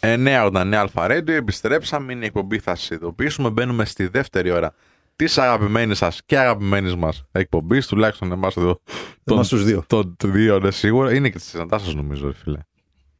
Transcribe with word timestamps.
989 0.00 0.72
Αλφα 0.74 1.06
Radio, 1.10 1.28
επιστρέψαμε, 1.28 2.12
είναι 2.12 2.22
η 2.22 2.26
εκπομπή, 2.26 2.58
θα 2.58 2.74
σας 2.74 2.90
ειδοποιήσουμε. 2.90 3.50
Μπαίνουμε 3.50 3.84
στη 3.84 4.06
δεύτερη 4.06 4.50
ώρα 4.50 4.74
της 5.16 5.38
αγαπημένης 5.38 5.98
σας 5.98 6.20
και 6.26 6.38
αγαπημένης 6.38 6.96
μας 6.96 7.24
εκπομπής, 7.32 7.86
τουλάχιστον 7.86 8.32
εμάς 8.32 8.56
εδώ. 8.56 8.80
Εμάς 9.24 9.48
τους 9.48 9.64
δύο. 9.64 9.84
Τον 9.86 10.16
δύο, 10.24 10.58
ναι, 10.58 10.70
σίγουρα. 10.70 11.14
Είναι 11.14 11.28
και 11.30 11.38
της 11.38 11.54
Νατάσα, 11.54 11.94
νομίζω, 11.94 12.26
ρε 12.26 12.32
φίλε. 12.32 12.58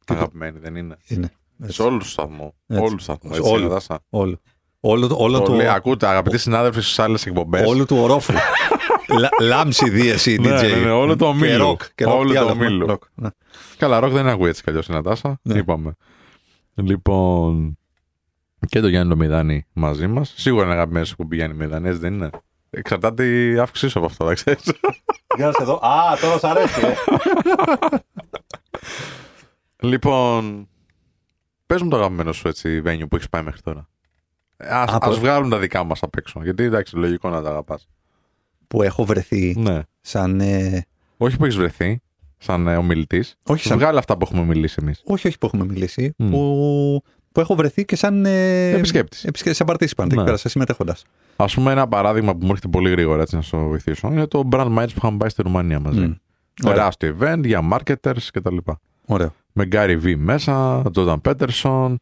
Αγαπημένη, 0.07 0.59
δεν 0.59 0.75
είναι; 0.75 0.97
Είναι. 1.07 1.31
Σε 1.67 1.81
όλους 1.81 2.03
τους 2.03 2.11
σταθμού. 2.11 2.53
Έτσι. 2.67 2.81
Όλους 2.83 2.93
τους 2.95 3.03
σταθμού. 3.03 3.33
Σε 3.33 3.39
Έτσι, 3.39 3.51
όλους. 3.51 3.67
Νατάσα. 3.67 3.99
Όλο. 4.09 4.39
Όλο, 4.79 5.07
το- 5.07 5.15
όλο, 5.19 5.37
Το 5.39 5.43
το, 5.43 5.53
λέει, 5.53 5.67
ακούτε, 5.67 6.07
αγαπητοί 6.07 6.37
συνάδελφοι 6.37 6.81
στις 6.81 6.99
άλλες 6.99 7.25
εκπομπές. 7.25 7.67
όλο 7.67 7.85
του 7.85 7.97
ορόφου. 7.97 8.33
Λα- 9.19 9.29
Λάμψη 9.41 9.89
δίεση 9.89 10.35
DJ. 10.39 10.41
Ναι, 10.41 10.61
ναι, 10.61 10.75
ναι, 10.75 10.89
όλο 10.91 11.15
το 11.15 11.25
Και 11.25 11.31
ομίλου. 11.31 11.57
ροκ, 11.57 11.81
και 11.95 12.03
ροκ, 12.03 12.13
Όλο 12.13 12.29
τι 12.29 12.35
το 12.35 12.41
άλλο, 12.41 12.49
ομίλου. 12.51 12.85
ροκ, 12.87 13.03
ναι. 13.15 13.29
Καλά, 13.77 13.99
ροκ 13.99 14.11
δεν 14.11 14.27
ακούει 14.27 14.49
έτσι 14.49 14.63
κι 14.63 14.69
αλλιώς 14.69 14.87
η 14.87 14.91
Νατάσα. 14.91 15.39
Ναι. 15.41 15.57
Είπαμε. 15.57 15.93
Λοιπόν. 16.85 17.77
Και 18.67 18.79
το 18.79 18.87
Γιάννη 18.87 19.09
το 19.09 19.17
Μηδάνη 19.17 19.65
μαζί 19.73 20.07
μας. 20.07 20.33
Σίγουρα 20.37 20.63
είναι 20.65 20.73
αγαπημένος 20.73 21.15
που 21.15 21.27
πηγαίνει 21.27 21.53
Μηδανέ, 21.53 21.91
δεν 21.91 22.13
είναι. 22.13 22.29
Εξαρτάται 22.69 23.25
η 23.51 23.59
αύξησή 23.59 23.91
σου 23.91 23.97
από 23.97 24.07
αυτό, 24.07 24.25
δεν 24.25 24.35
ξέρει. 24.35 24.57
Για 25.35 25.45
να 25.45 25.51
σε 25.51 25.63
δω. 25.63 25.73
Α, 25.73 26.17
τώρα 26.21 26.37
σ' 26.39 26.43
αρέσει. 26.43 26.81
ε. 26.85 26.93
λοιπόν. 29.87 30.67
Πες 31.65 31.81
μου 31.81 31.89
το 31.89 31.95
αγαπημένο 31.97 32.31
σου 32.31 32.47
έτσι 32.47 32.81
venue 32.85 33.03
που 33.09 33.15
έχεις 33.15 33.29
πάει 33.29 33.43
μέχρι 33.43 33.61
τώρα. 33.61 33.89
Α 34.57 34.83
Από- 34.87 35.13
βγάλουν 35.13 35.49
τα 35.49 35.59
δικά 35.59 35.83
μας 35.83 36.03
απ' 36.03 36.15
έξω. 36.15 36.43
Γιατί 36.43 36.63
εντάξει, 36.63 36.95
λογικό 36.95 37.29
να 37.29 37.41
τα 37.41 37.49
αγαπάς. 37.49 37.87
Που 38.67 38.81
έχω 38.83 39.05
βρεθεί 39.05 39.55
Ναι. 39.57 39.81
σαν. 40.01 40.39
ε, 40.39 40.85
Όχι 41.17 41.37
που 41.37 41.43
έχεις 41.45 41.57
βρεθεί 41.57 42.01
σαν 42.39 42.67
ε, 42.67 42.75
ομιλητής. 42.75 43.35
όχι, 43.45 43.67
σαν 43.67 43.77
Βγάλε 43.77 43.99
αυτά 43.99 44.17
που 44.17 44.25
έχουμε 44.29 44.45
μιλήσει 44.45 44.77
εμείς. 44.81 45.01
όχι, 45.05 45.27
όχι 45.27 45.37
που 45.37 45.45
έχουμε 45.45 45.65
μιλήσει. 45.65 46.13
Μμ. 46.17 46.29
Που, 46.29 47.03
που 47.31 47.39
έχω 47.39 47.55
βρεθεί 47.55 47.85
και 47.85 47.95
σαν. 47.95 48.25
Ε, 48.25 48.69
Επισκέπτης. 48.69 49.23
επισκέπτης, 49.23 49.57
σαν 49.57 49.67
participant. 49.69 50.05
Εκεί 50.05 50.15
Ναι. 50.15 50.23
πέρα, 50.23 50.37
σαν 50.37 50.51
συμμετέχοντας. 50.51 51.03
Α 51.35 51.45
πούμε, 51.45 51.71
ένα 51.71 51.87
παράδειγμα 51.87 52.31
που 52.31 52.39
μου 52.41 52.49
έρχεται 52.49 52.67
πολύ 52.67 52.89
γρήγορα 52.89 53.21
έτσι 53.21 53.35
να 53.35 53.41
σου 53.41 53.57
βοηθήσω 53.57 54.07
είναι 54.11 54.25
το 54.27 54.47
Brand 54.51 54.77
Match 54.77 54.85
που 54.87 54.93
είχαμε 54.97 55.17
πάει 55.17 55.29
στη 55.29 55.41
Ρουμανία 55.41 55.79
μαζί. 55.79 55.99
Μμ. 55.99 56.13
Ωραία. 56.63 56.75
Τεράστιο 56.75 57.17
event 57.19 57.41
για 57.45 57.61
marketers 57.71 58.27
κτλ. 58.33 58.57
Ωραίο. 59.05 59.33
Με 59.53 59.67
Gary 59.71 59.97
V 60.03 60.15
μέσα, 60.17 60.81
Jordan 60.95 61.17
Peterson, 61.21 61.95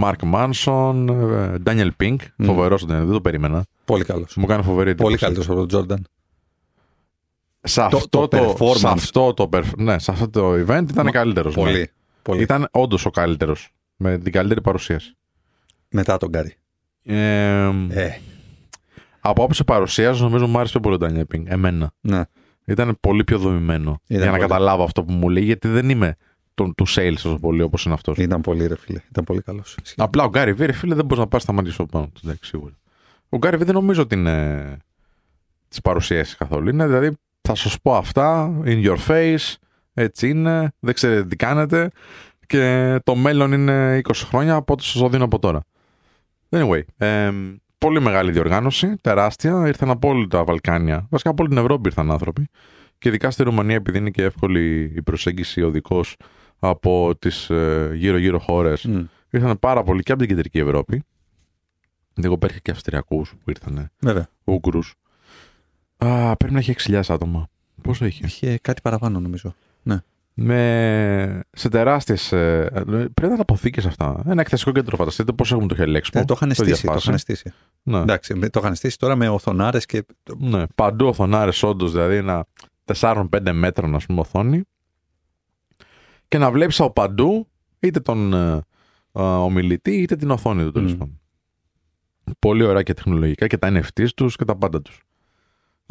Mark 0.00 0.16
Manson, 0.34 1.06
ε, 1.08 1.54
Daniel 1.66 1.90
Pink. 2.02 2.16
Μμ. 2.36 2.44
Φοβερός 2.44 2.82
ο 2.82 2.86
Daniel, 2.88 3.02
δεν 3.04 3.12
το 3.12 3.20
περίμενα. 3.20 3.64
Πολύ 3.84 4.04
καλός. 4.04 4.36
Μου 4.36 4.46
κάνει 4.46 4.62
φοβερή 4.62 4.90
εντύπωση. 4.90 5.08
Πολύ 5.08 5.18
καλύτερος 5.18 5.48
από 5.48 5.58
τον 5.58 5.68
Τζόρνταν. 5.68 6.06
Σε 7.66 7.82
αυτό 7.82 8.08
το 8.08 8.28
το, 8.28 8.56
performance. 8.58 8.76
σε 8.78 8.88
αυτό 8.88 9.34
το, 9.34 9.48
perf- 9.52 9.76
ναι, 9.76 9.98
σε 9.98 10.10
αυτό 10.10 10.28
το 10.30 10.52
event 10.52 10.86
ήταν 10.90 11.04
Μα- 11.04 11.10
καλύτερος. 11.10 11.54
Πολύ. 11.54 11.90
πολύ. 12.22 12.42
Ήταν 12.42 12.68
όντως 12.70 13.04
ο 13.06 13.10
καλύτερος. 13.10 13.68
Με 13.96 14.18
την 14.18 14.32
καλύτερη 14.32 14.60
παρουσίαση. 14.60 15.14
Μετά 15.90 16.16
τον 16.16 16.28
Γκάρι. 16.28 16.54
Ε, 17.02 17.14
Ε, 17.88 18.18
από 19.20 19.42
άποψη 19.42 19.64
παρουσίασης, 19.64 20.22
νομίζω 20.22 20.46
μου 20.46 20.58
άρεσε 20.58 20.78
πιο 20.78 20.80
πολύ 20.80 20.94
ο 20.94 20.98
Daniel 21.08 21.36
Pink. 21.36 21.42
Εμένα. 21.46 21.90
ναι. 22.00 22.22
Ήταν 22.66 22.96
πολύ 23.00 23.24
πιο 23.24 23.38
δομημένο. 23.38 24.00
για 24.06 24.18
να 24.18 24.26
πολύ. 24.26 24.40
καταλάβω 24.40 24.84
αυτό 24.84 25.04
που 25.04 25.12
μου 25.12 25.28
λέει, 25.28 25.44
γιατί 25.44 25.68
δεν 25.68 25.88
είμαι 25.90 26.16
τον, 26.54 26.74
του 26.74 26.84
sales 26.88 27.14
τόσο 27.22 27.38
πολύ 27.38 27.62
όπως 27.62 27.84
είναι 27.84 27.94
αυτός. 27.94 28.18
Ήταν 28.18 28.40
πολύ 28.40 28.66
ρε 28.66 28.76
φίλε. 28.76 29.00
Ήταν 29.10 29.24
πολύ 29.24 29.40
καλός. 29.42 29.76
Απλά 29.96 30.24
ο 30.24 30.28
Γκάρι 30.28 30.52
Βί, 30.52 30.66
ρε 30.66 30.72
φίλε, 30.72 30.94
δεν 30.94 31.04
μπορείς 31.04 31.18
να 31.18 31.26
πάρεις 31.26 31.42
στα 31.44 31.52
μάτια 31.52 31.72
σου 31.72 31.86
πάνω 31.86 32.06
του. 32.06 32.20
Εντάξει, 32.24 32.48
σίγουρα. 32.48 32.72
Ο 33.28 33.36
Γκάρι 33.36 33.56
Βί 33.56 33.64
δεν 33.64 33.74
νομίζω 33.74 34.02
ότι 34.02 34.14
είναι 34.14 34.76
τι 35.68 35.80
παρουσιάσει 35.80 36.36
καθόλου. 36.36 36.68
Είναι 36.68 36.86
δηλαδή, 36.86 37.16
θα 37.48 37.54
σας 37.54 37.80
πω 37.82 37.94
αυτά, 37.94 38.60
in 38.64 38.84
your 38.84 38.96
face, 39.06 39.54
έτσι 39.94 40.28
είναι, 40.28 40.72
δεν 40.78 40.94
ξέρετε 40.94 41.24
τι 41.24 41.36
και 42.46 42.98
το 43.04 43.14
μέλλον 43.14 43.52
είναι 43.52 44.00
20 44.02 44.10
χρόνια, 44.14 44.56
οπότε 44.56 44.82
σας 44.82 45.00
το 45.00 45.08
δίνω 45.08 45.24
από 45.24 45.38
τώρα. 45.38 45.60
Anyway, 46.48 46.80
ε, 46.96 47.30
πολύ 47.78 48.00
μεγάλη 48.00 48.32
διοργάνωση, 48.32 48.96
τεράστια. 49.00 49.66
Ήρθαν 49.66 49.90
από 49.90 50.08
όλα 50.08 50.26
τα 50.26 50.44
Βαλκάνια. 50.44 51.06
Βασικά 51.10 51.30
από 51.30 51.42
όλη 51.42 51.52
την 51.52 51.62
Ευρώπη 51.62 51.88
ήρθαν 51.88 52.10
άνθρωποι. 52.10 52.48
Και 52.98 53.08
ειδικά 53.08 53.30
στη 53.30 53.42
Ρουμανία, 53.42 53.74
επειδή 53.76 53.98
είναι 53.98 54.10
και 54.10 54.22
εύκολη 54.22 54.92
η 54.96 55.02
προσέγγιση 55.02 55.62
οδικό 55.62 56.00
από 56.58 57.14
τις 57.18 57.50
γύρω-γύρω 57.94 58.38
χώρες, 58.38 58.84
Μμ. 58.84 59.04
ήρθαν 59.30 59.58
πάρα 59.58 59.82
πολλοί 59.82 60.02
και 60.02 60.12
από 60.12 60.20
την 60.20 60.30
κεντρική 60.30 60.58
Ευρώπη. 60.58 61.02
Εγώ 62.22 62.38
πέτυχα 62.38 62.58
και 62.58 62.70
Αυστριακούς 62.70 63.30
που 63.30 63.50
ήρθαν, 63.50 63.90
Βέβαια. 64.00 64.28
Ούγκρου. 64.44 64.80
Πρέπει 66.38 66.52
να 66.52 66.58
έχει 66.58 66.74
6.000 66.78 67.00
άτομα. 67.08 67.48
Πόσο 67.82 68.04
είχε. 68.04 68.24
Είχε 68.26 68.58
κάτι 68.58 68.80
παραπάνω 68.80 69.20
νομίζω. 69.20 69.54
Με... 70.36 71.40
Σε 71.50 71.68
τεράστιες. 71.68 72.28
Πρέπει 72.28 73.20
να 73.20 73.26
είναι 73.26 73.36
αποθήκε 73.38 73.86
αυτά. 73.86 74.22
Ένα 74.26 74.40
εκθεσικό 74.40 74.72
κέντρο, 74.72 74.96
φανταστείτε 74.96 75.32
πώς 75.32 75.52
έχουν 75.52 75.68
το 75.68 75.76
Hell 75.78 75.96
Expo. 75.96 76.20
Ε, 76.20 76.24
το 76.24 76.34
είχαν 76.36 76.48
στήσει. 76.54 76.58
Το 76.58 76.64
διασπάσει. 76.64 77.06
είχαν 77.08 77.18
στήσει. 77.18 77.52
Ναι. 77.82 77.98
Εντάξει, 77.98 78.34
με- 78.34 78.48
το 78.50 78.60
είχαν 78.62 78.74
στήσει 78.74 78.98
τώρα 78.98 79.16
με 79.16 79.28
οθονάρες 79.28 79.86
και. 79.86 80.04
ναι. 80.38 80.62
Παντού 80.74 81.06
οθονάρες, 81.06 81.62
όντως, 81.62 81.92
δηλαδή 81.92 82.16
ένα 82.16 82.46
4-5 82.84 83.24
μέτρων, 83.52 83.94
ας 83.94 84.06
πούμε, 84.06 84.20
οθόνη. 84.20 84.62
Και 86.28 86.38
να 86.38 86.50
βλέπεις 86.50 86.80
από 86.80 86.92
παντού 86.92 87.48
είτε 87.80 88.00
τον 88.00 88.32
ε, 88.34 88.54
ε, 89.12 89.20
ομιλητή 89.22 89.92
είτε 90.02 90.16
την 90.16 90.30
οθόνη 90.30 90.62
του 90.64 90.70
τέλος 90.72 90.94
Μμ. 90.94 90.98
πάντων. 90.98 91.20
Πολύ 92.38 92.62
ωραία 92.64 92.82
και 92.82 92.94
τεχνολογικά 92.94 93.46
και 93.46 93.58
τα 93.58 93.68
NFTs 93.72 94.08
τους 94.16 94.36
και 94.36 94.44
τα 94.44 94.56
πάντα 94.56 94.82
τους. 94.82 95.02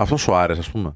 Αυτός 0.03 0.21
σου 0.21 0.33
άρεσε, 0.35 0.59
ας 0.59 0.69
πούμε. 0.71 0.93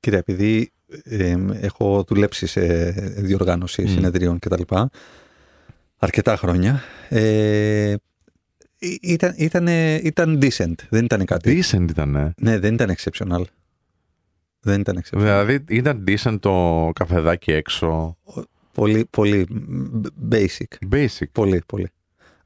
Κοίτα, 0.00 0.16
επειδή 0.16 0.72
ε, 1.04 1.36
έχω 1.60 2.04
δουλέψει 2.08 2.46
σε 2.46 2.90
διοργάνωση 3.16 3.82
Μμ. 3.82 3.86
συνεδρίων 3.88 4.38
κτλ. 4.38 4.62
Αρκετά 5.98 6.36
χρόνια. 6.36 6.82
Ε, 7.08 7.94
ή- 8.78 8.98
ήταν, 9.02 9.34
ήταν, 9.36 9.66
ήταν 10.02 10.38
decent. 10.42 10.74
Δεν 10.90 11.04
ήταν 11.04 11.24
κάτι. 11.24 11.62
Decent 11.70 11.86
ήταν, 11.90 12.14
ε. 12.16 12.32
Ναι, 12.40 12.58
δεν 12.58 12.74
ήταν 12.74 12.94
exceptional. 12.96 13.42
Δεν 14.60 14.80
ήταν 14.80 15.02
exceptional. 15.02 15.18
Δηλαδή 15.18 15.64
ήταν 15.68 16.04
decent 16.08 16.36
το 16.40 16.90
καφεδάκι 16.94 17.52
έξω. 17.52 18.16
Πολύ, 18.72 19.06
πολύ 19.10 19.46
basic. 20.30 20.88
Basic. 20.92 21.30
Πολύ, 21.32 21.62
πολύ. 21.66 21.88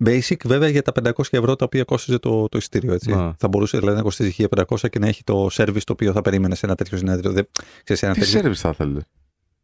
Basic 0.04 0.36
βέβαια 0.44 0.68
για 0.68 0.82
τα 0.82 0.92
500 1.04 1.10
ευρώ 1.30 1.56
τα 1.56 1.64
οποία 1.64 1.84
κόστιζε 1.84 2.18
το, 2.18 2.48
το 2.48 2.58
εισιτήριο. 2.58 2.92
Έτσι. 2.92 3.10
Να. 3.10 3.34
Θα 3.38 3.48
μπορούσε 3.48 3.78
δηλαδή 3.78 3.96
να 3.96 4.02
κοστίζει 4.02 4.46
1500 4.66 4.90
και 4.90 4.98
να 4.98 5.06
έχει 5.06 5.24
το 5.24 5.46
service 5.52 5.80
το 5.84 5.92
οποίο 5.92 6.12
θα 6.12 6.20
περίμενες 6.22 6.58
σε 6.58 6.66
ένα 6.66 6.74
τέτοιο 6.74 6.98
συνέδριο. 6.98 7.32
Δεν, 7.32 7.48
ξέρεις, 7.84 7.98
σε 8.02 8.06
ένα 8.06 8.14
Τι 8.14 8.20
τέτοιο... 8.20 8.50
service 8.50 8.54
θα 8.54 8.72
θέλετε; 8.72 9.06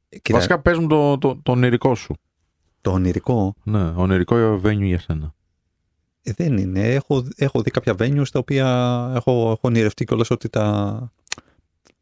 Κοίτα, 0.09 0.37
Βασικά 0.38 0.59
πες 0.60 0.78
μου 0.78 0.87
το, 0.87 1.19
το, 1.19 1.41
το 1.43 1.53
ονειρικό 1.53 1.94
σου. 1.94 2.15
Το 2.81 2.91
ονειρικό; 2.91 3.54
Ναι, 3.62 3.93
ονειρικό 3.97 4.60
venue 4.65 4.81
για 4.82 4.98
σένα. 5.00 5.34
ε, 6.22 6.32
δεν 6.37 6.56
είναι. 6.56 6.94
Έχω, 6.94 7.26
έχω 7.37 7.62
δει 7.62 7.70
κάποια 7.70 7.94
venues 7.99 8.28
τα 8.32 8.38
οποία 8.38 8.66
έχω, 9.14 9.32
έχω 9.50 9.59
ονειρευτεί 9.60 10.04
κιόλας 10.04 10.31
ότι 10.31 10.49
τα, 10.49 11.12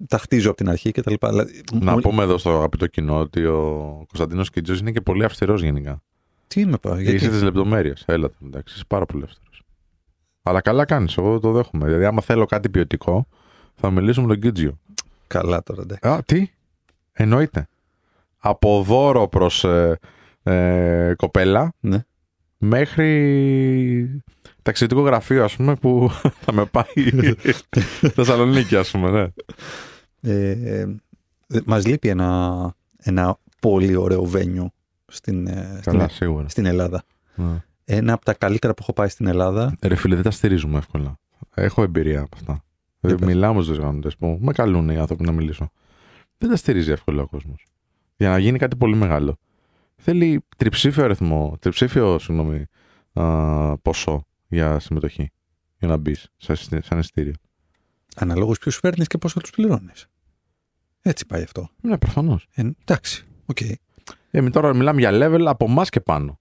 τα 0.08 0.18
χτίζω 0.18 0.48
από 0.48 0.56
την 0.56 0.68
αρχή 0.68 0.92
και 0.92 1.02
τα 1.02 1.10
λοιπά. 1.10 1.28
Δηλαδή, 1.28 1.62
Να 1.72 1.92
μου- 1.92 2.00
πούμε 2.00 2.22
εδώ 2.22 2.38
στο 2.38 2.50
αγαπητό 2.56 2.86
κοινό 2.86 3.18
ότι 3.18 3.44
ο 3.44 3.66
Κωνσταντίνος 4.08 4.50
Κιτζό 4.50 4.74
είναι 4.74 4.91
και 4.92 5.00
πολύ 5.00 5.24
αυστηρός 5.24 5.62
γενικά. 5.62 6.02
Τι 6.55 6.61
είμαι 6.61 6.77
πά, 6.77 7.00
γιατί; 7.00 7.16
Είσαι 7.16 7.28
τι 7.38 7.44
λεπτομέρειε. 7.44 7.93
Έλα, 8.06 8.31
εντάξει, 8.47 8.75
είσαι 8.75 8.84
πάρα 8.88 9.06
πολύ 9.06 9.25
αυστηρό. 9.25 9.50
Αλλά 10.43 10.61
καλά 10.61 10.84
κάνεις, 10.84 11.16
εγώ 11.16 11.38
το 11.41 11.53
δέχομαι. 11.53 11.84
Δηλαδή, 11.84 12.05
άμα 12.05 12.21
θέλω 12.21 12.47
κάτι 12.47 12.69
ποιοτικό, 12.69 13.27
θα 13.75 13.91
μιλήσω 13.91 14.21
με 14.22 14.27
τον 14.27 14.41
Κιτζιο. 14.41 14.78
Καλά 15.27 15.62
τώρα, 15.62 15.83
εντάξει. 15.83 16.09
Α, 16.09 16.22
τι, 16.27 16.50
εννοείται. 17.12 17.69
Από 18.39 18.83
δώρο 18.83 19.28
προς 19.28 19.65
ε, 19.65 19.99
ε, 20.43 21.12
κοπέλα 21.16 21.72
Ναι. 21.81 22.05
μέχρι 22.59 24.22
ταξιδιωτικό 24.62 25.06
γραφείο, 25.09 25.44
ας 25.44 25.56
πούμε, 25.56 25.75
που 25.75 26.10
θα 26.43 26.53
με 26.53 26.65
πάει 26.65 27.10
Θεσσαλονίκη, 28.15 28.77
ας 28.77 28.91
πούμε, 28.91 29.10
ναι. 29.10 29.27
Ε, 30.33 30.50
ε, 30.81 30.89
μας 31.65 31.87
λείπει 31.87 32.09
ένα, 32.09 32.75
ένα 32.97 33.39
πολύ 33.60 33.97
ωραίο 33.97 34.31
venue 34.34 34.66
στην, 35.10 35.47
ε, 35.47 35.69
στην, 35.81 35.93
Καλά, 35.93 36.09
σίγουρα. 36.09 36.48
στην 36.48 36.65
Ελλάδα. 36.66 37.03
Ναι. 37.34 37.62
Ένα 37.84 38.12
από 38.12 38.24
τα 38.24 38.34
καλύτερα 38.34 38.74
που 38.74 38.83
έχω 38.83 38.92
πάει 38.92 39.09
στην 39.09 39.27
Ελλάδα. 39.27 39.77
Ρε 39.83 39.95
φίλε, 39.95 40.15
δεν 40.15 40.24
τα 40.24 40.30
στηρίζουμε 40.30 40.78
εύκολα. 40.78 41.18
Έχω 41.54 41.83
εμπειρία 41.83 42.21
από 42.21 42.36
αυτά. 42.36 42.65
Για 43.01 43.16
πες. 43.16 43.27
Μιλάω 43.27 43.53
με 43.54 43.59
τους 43.59 43.68
διοργανωτέ 43.71 44.10
που 44.18 44.39
με 44.41 44.53
καλούν 44.53 44.89
οι 44.89 44.98
άνθρωποι 44.98 45.24
να 45.24 45.33
μιλήσω. 45.33 45.71
Δεν 46.39 46.48
τα 46.51 46.57
στηρίζει 46.57 46.91
εύκολα 46.91 47.22
ο 47.22 47.27
κόσμος. 47.27 47.66
Για 48.16 48.28
να 48.28 48.39
γίνει 48.39 48.59
κάτι 48.59 48.77
πολύ 48.77 48.95
μεγάλο. 48.97 49.36
Θέλει 49.97 50.45
τριψήφιο 50.57 51.04
αριθμό, 51.04 51.57
τριψήφιο 51.60 52.18
συγγνώμη, 52.18 52.65
α, 53.12 53.78
ποσό 53.78 54.27
για 54.48 54.78
συμμετοχή. 54.78 55.30
Για 55.78 55.89
να 55.89 55.97
μπεις 55.97 56.28
σαν, 56.36 56.54
εισιτή- 56.54 56.84
σαν 56.84 56.98
εισιτήριο. 56.98 57.33
Αναλόγως 58.16 58.59
ποιους 58.59 58.77
φέρνεις 58.77 59.07
και 59.07 59.18
πόσο 59.18 59.41
τους 59.41 59.51
πληρώνεις. 59.51 60.07
Έτσι 61.03 61.27
πάει 61.27 61.42
αυτό. 61.42 61.68
Ναι, 61.80 61.98
προφανώς. 61.98 62.47
Ε, 62.54 62.62
εντάξει, 62.80 63.27
οκ. 63.47 63.59
Εμείς 64.30 64.53
τώρα 64.53 64.74
μιλάμε 64.74 65.00
για 65.00 65.10
level 65.12 65.44
από 65.47 65.65
εμάς 65.68 65.88
και 65.91 66.00
πάνω. 66.00 66.38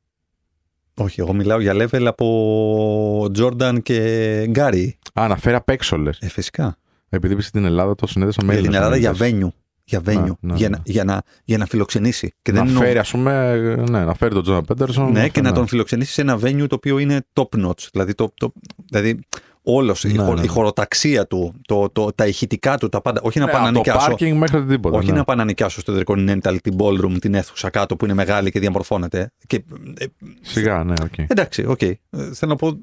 Όχι, 0.94 1.19
εγώ 1.19 1.33
μιλάω 1.33 1.59
για 1.59 1.74
level 1.75 2.03
από 2.06 3.24
Jordan 3.38 3.77
και 3.83 4.45
Γκάρι. 4.50 4.97
Α, 5.13 5.27
να 5.27 5.36
φέρει 5.38 5.56
απ' 5.56 5.69
έξω 5.69 5.97
λες. 5.97 6.18
Ε, 6.21 6.27
φυσικά. 6.30 6.77
Επειδή 7.09 7.33
είσαι 7.33 7.47
στην 7.47 7.65
Ελλάδα, 7.65 7.95
το 7.95 8.07
συνέδεσαι 8.07 8.39
με 8.45 8.53
Για 8.53 8.62
την 8.62 8.74
Έλληνες 8.74 8.88
Ελλάδα 8.88 8.97
για 8.97 9.25
ομιλητές. 9.27 9.50
venue. 9.50 9.53
για 9.83 10.00
venue, 10.00 10.36
Ναι, 10.39 10.51
ναι, 10.51 10.56
για, 10.57 10.69
ναι. 10.69 10.77
Να, 10.77 10.83
για, 10.86 11.03
να, 11.03 11.21
για 11.44 11.57
να 11.57 11.65
φιλοξενήσει. 11.65 12.33
Και 12.41 12.51
να 12.51 12.57
δεν 12.59 12.68
εννοώ- 12.68 12.83
φέρει, 12.83 12.97
ας 12.97 13.12
πούμε, 13.12 13.56
ναι, 13.89 14.06
να 14.06 14.13
φέρει 14.13 14.33
τον 14.33 14.44
Τζόρνταν 14.44 14.62
Πίτερσον. 14.62 15.12
ναι, 15.12 15.19
αυτό, 15.19 15.31
και 15.31 15.42
να 15.42 15.51
τον 15.51 15.68
φιλοξενήσει 15.68 16.13
σε 16.13 16.21
ένα 16.21 16.39
venue 16.44 16.65
το 16.69 16.75
οποίο 16.75 16.97
είναι 16.97 17.25
top 17.33 17.65
notch. 17.65 17.88
Δηλαδή, 17.92 18.13
το, 18.13 18.33
το, 18.38 18.51
δηλαδή 18.89 19.19
όλος, 19.63 20.03
η, 20.03 20.13
Ναι, 20.13 20.23
χω- 20.23 20.33
ναι. 20.35 20.41
η 20.44 20.47
χωροταξία 20.47 21.27
του, 21.27 21.53
το, 21.67 21.89
το, 21.89 22.11
τα 22.13 22.27
ηχητικά 22.27 22.77
του, 22.77 22.89
τα 22.89 23.01
πάντα. 23.01 23.21
Όχι 23.23 23.39
να 23.39 23.45
Ναι, 23.45 23.51
πάνε 23.51 23.63
να 23.63 23.69
από 23.69 23.77
το 23.77 23.83
νοικιάσω. 23.85 24.07
πάρκινγκ 24.07 24.38
μέχρι 24.38 24.65
τίποτα. 24.65 24.97
Όχι 24.97 25.11
ναι. 25.11 25.17
να 25.17 25.23
πάνε 25.23 25.39
να 25.39 25.45
νοικιάσω 25.47 25.79
στο 25.79 25.94
Intercontinental 26.06 26.57
την 26.63 26.75
ballroom, 26.79 27.15
την 27.21 27.33
αίθουσα 27.33 27.69
κάτω 27.69 27.95
που 27.95 28.06
είναι 28.06 28.13
μεγάλη 28.13 28.51
και 28.51 28.59
διαμορφώνεται. 28.59 29.31
Και, 29.47 29.63
ε, 29.97 30.06
Σιγά, 30.41 30.83
ναι, 30.83 30.94
οκ. 31.03 31.17
εντάξει, 31.17 31.65
οκ. 31.65 31.81
Ε, 31.81 31.97
Θέλω 32.09 32.51
να 32.51 32.56
πω. 32.56 32.79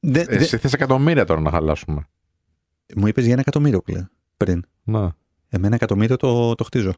δε- 0.00 0.24
δε- 0.24 0.36
Εσύ 0.36 0.56
θες 0.56 0.72
εκατομμύρια 0.72 1.24
τώρα 1.24 1.40
να 1.40 1.50
χαλάσουμε. 1.50 2.08
μου 2.96 3.06
είπες 3.06 3.22
για 3.22 3.32
ένα 3.32 3.40
εκατομμύριο 3.40 3.80
πλέον 3.82 4.10
πριν. 4.36 4.64
Να, 4.84 5.16
Εμένα 5.48 5.74
εκατομμύριο 5.74 6.16
το, 6.16 6.54
το 6.54 6.64
χτίζω. 6.64 6.92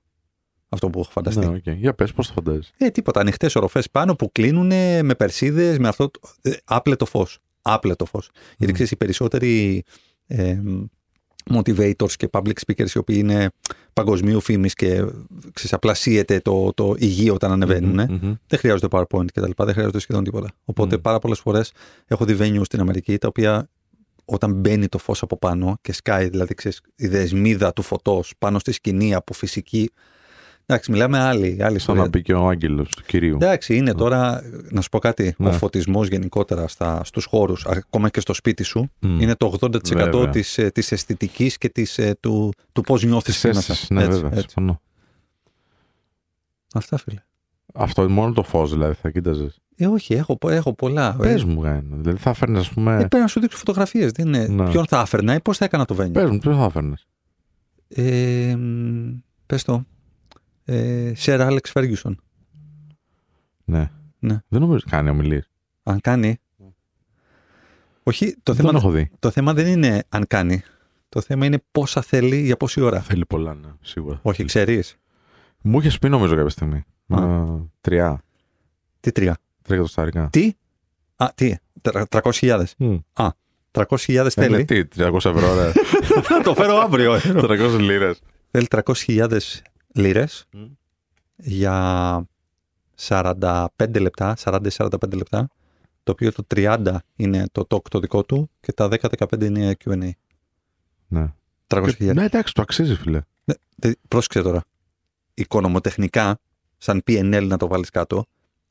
Αυτό 0.69 0.91
που 0.91 1.01
έχω 1.01 1.11
φανταστεί. 1.11 1.41
ναι, 1.47 1.47
οκ. 1.57 1.67
Για 1.69 1.95
πες, 1.95 2.13
πώς 2.13 2.27
το 2.27 2.33
φαντάζεσαι. 2.33 2.73
Ε, 2.77 2.91
τίποτα. 2.91 3.21
Ανοιχτές 3.21 3.55
οροφές 3.57 3.91
πάνω 3.91 4.15
που 4.15 4.33
κλείνουν 4.33 4.67
με 5.07 5.15
περσίδες, 5.17 5.79
με 5.79 5.89
αυτό. 5.89 6.11
το- 6.11 6.21
Ε, 6.43 6.51
άπλετο 6.65 7.07
φως. 7.07 7.39
Άπλετο 7.63 8.05
φως. 8.05 8.31
Γιατί 8.49 8.65
Μμ. 8.67 8.73
ξέρεις, 8.73 8.91
οι 8.91 8.97
περισσότεροι 8.97 9.83
ε, 10.27 10.59
motivators 11.51 12.13
και 12.17 12.29
public 12.31 12.53
speakers 12.67 12.91
οι 12.95 12.99
οποίοι 12.99 13.17
είναι 13.19 13.51
παγκοσμίου 13.93 14.41
φήμης 14.41 14.75
και 14.75 15.05
ξέρεις, 15.53 15.73
απλά 15.73 15.95
σείεται 15.95 16.41
το, 16.41 16.73
το 16.75 16.95
υγείο 16.99 17.35
όταν 17.35 17.53
ανεβαίνουν. 17.53 18.07
Μμμ, 18.09 18.19
μμμ. 18.23 18.35
Δεν 18.47 18.59
χρειάζονται 18.59 18.87
PowerPoint 18.91 19.27
και 19.33 19.41
τα 19.41 19.47
λοιπά, 19.47 19.65
δεν 19.65 19.75
χρειάζονται 19.75 19.99
σχεδόν 19.99 20.25
τίποτα. 20.25 20.49
Οπότε 20.65 20.97
Μμ. 20.97 21.01
πάρα 21.01 21.19
πολλές 21.19 21.39
φορές 21.39 21.73
έχω 22.07 22.25
δει 22.25 22.37
venues 22.41 22.65
στην 22.65 22.81
Αμερική 22.81 23.19
τα 23.19 23.29
οποία 23.29 23.69
όταν 24.25 24.53
μπαίνει 24.53 24.89
το 24.89 24.99
φως 24.99 25.23
από 25.23 25.39
πάνω 25.39 25.79
και 25.81 25.93
σκάει, 25.93 26.29
δηλαδή 26.29 26.55
ξέρεις, 26.55 26.81
η 26.97 27.09
δεσμίδα 27.09 27.73
του 27.73 27.83
φωτός 27.83 28.33
πάνω 28.39 28.59
στη 28.59 28.73
σκηνή 28.73 29.15
από 29.15 29.33
φυσική. 29.35 29.91
Εντάξει, 30.71 30.91
μιλάμε 30.91 31.19
άλλη, 31.19 31.47
άλλη 31.47 31.59
Σαν 31.61 31.75
ιστορία. 31.75 32.03
να 32.03 32.09
μπει 32.09 32.23
και 32.23 32.33
ο 32.35 32.49
άγγελος 32.49 32.89
του 32.89 33.03
κυρίου. 33.07 33.35
Εντάξει, 33.35 33.77
είναι 33.77 33.95
τώρα, 33.95 34.43
να 34.71 34.81
σου 34.81 34.89
πω 34.89 34.99
κάτι, 34.99 35.35
Ναι. 35.39 35.49
ο 35.49 35.53
φωτισμός 35.53 36.09
γενικότερα 36.09 36.69
στα, 36.69 37.05
στους 37.05 37.25
χώρους, 37.25 37.67
ακόμα 37.67 38.09
και 38.09 38.21
στο 38.21 38.35
σπίτι 38.35 38.63
σου, 38.63 38.91
Μμ. 39.01 39.21
είναι 39.21 39.35
το 39.35 39.47
80% 39.61 39.95
Βέβαια. 39.95 40.29
της, 40.29 40.59
ε, 40.59 40.71
της 40.71 40.93
αισθητικής 40.93 41.59
και 41.59 41.69
της, 41.69 41.99
ε, 41.99 42.17
του, 42.21 42.53
του 42.73 42.81
πώς 42.81 43.03
νιώθεις 43.05 43.35
Τις 43.35 43.45
εκεί 43.45 43.55
μέσα. 43.57 43.73
αίσθησεις, 43.73 43.91
ναι, 43.91 44.03
Έτσι, 44.03 44.21
βέβαια, 44.21 44.31
έτσι. 44.39 44.41
συμφωνώ. 44.51 44.81
Αυτά, 46.75 46.97
φίλε. 46.99 47.23
Αυτό 47.75 48.09
μόνο 48.11 48.33
το 48.33 48.43
φως 48.43 48.71
δηλαδή 48.73 48.95
θα 48.95 49.11
κοίταζες. 49.11 49.59
Ε, 49.77 49.87
όχι, 49.87 50.15
έχω, 50.15 50.37
πο- 50.39 50.49
έχω 50.51 50.75
πολλά. 50.75 51.15
Πες 51.19 51.45
μου, 51.45 51.63
Γάινα. 51.63 51.97
Δηλαδή 51.97 52.19
θα 52.19 52.33
φέρνεις, 52.33 52.59
ας 52.61 52.71
πούμε... 52.71 52.93
Ε, 52.95 52.97
πρέπει 52.97 53.17
να 53.17 53.27
σου 53.27 53.41
δείξω 53.41 53.57
φωτογραφίες. 53.59 54.11
Δεν 54.13 54.27
είναι. 54.27 54.47
Ναι. 54.47 54.71
Ποιον 54.71 54.87
θα 54.87 55.01
έφερνα 55.01 55.35
ή 55.35 55.41
πώς 55.41 55.57
θα 55.57 55.65
έκανα 55.65 55.85
το 55.85 55.97
venue; 56.01 56.13
Πες 56.13 56.31
μου, 56.31 56.39
ποιο 56.39 56.55
θα 56.57 56.71
φέρνεις. 56.71 57.07
Ε, 57.89 58.55
μ, 58.59 59.09
πες 59.47 59.65
το. 59.65 59.85
Ε, 60.75 61.13
Sir 61.25 61.41
Alex 61.51 61.73
Ferguson. 61.73 62.15
Ναι. 63.65 63.91
Ναι. 64.19 64.39
Δεν 64.49 64.61
νομίζω 64.61 64.85
κάνει 64.91 65.11
ομιλίες. 65.11 65.51
Αν 65.83 66.01
κάνει. 66.01 66.39
Όχι, 68.03 68.27
το 68.43 68.53
Δεν 68.53 68.65
τον 68.65 68.67
θέμα, 68.67 68.79
έχω 68.79 68.91
δει. 68.91 69.11
το 69.19 69.31
θέμα 69.31 69.53
δεν 69.55 69.67
είναι 69.67 70.05
αν 70.09 70.25
κάνει. 70.29 70.63
Το 71.09 71.21
θέμα 71.21 71.47
είναι 71.47 71.63
πόσα 71.73 72.03
θέλει 72.03 72.41
για 72.41 72.57
πόση 72.57 72.81
ώρα. 72.81 73.01
Θέλει 73.01 73.27
πολλά, 73.27 73.55
ναι, 73.55 73.69
σίγουρα. 73.81 74.19
Όχι, 74.23 74.45
ξέρεις. 74.45 74.97
Μου 75.63 75.81
είχε 75.81 75.99
πει 75.99 76.09
νομίζω 76.09 76.35
κάποια 76.35 76.49
στιγμή. 76.51 76.85
Α. 77.09 77.17
Α, 77.23 77.47
τρία. 77.81 78.23
Τι 79.01 79.13
τρία; 79.13 79.37
Τρία 79.63 79.75
εκατοστάρικα. 79.77 80.29
Τι; 80.33 80.53
Α, 81.17 81.27
τι; 81.35 81.55
Τρα- 81.83 82.07
300.000. 82.11 82.65
Μμ. 82.79 82.97
300.000 83.71 84.27
Ε, 84.27 84.31
θέλει. 84.31 84.65
Τι, 84.65 84.85
300 84.97 85.15
ευρώ, 85.17 85.55
ρε. 85.55 85.73
Θα 86.29 86.41
το 86.43 86.55
φέρω 86.55 86.77
αύριο. 86.77 87.15
300 87.49 87.77
λίρες. 87.81 88.21
θέλει 88.51 88.67
300.000 88.71 89.39
λίρες 89.95 90.47
Μμ. 90.53 90.65
για 91.37 92.25
45 92.99 93.67
λεπτά, 94.01 94.37
40-45 94.39 95.13
λεπτά, 95.15 95.49
το 96.03 96.13
οποίο 96.13 96.33
το 96.33 96.45
30 96.55 96.97
είναι 97.17 97.45
το 97.53 97.67
talk 97.71 97.89
το 97.91 98.01
δικό 98.01 98.25
του 98.25 98.51
και 98.61 98.73
τα 98.73 98.89
10-15 98.91 99.43
είναι 99.45 99.77
Q&A. 99.85 100.11
Ναι. 101.09 101.33
300.000. 101.67 102.15
Ναι, 102.15 102.25
εντάξει, 102.25 102.55
το 102.55 102.63
αξίζει, 102.63 102.95
φίλε. 102.95 103.21
Ναι, 103.45 103.55
τε- 103.81 103.99
πρόσεξε 104.09 104.43
τώρα. 104.43 104.65
Οικονομοτεχνικά, 105.35 106.39
σαν 106.79 107.03
PNL 107.07 107.47
να 107.49 107.57
το 107.57 107.67
βάλεις 107.67 107.91
κάτω, 107.91 108.25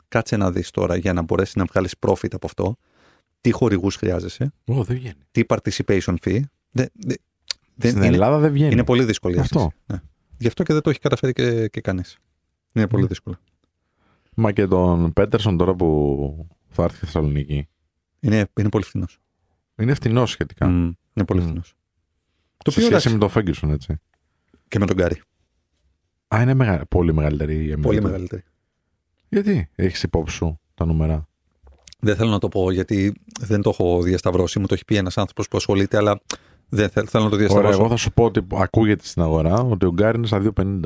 κάτσε 0.08 0.38
να 0.38 0.52
δεις 0.52 0.72
τώρα 0.72 0.96
για 0.96 1.14
να 1.14 1.22
μπορέσεις 1.22 1.56
να 1.56 1.66
βγάλεις 1.66 1.94
profit 2.00 2.34
από 2.34 2.46
αυτό, 2.46 2.76
τι 3.42 3.52
χορηγούς 3.52 3.96
χρειάζεσαι, 3.96 4.52
Ω, 4.66 4.84
δεν 4.84 4.96
βγαίνει. 4.98 5.14
τι 5.32 5.42
participation 5.48 6.16
fee. 6.24 6.40
Δε, 6.72 6.86
δε, 6.94 7.14
δεν, 7.76 7.92
Στην 7.92 8.04
είναι, 8.04 8.14
Ελλάδα 8.14 8.38
δεν 8.38 8.52
βγαίνει. 8.52 8.72
είναι 8.72 8.84
πολύ 8.84 9.04
δύσκολη 9.04 9.36
η 9.36 9.40
Αυτό. 9.40 9.60
αίσθηση. 9.60 9.76
Ναι. 9.86 10.02
Γι' 10.40 10.48
αυτό 10.48 10.64
και 10.64 10.74
δεν 10.74 10.82
το 10.82 10.90
έχει 10.90 11.00
καταφέρει 11.00 11.34
και, 11.34 11.68
και 11.68 11.82
κανείς. 11.82 12.18
Είναι 12.72 12.88
πολύ 12.88 13.02
Ναι. 13.02 13.08
δύσκολο. 13.08 13.38
Μα 14.36 14.52
και 14.52 14.68
τον 14.68 15.14
Πέτερσον 15.14 15.58
τώρα 15.58 15.74
που 15.76 16.48
θα 16.70 16.84
έρθει 16.84 16.96
στη 16.96 17.06
Θεσσαλονίκη. 17.06 17.68
Είναι, 18.20 18.48
είναι 18.60 18.70
πολύ 18.70 18.84
φθηνός. 18.84 19.20
Είναι 19.76 19.94
φτηνό 19.94 20.26
σχετικά. 20.26 20.68
Μμ, 20.68 20.92
είναι 21.14 21.26
πολύ 21.26 21.40
Μμ. 21.42 21.46
φθηνός. 21.46 21.74
Το 22.64 22.72
Σε 22.72 22.80
οποίο 22.80 22.82
σχέση 22.82 22.88
εντάξει, 22.88 23.10
με 23.10 23.18
τον 23.18 23.30
Φέγγισον, 23.30 23.72
έτσι. 23.72 23.96
και 24.68 24.80
με 24.80 24.86
τον 24.86 24.96
Γκάρι. 24.96 25.22
Α, 26.36 26.42
είναι 26.42 26.54
μεγα... 26.54 26.86
πολύ 26.86 27.14
μεγαλύτερη 27.14 27.54
η 27.56 27.72
Εμίλη 27.72 27.82
Πολύ 27.82 27.98
του. 27.98 28.04
μεγαλύτερη. 28.04 28.44
Γιατί 29.30 29.70
έχεις 29.76 30.04
υπόψη 30.04 30.36
σου 30.36 30.60
τα 30.74 30.86
νούμερα; 30.86 31.28
Δεν 32.00 32.16
θέλω 32.16 32.30
να 32.30 32.40
το 32.40 32.48
πω 32.50 32.72
γιατί 32.72 33.14
δεν 33.40 33.62
το 33.62 33.70
έχω 33.70 34.02
διασταυρώσει. 34.02 34.60
Μου 34.60 34.66
το 34.66 34.74
έχει 34.74 34.86
πει 34.86 34.96
ένας 34.96 35.18
άνθρωπος 35.18 35.48
που 35.48 35.58
ασχολείται, 35.58 35.98
αλλά 35.98 36.22
δεν 36.70 36.90
θέλω, 36.90 37.08
θέλω 37.08 37.24
να 37.24 37.30
το 37.30 37.36
Ωραία, 37.36 37.48
διασταυρώσω. 37.48 37.80
εγώ 37.80 37.90
θα 37.90 37.96
σου 37.96 38.12
πω 38.12 38.24
ότι 38.24 38.48
ακούγεται 38.54 39.06
στην 39.06 39.22
αγορά 39.22 39.54
ότι 39.62 39.86
ο 39.86 39.92
Γκάρι 39.92 40.18
είναι 40.18 40.28
στα 40.28 40.42
2,50. 40.56 40.80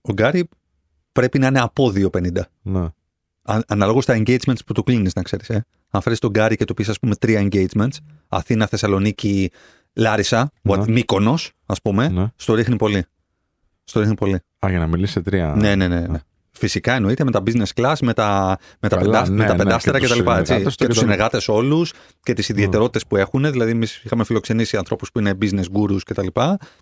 Ο 0.00 0.12
Γκάρι 0.12 0.48
πρέπει 1.12 1.38
να 1.38 1.46
είναι 1.46 1.60
από 1.60 1.92
2,50. 1.94 2.40
Ναι. 2.62 2.86
Αναλόγως 3.66 4.04
στα 4.04 4.16
engagements 4.16 4.64
που 4.66 4.72
του 4.72 4.82
κλείνεις, 4.82 5.14
να 5.14 5.22
ξέρεις. 5.22 5.48
Ε. 5.50 5.64
Αν 5.90 6.00
φέρεις 6.02 6.18
τον 6.18 6.30
Γκάρι 6.30 6.56
και 6.56 6.64
του 6.64 6.74
πεις, 6.74 6.88
ας 6.88 6.98
πούμε, 6.98 7.14
τρία 7.16 7.48
engagements, 7.50 7.96
Αθήνα, 8.28 8.66
Θεσσαλονίκη, 8.66 9.50
Λάρισα, 9.92 10.50
Ναι. 10.62 10.72
what, 10.74 10.86
Μύκονος, 10.88 11.52
ας 11.66 11.82
πούμε, 11.82 12.08
ναι. 12.08 12.26
στο 12.36 12.54
ρίχνει 12.54 12.76
πολύ. 12.76 13.04
Στο 13.84 14.00
ρίχνει 14.00 14.14
πολύ. 14.14 14.34
Α, 14.34 14.66
για 14.70 14.78
να 14.78 14.86
μιλήσει 14.86 15.12
σε 15.12 15.20
τρία. 15.22 15.54
Ναι, 15.56 15.74
ναι, 15.74 15.88
ναι. 15.88 16.00
ναι. 16.00 16.18
Φυσικά 16.54 16.92
εννοείται 16.94 17.24
με 17.24 17.30
τα 17.30 17.42
business 17.46 17.80
class, 17.82 17.94
με 18.00 18.12
τα, 18.12 18.58
με 18.80 18.88
τα, 18.88 18.96
Καλά, 18.96 19.10
πεντάσ- 19.10 19.30
ναι, 19.30 19.36
με 19.36 19.44
τα 19.46 19.52
ναι, 19.52 19.62
πεντάστερα 19.62 19.98
και 19.98 20.06
τους 20.06 20.16
κτλ. 20.20 20.28
έτσι. 20.30 20.44
συνεργάτες 20.44 20.64
του 20.64 20.70
Και 20.70 20.84
και 20.84 20.86
τους 20.86 20.94
τον- 20.98 21.04
συνεργάτες 21.04 21.48
όλους 21.48 21.92
και 22.22 22.32
τις 22.32 22.48
ιδιαιτερότητες 22.48 23.06
που 23.06 23.16
έχουν. 23.16 23.50
Δηλαδή, 23.50 23.70
εμείς 23.70 24.02
είχαμε 24.04 24.24
φιλοξενήσει 24.24 24.76
ανθρώπους 24.76 25.12
που 25.12 25.18
είναι 25.18 25.32
business 25.40 25.64
gurus 25.76 25.98
κτλ. 26.04 26.26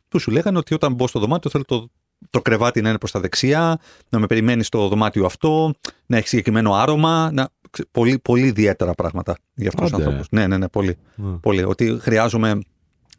Που 0.08 0.19
σου 0.19 0.31
λέγανε 0.31 0.58
ότι 0.58 0.75
όταν 0.75 0.93
μπω 0.94 1.06
στο 1.08 1.20
δωμάτιο 1.20 1.50
θέλω 1.50 1.64
το, 1.64 1.90
το 2.31 2.43
κρεβάτι 2.43 2.81
να 2.81 2.88
είναι 2.88 2.99
προς 2.99 3.11
τα 3.11 3.20
δεξιά, 3.20 3.78
να 4.08 4.19
με 4.19 4.26
περιμένεις 4.26 4.67
στο 4.67 4.88
δωμάτιο 4.88 5.25
αυτό, 5.25 5.73
να 6.06 6.16
έχει 6.16 6.28
συγκεκριμένο 6.28 6.75
άρωμα. 6.75 7.31
Να... 7.32 7.49
ξε- 7.70 7.88
Πολύ, 7.90 8.19
πολύ 8.19 8.46
ιδιαίτερα 8.46 8.93
πράγματα 8.94 9.37
για 9.54 9.68
αυτούς 9.68 9.83
τους 9.85 9.92
Άντε. 9.92 10.02
ανθρώπους. 10.02 10.26
Ναι, 10.30 10.47
ναι, 10.47 10.56
ναι, 10.59 10.68
πολύ. 10.68 10.97
Ναι. 11.14 11.30
πολύ. 11.37 11.62
Ότι 11.64 11.99
χρειάζομαι 12.00 12.59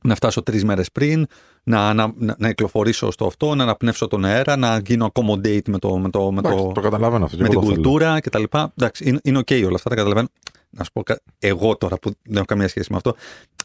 να 0.03 0.15
φτάσω 0.15 0.43
τρεις 0.43 0.63
μέρες 0.63 0.91
πριν, 0.91 1.27
να, 1.63 1.93
να, 1.93 2.11
να, 2.17 2.35
να 2.37 2.47
κυκλοφορήσω 2.47 3.11
στο 3.11 3.25
αυτό, 3.25 3.55
να 3.55 3.63
αναπνεύσω 3.63 4.07
τον 4.07 4.25
αέρα, 4.25 4.55
να 4.55 4.77
γίνω 4.85 5.11
accommodate 5.13 5.67
με 5.69 5.79
το, 5.79 5.97
με 5.97 6.09
το, 6.09 6.31
με 6.31 6.39
Εντάξει, 6.39 6.57
το, 6.63 6.71
το 6.71 6.81
καταλαβαίνω 6.81 7.25
αυτό. 7.25 7.37
και 7.37 7.43
με 7.43 7.49
εγώ 7.51 7.59
την 7.61 7.69
το 7.69 7.75
θέλω. 7.75 7.81
κουλτούρα 7.89 8.19
κτλ. 8.19 8.43
Εντάξει, 8.77 9.09
είναι, 9.09 9.19
είναι 9.23 9.39
OK 9.39 9.63
όλα 9.65 9.75
αυτά, 9.75 9.89
τα 9.89 9.95
καταλαβαίνω. 9.95 10.27
Να 10.69 10.83
σου 10.83 10.91
πω, 10.93 11.03
κα- 11.03 11.21
εγώ 11.39 11.77
τώρα 11.77 11.97
που 11.97 12.09
δεν 12.23 12.35
έχω 12.35 12.45
καμία 12.45 12.67
σχέση 12.67 12.87
με 12.91 12.97
αυτό, 12.97 13.15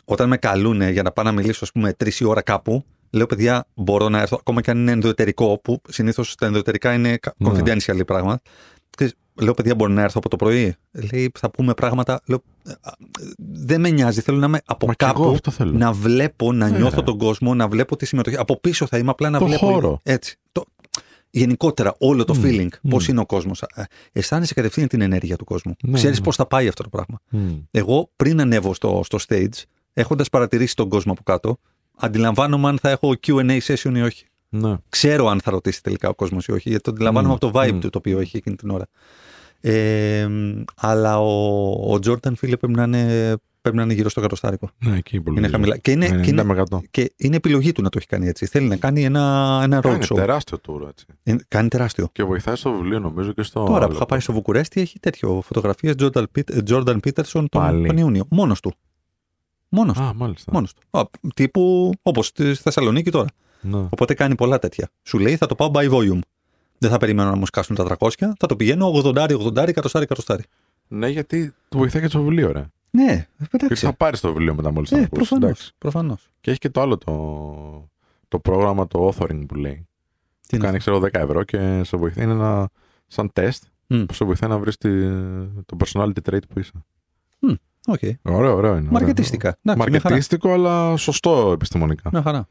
όταν 0.04 0.28
με 0.28 0.36
καλούν 0.36 0.82
για 0.90 1.02
να 1.02 1.10
πάω 1.12 1.24
να 1.24 1.32
μιλήσω, 1.32 1.64
ας 1.64 1.72
πούμε, 1.72 1.92
τρεις 1.92 2.20
η 2.20 2.24
ώρα 2.24 2.42
κάπου, 2.42 2.84
λέω 3.10 3.26
παιδιά, 3.26 3.66
μπορώ 3.74 4.08
να 4.08 4.20
έρθω, 4.20 4.36
ακόμα 4.40 4.60
και 4.60 4.70
αν 4.70 4.78
είναι 4.78 4.90
ενδοετερικό, 4.90 5.60
που 5.62 5.80
συνήθως 5.88 6.34
τα 6.34 6.46
ενδοετερικά 6.46 6.92
είναι 6.94 7.16
κα- 7.16 7.34
Ναι. 7.36 7.50
confidential 7.50 8.06
πράγματα. 8.06 8.40
Ξέρεις, 9.36 9.44
Λέω, 9.44 9.54
παιδιά, 9.54 9.74
μπορώ 9.74 9.92
να 9.92 10.02
έρθω 10.02 10.18
από 10.18 10.28
το 10.28 10.36
πρωί. 10.36 10.74
Λέει, 11.12 11.30
θα 11.38 11.50
πούμε 11.50 11.74
πράγματα. 11.74 12.20
Λέω, 12.26 12.42
«Α, 12.80 12.92
δεν 13.36 13.80
με 13.80 13.90
νοιάζει. 13.90 14.20
Θέλω 14.20 14.38
να 14.38 14.46
είμαι 14.46 14.60
από 14.66 14.86
Μα 14.86 14.94
και 14.94 15.04
εγώ 15.04 15.12
κάπου 15.14 15.30
αυτό 15.30 15.50
θέλω. 15.50 15.72
να 15.72 15.92
βλέπω, 15.92 16.52
να 16.52 16.68
Ναι. 16.68 16.76
νιώθω 16.78 17.02
τον 17.02 17.18
κόσμο, 17.18 17.54
να 17.54 17.68
βλέπω 17.68 17.96
τη 17.96 18.06
συμμετοχή. 18.06 18.36
Από 18.36 18.60
πίσω 18.60 18.86
θα 18.86 18.98
είμαι 18.98 19.10
απλά 19.10 19.30
να 19.30 19.38
Το 19.38 19.46
βλέπω. 19.46 19.66
χώρο. 19.66 20.00
Έτσι. 20.02 20.36
Το... 20.52 20.64
Γενικότερα, 21.30 21.94
όλο 21.98 22.24
το 22.24 22.34
Μμ, 22.34 22.40
feeling, 22.44 22.68
μμ. 22.82 22.88
πώς 22.90 23.08
είναι 23.08 23.20
ο 23.20 23.26
κόσμος. 23.26 23.64
Αισθάνεσαι 24.12 24.54
κατευθείαν 24.54 24.88
την 24.88 25.00
ενέργεια 25.00 25.36
του 25.36 25.44
κόσμου. 25.44 25.74
Ναι, 25.82 25.92
Ξέρεις 25.92 26.18
ναι. 26.18 26.24
πώς 26.24 26.36
θα 26.36 26.46
πάει 26.46 26.68
αυτό 26.68 26.82
το 26.82 26.88
πράγμα. 26.88 27.20
Μμ. 27.30 27.48
Εγώ 27.70 28.10
πριν 28.16 28.40
ανέβω 28.40 28.74
στο, 28.74 29.00
στο 29.04 29.18
stage, 29.28 29.62
έχοντας 29.92 30.28
παρατηρήσει 30.28 30.74
τον 30.76 30.88
κόσμο 30.88 31.12
από 31.12 31.22
κάτω, 31.22 31.58
αντιλαμβάνομαι 31.96 32.68
αν 32.68 32.78
θα 32.78 32.90
έχω 32.90 33.14
QA 33.26 33.58
session 33.66 33.92
ή 33.96 34.02
όχι. 34.02 34.24
Ναι. 34.48 34.76
Ξέρω 34.88 35.26
αν 35.26 35.40
θα 35.40 35.50
ρωτήσει 35.50 35.82
τελικά 35.82 36.08
ο 36.08 36.14
κόσμος 36.14 36.46
ή 36.46 36.52
όχι, 36.52 36.68
γιατί 36.68 36.84
το 36.84 36.90
αντιλαμβάνομαι 36.90 37.32
Μμ, 37.32 37.36
από 37.42 37.50
το 37.52 37.60
vibe 37.60 37.72
μμ. 37.72 37.78
του 37.78 37.90
το 37.90 37.98
οποίο 37.98 38.18
έχει 38.18 38.36
εκείνη 38.36 38.56
την 38.56 38.70
ώρα. 38.70 38.86
Ε, 39.68 40.28
αλλά 40.76 41.20
ο, 41.20 41.70
ο 41.94 41.99
Jordan 42.06 42.32
φίλε 42.37 42.56
πρέπει 42.56 42.75
να 42.75 42.82
είναι, 42.82 43.35
πρέπει 43.61 43.76
να 43.76 43.82
είναι 43.82 43.92
γύρω 43.92 44.08
στο 44.08 44.20
κατοστάρικο. 44.20 44.70
Ναι, 44.78 44.96
εκεί 44.96 45.20
πολύ. 45.20 45.38
Είναι 45.38 45.49
χαμηλά. 45.49 45.76
Και 45.76 45.90
είναι, 45.90 46.20
και, 46.20 46.30
είναι, 46.30 46.44
90%. 46.70 46.78
και 46.90 47.12
είναι 47.16 47.37
επιλογή 47.37 47.73
του 47.73 47.82
να 47.82 47.88
το 47.88 47.99
έχει 47.99 48.06
κάνει 48.06 48.28
έτσι. 48.28 48.46
Θέλει 48.46 48.66
να 48.68 48.76
κάνει 48.76 49.04
ένα, 49.04 49.61
ένα 49.62 49.80
road 49.82 49.85
Είναι 49.94 50.06
show. 50.11 50.14
τεράστιο 50.16 50.58
tour, 50.68 50.88
έτσι. 50.88 51.06
Είναι- 51.23 51.44
κάνει 51.49 51.68
τεράστιο. 51.68 52.08
Και 52.12 52.25
βοηθάει 52.25 52.56
στο 52.56 52.73
βιβλίο, 52.73 52.99
νομίζω, 52.99 53.32
και 53.32 53.42
στο. 53.42 53.64
Τώρα 53.64 53.78
που 53.78 53.85
άλλο. 53.85 53.94
είχα 53.94 54.06
πάει 54.06 54.20
στο 54.20 54.32
Βουκουρέστι 54.32 54.80
έχει 54.80 54.99
τέτοιο 55.00 55.40
φωτογραφίες 55.44 55.94
Jordan, 55.99 56.25
Pit- 56.38 56.68
Jordan 56.68 56.96
Peterson 57.06 57.25
τον, 57.32 57.49
Πάλι. 57.50 57.87
τον 57.87 57.96
Ιούνιο. 57.96 58.26
Μόνος 58.30 58.61
του. 58.61 58.73
Μόνος 59.68 59.96
του. 59.96 60.02
Α, 60.02 60.12
μάλιστα. 60.14 60.52
Μόνος 60.54 60.73
του. 60.75 60.82
Α, 60.99 61.02
τύπου 61.35 61.92
όπως 62.02 62.26
στη 62.26 62.54
Θεσσαλονίκη 62.54 63.11
τώρα. 63.11 63.28
Ναι. 63.61 63.76
Οπότε 63.78 64.14
κάνει 64.14 64.35
πολλά 64.35 64.58
τέτοια. 64.58 64.88
Σου 65.02 65.18
λέει 65.18 65.37
θα 65.37 65.46
το 65.46 65.54
πάω 65.54 65.70
by 65.75 65.90
volume. 65.90 66.18
Δεν 66.78 66.90
θα 66.90 66.97
περιμένω 66.99 67.30
να 67.30 67.37
μου 67.37 67.47
σκάσουν 67.47 67.76
τα 67.76 67.97
300, 67.99 68.09
θα 68.18 68.47
το 68.47 68.56
πηγαίνω 68.56 68.92
80, 69.04 69.14
80, 69.14 69.56
εκατοστάρι, 69.68 70.04
εκατοστάρι. 70.04 70.42
ναι, 70.88 71.09
γιατί 71.09 71.54
του 71.68 71.78
βοηθάει 71.78 72.02
και 72.02 72.09
το 72.09 72.18
βιβλίο, 72.23 72.52
ρε. 72.52 72.64
Ναι, 72.90 73.26
Γιατί 73.38 73.56
εντάξει. 73.64 73.85
θα 73.87 73.92
πάρεις 73.92 74.21
το 74.21 74.28
βιβλίο 74.28 74.54
μετά 74.54 74.71
μόλις 74.73 74.90
το 74.90 74.97
Ε, 74.97 75.02
ακούσεις. 75.02 75.28
προφανώς, 75.28 75.73
προφανώς. 75.78 76.30
Και 76.40 76.50
έχει 76.50 76.59
και 76.59 76.71
το 76.71 76.80
άλλο 76.80 76.99
το, 76.99 77.88
το 78.28 78.38
πρόγραμμα, 78.38 78.87
το 78.87 79.09
authoring 79.09 79.45
που 79.49 79.54
λέει. 79.54 79.87
Τι 80.49 80.56
είναι 80.56 80.64
Κάνει, 80.64 80.78
ξέρω, 80.78 80.99
10 81.00 81.09
ευρώ 81.12 81.45
και 81.45 81.80
σε 81.85 81.97
βοηθάει. 81.97 82.25
Είναι 82.25 82.33
ένα 82.33 82.68
σαν 83.06 83.30
τεστ 83.33 83.64
Μμ. 83.87 84.04
που 84.04 84.14
σε 84.14 84.25
βοηθάει 84.25 84.50
να 84.50 84.59
βρεις 84.59 84.76
το 85.66 85.76
personality 85.85 86.30
trait 86.30 86.38
που 86.49 86.59
είσαι. 86.59 86.73
Οκ. 87.88 87.99
Ωραίο, 88.23 88.54
ωραίο 88.56 88.76
είναι. 88.76 88.88
Μαρκετιστικά. 88.90 89.49
Εντάξει, 89.49 89.62
μια 89.90 90.00
χαρά. 90.00 90.14
Μαρκετίστικο, 90.14 90.52
αλλά 90.52 90.97
σωστό 90.97 91.50
επιστημονικά. 91.52 92.09
Μια 92.12 92.23
χαρά. 92.23 92.49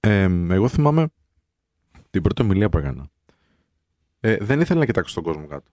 Ε, 0.00 0.28
εγώ 0.50 0.68
θυμάμαι 0.68 1.06
την 2.14 2.22
πρώτη 2.22 2.42
ομιλία 2.42 2.68
που 2.68 2.78
έκανα. 2.78 3.08
Ε, 4.20 4.36
δεν 4.40 4.60
ήθελα 4.60 4.78
να 4.78 4.86
κοιτάξω 4.86 5.14
τον 5.14 5.22
κόσμο 5.22 5.46
κάτω. 5.46 5.70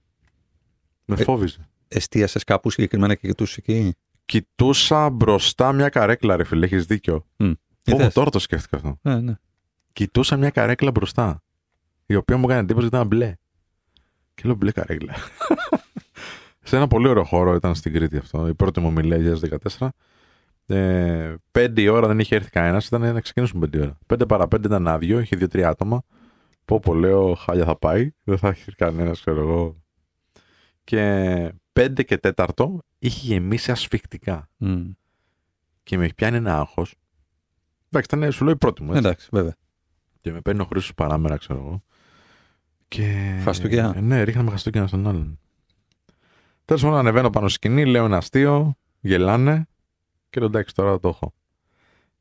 Με 1.06 1.16
Ε, 1.20 1.24
φόβιζε. 1.24 1.70
Εστίασες 1.88 2.44
κάπου 2.44 2.70
συγκεκριμένα 2.70 3.16
και 3.16 3.28
κοιτούσες 3.28 3.58
εκεί; 3.58 3.94
Κοιτούσα 4.26 5.10
μπροστά 5.10 5.74
μια 5.74 5.90
καρέκλα, 5.90 6.36
ρε 6.36 6.44
φίλε, 6.44 6.66
έχεις 6.66 6.86
δίκιο. 6.86 7.26
Πω, 7.38 7.56
Είδες; 7.84 8.14
τώρα 8.14 8.30
το 8.30 8.40
σκέφτηκα 8.40 8.76
αυτό. 8.78 8.98
Ναι, 9.02 9.20
ναι. 9.20 9.34
Κοιτούσα 9.94 10.38
μια 10.38 10.50
καρέκλα 10.50 10.92
μπροστά. 10.92 11.42
Η 12.06 12.16
οποία 12.16 12.38
μου 12.38 12.44
έκανε 12.44 12.60
εντύπωση 12.60 12.86
ότι 12.86 12.96
ήταν 12.96 13.08
μπλε. 13.08 13.36
Και 14.34 14.42
λέω 14.46 14.56
μπλε 14.56 14.72
καρέκλα. 14.72 15.14
Σε 16.64 16.76
ένα 16.76 16.88
πολύ 16.88 17.08
ωραίο 17.08 17.24
χώρο 17.24 17.56
ήταν 17.56 17.76
στην 17.76 17.94
Κρήτη 17.94 18.18
αυτό. 18.18 18.48
Η 18.48 18.54
πρώτη 18.54 18.80
μου 18.80 18.88
ομιλία 18.88 19.38
2014. 19.78 19.88
Ε, 20.66 21.36
πέντε 21.52 21.82
η 21.82 21.88
ώρα 21.88 22.08
δεν 22.08 22.20
είχε 22.20 22.36
έρθει 22.36 22.50
κανένας. 22.50 22.88
Ήταν 22.88 23.14
να 23.14 23.22
ξεκινήσουμε 23.22 23.68
πέντε 23.68 23.78
η 23.78 23.82
ώρα. 23.82 23.98
Πέντε 24.08 24.26
παρά 24.26 24.48
πέντε 24.48 24.68
ήταν 24.68 24.88
άδειο. 24.88 25.20
Είχε 25.20 25.36
δύο-τρία 25.36 25.70
άτομα. 25.70 26.04
Πω 26.72 26.80
πω 26.80 26.94
λέω 26.94 27.34
χάλια 27.34 27.66
θα 27.66 27.76
πάει. 27.76 28.12
Δεν 28.24 28.38
θα 28.38 28.48
έχει 28.48 28.72
κανένας, 28.72 29.20
ξέρω 29.20 29.42
εγώ. 29.42 29.82
Και 30.84 31.54
πέντε 31.74 32.04
και 32.04 32.18
τέταρτο 32.18 32.80
είχε 33.00 33.28
γεμίσει 33.28 33.72
ασφικτικά. 33.72 34.50
Μμ. 34.58 34.90
Και 35.84 35.98
με 35.98 36.10
πιάνει 36.16 36.38
ένα 36.38 36.60
άγχος. 36.60 36.96
Εντάξει, 37.90 38.18
ήταν 38.18 38.32
σου 38.32 38.44
λέω 38.44 38.54
η 38.54 38.58
πρώτη 38.58 38.84
μου. 38.84 38.90
Έτσι. 38.90 39.06
Εντάξει, 39.06 39.28
βέβαια. 39.32 39.56
Και 40.22 40.32
με 40.32 40.42
παίρνει 40.42 40.62
ο 40.62 40.66
Χρήστος 40.66 40.94
παράμερα, 40.94 41.38
ξέρω 41.38 41.60
εγώ. 41.60 41.84
Και... 42.88 43.40
Χαστούκια. 43.44 43.94
Ε, 43.96 44.02
ναι, 44.02 44.24
ρίχναμε 44.24 44.52
χαστούκια 44.52 44.80
ένα 44.80 44.88
στον 44.90 45.08
άλλον. 45.08 45.40
Τέλος 46.66 46.82
πάντων, 46.82 46.98
ανεβαίνω 46.98 47.30
πάνω 47.30 47.48
στη 47.48 47.56
σκηνή, 47.56 47.86
λέω 47.86 48.06
ένα 48.06 48.18
αστείο, 48.18 48.78
γελάνε 49.00 49.68
και 50.30 50.40
λέω 50.40 50.50
εντάξει, 50.50 50.76
τώρα 50.76 51.00
το 51.00 51.08
έχω. 51.08 51.34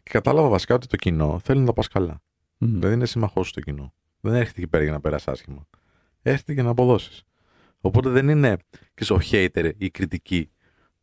Και 0.02 0.10
κατάλαβα 0.10 0.48
βασικά 0.48 0.74
ότι 0.74 0.86
το 0.86 0.96
κοινό 0.96 1.38
θέλει 1.38 1.60
να 1.60 1.66
το 1.66 1.72
πας 1.72 1.88
καλά. 1.88 2.22
Μμ. 2.58 2.72
Δηλαδή 2.72 2.94
είναι 2.94 3.06
σύμμαχός 3.06 3.46
σου 3.46 3.52
το 3.52 3.60
κοινό. 3.60 3.92
Δεν 4.20 4.34
έρχεται 4.34 4.60
εκεί 4.60 4.68
πέρα 4.68 4.82
για 4.82 4.92
να 4.92 5.00
περάσει 5.00 5.30
άσχημα. 5.30 5.66
Έρχεται 6.22 6.52
για 6.52 6.62
να 6.62 6.70
αποδώσεις. 6.70 7.22
Οπότε 7.80 8.08
δεν 8.08 8.28
είναι 8.28 8.56
και 8.94 9.04
στο 9.04 9.18
hater 9.30 9.70
η 9.76 9.90
κριτική 9.90 10.50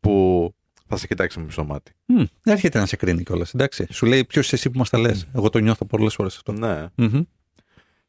που 0.00 0.54
θα 0.86 0.96
σε 0.96 1.06
κοιτάξει 1.06 1.38
με 1.38 1.44
μισό 1.44 1.64
μάτι. 1.64 1.92
Μμ. 2.06 2.22
Έρχεται 2.42 2.78
να 2.78 2.86
σε 2.86 2.96
κρίνει 2.96 3.22
κιόλας. 3.22 3.54
Εντάξει. 3.54 3.86
Σου 3.90 4.06
λέει 4.06 4.24
ποιος 4.24 4.46
είσαι 4.46 4.54
εσύ 4.54 4.70
που 4.70 4.78
μας 4.78 4.90
τα 4.90 4.98
λες; 4.98 5.28
Εγώ 5.34 5.48
το 5.48 5.58
νιώθω 5.58 5.84
πολλές 5.84 6.14
φορές 6.14 6.36
αυτό. 6.36 6.52
Ναι. 6.52 6.86
Μμμ. 6.94 7.22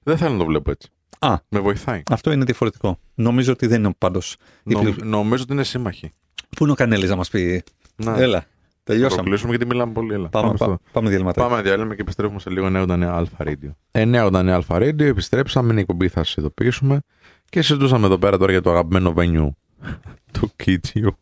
Δεν 0.04 0.18
θέλω 0.18 0.32
να 0.32 0.38
το 0.38 0.46
βλέπω 0.46 0.72
έτσι. 0.72 0.89
Α. 1.20 1.36
Με 1.50 1.60
βοηθάει. 1.60 2.01
Αυτό 2.12 2.32
είναι 2.32 2.44
διαφορετικό. 2.46 3.00
Νομίζω 3.16 3.51
ότι 3.51 3.68
δεν 3.68 3.84
είναι 3.84 3.94
πάντως. 3.98 4.36
Νομ- 4.63 5.04
νομίζω 5.04 5.44
ότι 5.44 5.54
είναι 5.54 5.63
σύμμαχοι. 5.63 6.12
Πού 6.50 6.63
είναι 6.63 6.72
ο 6.72 6.75
Κανέλης 6.75 7.10
να 7.10 7.16
μας 7.16 7.30
πει; 7.30 7.63
Ναι. 7.96 8.22
Έλα. 8.22 8.46
Θα 8.91 8.96
Τελειώσαμε. 8.96 9.24
κλείσουμε 9.29 9.50
γιατί 9.50 9.65
μιλάμε 9.65 9.91
πολύ. 9.93 10.13
Έλα. 10.13 10.29
Πάμε, 10.29 10.55
στο- 10.55 10.65
πάμε, 10.65 10.77
πάμε 10.91 11.10
διαλυματάκι. 11.10 11.39
Πάμε 11.48 11.55
να 11.55 11.62
διαλύουμε 11.67 11.96
και 11.96 12.01
επιστρέφουμε 12.01 12.39
σε 12.39 12.50
λίγο 12.50 12.65
989 12.67 13.03
Αλφα 13.15 13.38
Radio. 13.39 13.72
989 13.91 14.53
Αλφα 14.53 14.77
Radio, 14.77 15.00
επιστρέψαμε, 15.01 15.69
είναι 15.69 15.77
η 15.79 15.81
εκπομπή, 15.81 16.08
θα 16.08 16.24
σας 16.24 16.36
ειδοποιήσουμε. 16.36 17.01
Και 17.50 17.62
συζητούσαμε 17.62 18.05
εδώ 18.05 18.17
πέρα 18.17 18.38
τώρα 18.38 18.51
για 18.51 18.62
το 18.62 18.69
αγαπημένο 18.69 19.13
venue 19.17 19.50
του 20.34 20.51
Κίτσιου. 20.55 21.17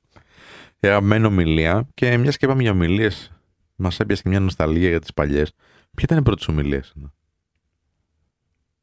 Η 0.79 0.87
αγαπημένη 0.87 1.25
ομιλία. 1.25 1.87
Και 1.93 2.17
μιας 2.17 2.37
και 2.37 2.45
είπαμε 2.45 2.61
για 2.61 2.71
ομιλίες, 2.71 3.31
μας 3.75 3.99
έπιασε 3.99 4.21
και 4.21 4.29
μια 4.29 4.39
νοσταλγία 4.39 4.89
για 4.89 4.99
τις 4.99 5.13
παλιές. 5.13 5.51
Ποια 5.95 6.03
ήταν 6.03 6.17
η 6.17 6.21
πρώτη 6.21 6.41
σου 6.41 6.53
ομιλία, 6.53 6.77
εσένα; 6.77 7.13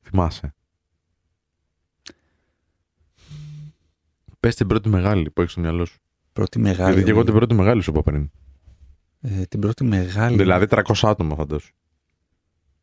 Θυμάσαι. 0.03 0.55
Πες 4.41 4.55
την 4.55 4.67
πρώτη 4.67 4.89
μεγάλη 4.89 5.31
που 5.31 5.41
έχεις 5.41 5.53
στο 5.53 5.61
μυαλό 5.61 5.85
σου. 5.85 5.99
Πρώτη 6.33 6.59
μεγάλη. 6.59 6.89
Γιατί 6.93 7.05
και 7.05 7.11
εγώ 7.11 7.21
την 7.21 7.29
ομιλία. 7.33 7.47
πρώτη 7.47 7.55
μεγάλη 7.63 7.83
σου 7.83 7.91
είπα 7.91 8.03
πριν. 8.03 8.31
Ε, 9.27 9.43
την 9.49 9.61
πρώτη 9.61 9.85
μεγάλη. 9.85 10.37
Δηλαδή 10.37 10.67
300 10.71 10.81
άτομα 11.03 11.35
φαντάσου. 11.35 11.73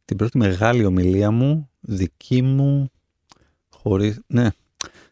Την 0.05 0.17
πρώτη 0.17 0.38
μεγάλη 0.38 0.86
ομιλία 0.86 1.31
μου, 1.31 1.69
δική 1.79 2.41
μου, 2.41 2.89
χωρί. 3.69 4.15
Ναι. 4.27 4.48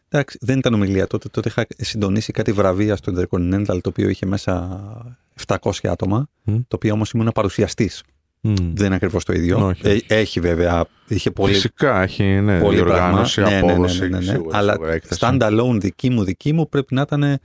Εντάξει, 0.08 0.38
δεν 0.40 0.58
ήταν 0.58 0.74
ομιλία 0.74 1.06
τότε. 1.06 1.28
Τότε 1.28 1.48
είχα 1.48 1.66
συντονίσει 1.76 2.32
κάτι 2.32 2.52
βραβεία 2.52 2.96
στο 2.96 3.12
Intercontinental, 3.16 3.78
το 3.82 3.88
οποίο 3.88 4.08
είχε 4.08 4.26
μέσα 4.26 5.16
700 5.46 5.56
άτομα, 5.82 6.26
Μμ. 6.42 6.54
το 6.68 6.76
οποίο 6.76 6.92
όμως 6.92 7.10
ήμουν 7.10 7.30
παρουσιαστής. 7.34 8.02
Μμ. 8.40 8.54
Δεν 8.74 8.86
είναι 8.86 8.94
ακριβώς 8.94 9.24
το 9.24 9.32
ίδιο. 9.32 9.66
Όχι, 9.66 9.80
Ε, 9.88 9.90
όχι. 9.92 10.04
έχει 10.08 10.40
βέβαια, 10.40 10.84
είχε 11.08 11.30
πολύ, 11.30 11.52
Φυσικά 11.54 12.02
έχει 12.02 12.24
ναι, 12.24 12.60
πολύ 12.60 12.76
διοργάνωση, 12.76 13.40
πράγμα. 13.40 13.56
Ναι, 13.56 13.60
ναι, 13.60 13.66
ναι, 13.66 13.72
απόδοση. 13.72 14.00
ναι, 14.00 14.08
ναι, 14.08 14.16
ναι. 14.18 14.22
σίγουρα, 14.32 14.58
Αλλά 14.58 14.72
σίγουρα, 14.72 14.92
έκθεση. 14.92 15.20
standalone 15.24 15.76
δική 15.80 16.10
μου, 16.10 16.24
δική 16.24 16.52
μου 16.52 16.68
πρέπει 16.68 16.94
να 16.94 17.00
ήταν 17.00 17.38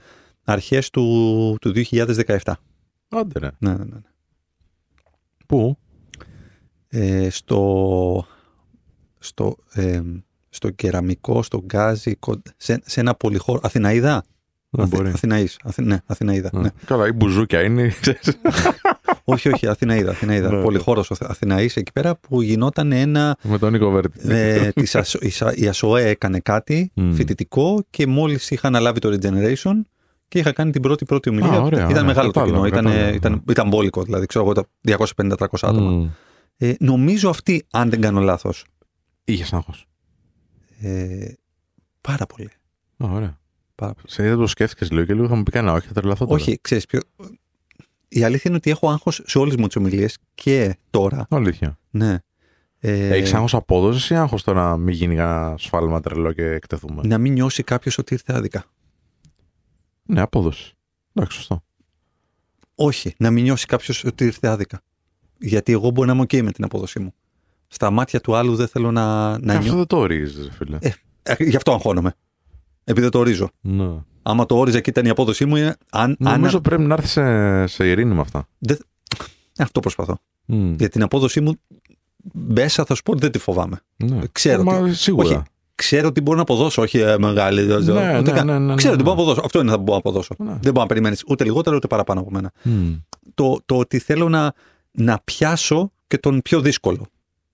αρχές 0.44 0.90
του, 0.90 1.56
του 1.60 1.72
2017. 1.90 2.52
Άντε 3.08 3.38
ρε. 3.38 3.50
Ναι, 3.58 3.70
ναι, 3.70 3.84
ναι. 3.84 3.98
Πού; 5.46 5.78
Ε, 6.88 7.30
στο, 7.30 8.26
στο, 9.18 9.56
ε, 9.72 10.00
στο 10.48 10.70
κεραμικό, 10.70 11.42
στο 11.42 11.62
γκάζι, 11.64 12.14
κο- 12.16 12.42
σε, 12.56 12.80
σε 12.84 13.00
ένα 13.00 13.14
πολυχώρο. 13.14 13.60
Αθηναίδα; 13.62 14.24
Δεν 14.70 14.84
Αθη- 14.84 14.96
μπορεί. 14.96 15.08
Αθηναής. 15.10 15.58
Αθη- 15.64 15.86
ναι, 15.86 15.98
Αθηναίδα. 16.06 16.50
Ναι. 16.52 16.60
Ναι. 16.60 16.68
Καλά, 16.84 17.06
η 17.06 17.12
μπουζούκια 17.12 17.62
είναι. 17.62 17.88
ξέρεις. 18.00 18.38
όχι, 19.24 19.48
όχι, 19.48 19.66
Αθηναίδα. 19.66 20.10
Αθηναίδα. 20.10 20.50
Ναι, 20.50 20.56
ναι. 20.56 20.62
Πολυχώρος 20.62 21.10
ο 21.10 21.16
Αθηναής 21.20 21.76
εκεί 21.76 21.92
πέρα 21.92 22.16
που 22.16 22.42
γινόταν 22.42 22.92
ένα. 22.92 23.36
με 23.42 23.58
τον 23.58 23.72
Νίκο 23.72 23.90
Βέρτη. 23.90 24.20
ε, 24.32 24.70
της 24.72 24.94
Ασο- 24.94 25.22
η 25.22 25.28
Σα- 25.30 25.52
η 25.54 25.68
ΑΣΟΕ 25.68 26.08
έκανε 26.08 26.40
κάτι 26.40 26.90
Μμ. 26.94 27.12
φοιτητικό 27.12 27.84
και 27.90 28.06
μόλις 28.06 28.50
είχα 28.50 28.66
αναλάβει 28.68 28.98
το 28.98 29.18
Regeneration 29.20 29.80
και 30.28 30.38
είχα 30.38 30.52
κάνει 30.52 30.70
την 30.70 30.82
πρώτη 30.82 31.04
πρώτη 31.04 31.28
ομιλία. 31.28 31.50
Α, 31.50 31.60
ωραία, 31.60 31.78
ήταν 31.78 31.90
ωραία. 31.90 32.04
μεγάλο 32.04 32.30
το 32.30 32.40
Κατάλαβα, 32.40 32.66
κοινό, 32.68 32.78
ήταν, 32.80 32.84
κατάλαβα. 32.92 33.14
ήταν, 33.16 33.42
ήταν 33.48 33.68
μπόλικο, 33.68 34.02
δηλαδή 34.02 34.26
ξέρω 34.26 34.44
εγώ 34.44 34.52
τα 34.54 34.66
250-300 35.16 35.46
άτομα. 35.62 35.90
Μμ. 35.90 36.08
Ε, 36.56 36.74
νομίζω 36.80 37.28
αυτή, 37.30 37.66
αν 37.70 37.90
δεν 37.90 38.00
κάνω 38.00 38.20
λάθος, 38.20 38.64
Είχες 39.24 39.52
άγχος. 39.52 39.86
ε, 40.80 41.32
πάρα 42.00 42.26
πολύ. 42.26 42.50
Α, 42.96 43.06
ωραία. 43.12 43.38
Πάρα 43.74 43.92
πολύ. 43.94 44.06
Σε 44.10 44.24
είδα 44.26 44.36
το 44.36 44.46
σκέφτηκες 44.46 44.90
λίγο 44.90 45.04
και 45.04 45.14
λίγο 45.14 45.28
θα 45.28 45.34
μου 45.34 45.42
πει 45.42 45.50
κανένα 45.50 45.74
όχι, 45.74 45.86
θα 45.86 45.92
τρελαθώ 45.92 46.24
τώρα. 46.26 46.40
Όχι, 46.42 46.58
ξέρεις 46.60 46.86
ποιο... 46.86 47.00
Η 48.08 48.24
αλήθεια 48.24 48.42
είναι 48.46 48.56
ότι 48.56 48.70
έχω 48.70 48.90
άγχος 48.90 49.22
σε 49.26 49.38
όλες 49.38 49.56
μου 49.56 49.66
τις 49.66 49.76
ομιλίες 49.76 50.18
και 50.34 50.76
τώρα. 50.90 51.26
Αλήθεια. 51.30 51.78
Ναι. 51.90 52.18
Ε, 52.78 53.08
Έχεις 53.08 53.34
άγχος 53.34 53.54
απόδοσης 53.54 54.10
ή 54.10 54.14
άγχος 54.14 54.42
τώρα 54.42 54.68
να 54.70 54.76
μην 54.76 54.94
γίνει 54.94 55.14
ένα 55.14 55.54
σφάλμα 55.58 56.00
τρελό 56.00 56.32
και 56.32 56.44
εκτεθούμε; 56.44 57.02
Να 57.04 57.18
μην 57.18 57.32
νιώσει 57.32 57.62
κάποιος 57.62 57.98
ότι 57.98 58.14
ήρθε 58.14 58.32
άδικα; 58.34 58.64
Ναι, 60.06 60.20
απόδοση. 60.20 60.72
Εντάξει, 61.14 61.36
σωστό. 61.36 61.62
Όχι, 62.74 63.14
να 63.18 63.30
μην 63.30 63.42
νιώσει 63.44 63.66
κάποιος 63.66 64.04
ότι 64.04 64.24
ήρθε 64.24 64.48
άδικα. 64.48 64.80
Γιατί 65.38 65.72
εγώ 65.72 65.90
μπορεί 65.90 66.08
να 66.08 66.14
είμαι 66.14 66.22
OK 66.22 66.42
με 66.42 66.52
την 66.52 66.64
απόδοσή 66.64 66.98
μου. 67.00 67.14
Στα 67.68 67.90
μάτια 67.90 68.20
του 68.20 68.34
άλλου 68.36 68.54
δεν 68.56 68.68
θέλω 68.68 68.90
να, 68.90 69.38
να 69.38 69.52
Ε, 69.52 69.56
Αυτό 69.56 69.62
νιώσω. 69.62 69.76
δεν 69.76 69.86
το 69.86 69.96
ορίζεις, 69.98 70.44
ρε 70.44 70.52
φίλε. 70.52 70.78
Ε, 70.80 70.90
Ε, 71.22 71.34
γι' 71.44 71.56
αυτό 71.56 71.72
αγχώνομαι. 71.72 72.14
Επειδή 72.84 73.00
δεν 73.00 73.10
το 73.10 73.18
ορίζω. 73.18 73.50
Ναι. 73.60 73.88
Άμα 74.22 74.46
το 74.46 74.58
όριζα 74.58 74.80
και 74.80 74.90
ήταν 74.90 75.04
η 75.04 75.08
απόδοσή 75.08 75.44
μου, 75.44 75.56
είναι. 75.56 75.76
Αν, 75.90 76.16
αν, 76.20 76.32
Νομίζω 76.34 76.60
πρέπει 76.60 76.82
να 76.82 76.94
έρθει 76.94 77.06
σε, 77.08 77.66
σε 77.66 77.88
ειρήνη 77.90 78.14
με 78.14 78.20
αυτά. 78.20 78.48
δεν- 78.58 78.78
αυτό 79.58 79.80
προσπαθώ. 79.80 80.18
Μμ. 80.44 80.74
Για 80.74 80.88
την 80.88 81.02
απόδοσή 81.02 81.40
μου, 81.40 81.52
μέσα 82.32 82.84
θα 82.84 82.94
σου 82.94 83.02
πω 83.02 83.10
ότι 83.12 83.20
δεν 83.20 83.30
τη 83.30 83.38
φοβάμαι. 83.38 83.80
Ναι. 83.96 84.20
Ξέρω 84.32 84.62
Μα, 84.62 84.82
τι- 84.82 84.94
σίγουρα. 84.94 85.28
όχι. 85.28 85.42
Ξέρω 85.76 86.08
ότι 86.08 86.20
μπορώ 86.20 86.36
να 86.36 86.42
αποδώσω, 86.42 86.82
όχι 86.82 86.98
ε, 86.98 87.18
μεγάλη. 87.18 87.62
Ναι, 87.66 87.74
ούτε 87.76 88.20
ναι, 88.20 88.30
καν. 88.30 88.46
ναι, 88.46 88.58
ναι, 88.58 88.74
Ξέρω 88.74 88.94
ναι, 88.94 89.00
ότι 89.00 89.08
μπορώ 89.10 89.16
να 89.16 89.22
ναι. 89.22 89.22
αποδώσω. 89.22 89.40
Αυτό 89.44 89.60
είναι 89.60 89.70
θα 89.70 89.78
μπορώ 89.78 89.92
να 89.92 89.98
αποδώσω. 89.98 90.34
Ναι. 90.38 90.50
Δεν 90.50 90.60
μπορεί 90.60 90.78
να 90.78 90.86
περιμένεις 90.86 91.22
ούτε 91.26 91.44
λιγότερο 91.44 91.76
ούτε 91.76 91.86
παραπάνω 91.86 92.20
από 92.20 92.30
μένα. 92.30 92.52
Μμ. 92.62 92.92
Το, 93.34 93.58
το 93.66 93.76
ότι 93.78 93.98
θέλω 93.98 94.28
να, 94.28 94.54
να 94.90 95.20
πιάσω 95.24 95.92
και 96.06 96.18
τον 96.18 96.42
πιο 96.42 96.60
δύσκολο. 96.60 97.06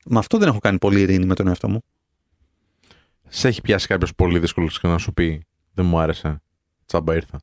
Με 0.05 0.19
αυτό 0.19 0.39
δεν 0.39 0.49
έχω 0.49 0.59
κάνει 0.59 0.79
πολύ 0.79 1.01
ειρήνη 1.01 1.25
με 1.27 1.35
τον 1.35 1.47
εαυτό 1.49 1.69
μου. 1.69 1.83
Σε 3.29 3.49
έχει 3.49 3.61
πιάσει 3.61 3.87
κάποιος 3.87 4.15
πολύ 4.15 4.39
δύσκολο 4.39 4.69
και 4.81 4.89
να 4.89 4.99
σου 4.99 5.13
πει 5.13 5.45
Δεν 5.75 5.85
μου 5.87 5.99
άρεσε. 5.99 6.43
Τσάμπα 6.87 7.15
ήρθα. 7.15 7.39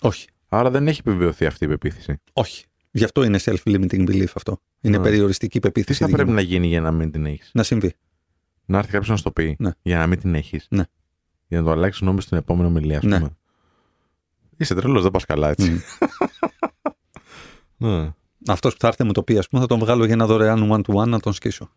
Όχι. 0.00 0.26
Άρα 0.48 0.70
δεν 0.70 0.88
έχει 0.88 1.00
επιβεβαιωθεί 1.00 1.46
αυτή 1.46 1.64
η 1.64 1.68
πεποίθηση. 1.68 2.20
Όχι. 2.32 2.64
Γι' 2.90 3.04
αυτό 3.04 3.22
είναι 3.22 3.38
self-limiting 3.44 4.08
belief 4.08 4.24
αυτό. 4.34 4.58
Είναι 4.80 4.96
Ναι. 4.96 5.02
περιοριστική 5.02 5.52
Τι 5.60 5.66
πεποίθηση. 5.66 5.98
θα 5.98 6.04
δική 6.04 6.16
πρέπει 6.16 6.30
μου. 6.30 6.36
να 6.36 6.42
γίνει 6.42 6.66
για 6.66 6.80
να 6.80 6.92
μην 6.92 7.10
την 7.10 7.26
έχεις; 7.26 7.50
να 7.54 7.62
συμβεί. 7.62 7.94
Να 8.64 8.78
έρθει 8.78 8.90
κάποιος 8.90 9.08
να 9.08 9.16
σου 9.16 9.22
το 9.22 9.30
πει 9.30 9.56
Ναι. 9.58 9.70
για 9.82 9.98
να 9.98 10.06
μην 10.06 10.18
την 10.20 10.34
έχεις. 10.34 10.66
Ναι. 10.70 10.82
Για 11.48 11.58
να 11.60 11.64
το 11.66 11.70
αλλάξεις 11.70 12.00
νόμο 12.02 12.20
στην 12.20 12.36
επόμενη 12.36 12.68
ομιλία, 12.68 12.98
ας 12.98 13.04
Ναι. 13.04 13.16
πούμε. 13.18 13.36
Είσαι 14.56 14.74
τρελός, 14.74 15.02
δεν 15.02 15.10
πας 15.10 15.24
καλά 15.24 15.48
έτσι. 15.48 15.70
Μμ. 15.70 15.78
Ναι. 17.88 18.12
Αυτός 18.46 18.72
που 18.72 18.78
θα 18.80 18.86
έρθει 18.88 19.04
μου 19.04 19.12
το 19.12 19.22
πει, 19.22 19.38
ας 19.38 19.48
πούμε, 19.48 19.62
θα 19.62 19.68
τον 19.68 19.78
βγάλω 19.78 20.04
για 20.04 20.14
ένα 20.14 20.26
δωρεάν 20.26 20.70
one-to-one 20.72 21.06
να 21.08 21.20
τον 21.20 21.32
σκίσω. 21.32 21.70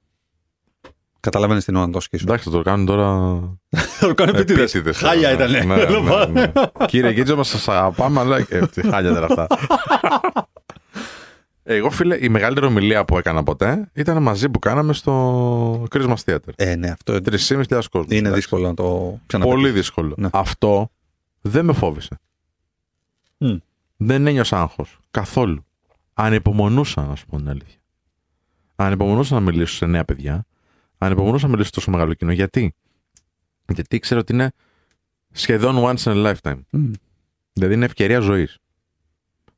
Καταλαβαίνεις 1.19 1.65
τι 1.65 1.71
εννοώ 1.71 1.85
να 1.85 1.91
τον 1.91 2.01
σκίσω. 2.01 2.23
Εντάξει, 2.27 2.49
θα 2.49 2.55
το 2.55 2.61
κάνουν 2.61 2.85
τώρα. 2.85 3.39
Θα 3.99 4.07
το 4.07 4.13
κάνω 4.13 4.31
επίτηδες. 4.31 4.73
επίτηδες. 4.75 4.97
Χάλια 4.97 5.31
ήταν. 5.31 5.51
Ναι, 5.51 5.59
ναι, 5.59 5.85
ναι, 6.25 6.25
ναι. 6.41 6.51
Κύριε 6.85 7.11
Γκίτζο, 7.13 7.35
μας 7.35 7.47
σας 7.47 7.67
αγαπάμε, 7.67 8.19
αλλά. 8.19 8.45
ε, 8.49 8.67
τι 8.67 8.81
χάλια 8.89 9.11
ήταν 9.11 9.23
αυτά. 9.23 9.47
Εγώ, 11.67 11.89
φίλε, 11.89 12.17
η 12.21 12.29
μεγαλύτερη 12.29 12.65
ομιλία 12.65 13.05
που 13.05 13.17
έκανα 13.17 13.43
ποτέ 13.43 13.89
ήταν 13.93 14.21
μαζί 14.21 14.49
που 14.49 14.59
κάναμε 14.59 14.93
στο 14.93 15.87
Christmas 15.91 16.15
Theater. 16.25 16.53
Ε, 16.55 16.75
ναι, 16.75 16.89
αυτό 16.89 17.13
3.500 17.13 17.81
κόσμος. 17.91 18.05
είναι 18.09 18.31
δύσκολο 18.31 18.67
να 18.67 18.73
το 18.73 19.19
ξαναπετύχει. 19.25 19.61
Πολύ 19.61 19.73
δύσκολο. 19.73 20.15
Ναι. 20.17 20.29
Αυτό 20.31 20.91
δεν 21.41 21.65
με 21.65 21.73
φόβησε. 21.73 22.19
Μμ. 23.37 23.55
Δεν 23.97 24.27
ένιωσα 24.27 24.61
άγχος. 24.61 24.99
Καθόλου. 25.11 25.65
Ανυπομονούσα, 26.13 27.05
να 27.05 27.15
σου 27.15 27.25
πω 27.25 27.37
την 27.37 27.49
αλήθεια. 27.49 27.79
Ανυπομονούσα 28.75 29.33
να 29.33 29.39
μιλήσω 29.39 29.75
σε 29.75 29.85
νέα 29.85 30.05
παιδιά. 30.05 30.45
Ανυπομονούσα 30.97 31.45
να 31.45 31.51
μιλήσω 31.51 31.67
σε 31.67 31.75
τόσο 31.75 31.91
μεγάλο 31.91 32.13
κοινό. 32.13 32.31
Γιατί; 32.31 32.75
Γιατί 33.67 33.99
ξέρω 33.99 34.19
ότι 34.19 34.33
είναι 34.33 34.51
σχεδόν 35.31 35.75
once 35.77 36.03
in 36.03 36.25
a 36.25 36.33
lifetime. 36.33 36.59
Μμ. 36.69 36.91
Δηλαδή 37.53 37.73
είναι 37.73 37.85
ευκαιρία 37.85 38.19
ζωής. 38.19 38.57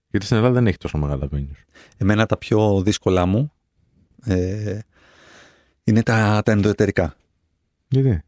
Γιατί 0.10 0.26
στην 0.26 0.38
Ελλάδα 0.38 0.54
δεν 0.54 0.68
έχει 0.68 0.78
τόσο 0.78 0.98
μεγάλα 0.98 1.28
venues. 1.32 1.64
Εμένα 1.98 2.26
τα 2.26 2.38
πιο 2.38 2.82
δύσκολα 2.82 3.26
μου 3.26 3.52
ε, 4.26 4.80
είναι 5.84 6.04
τα, 6.04 6.42
τα 6.46 6.52
ενδοετερικά. 6.52 7.16
Γιατί; 7.88 8.22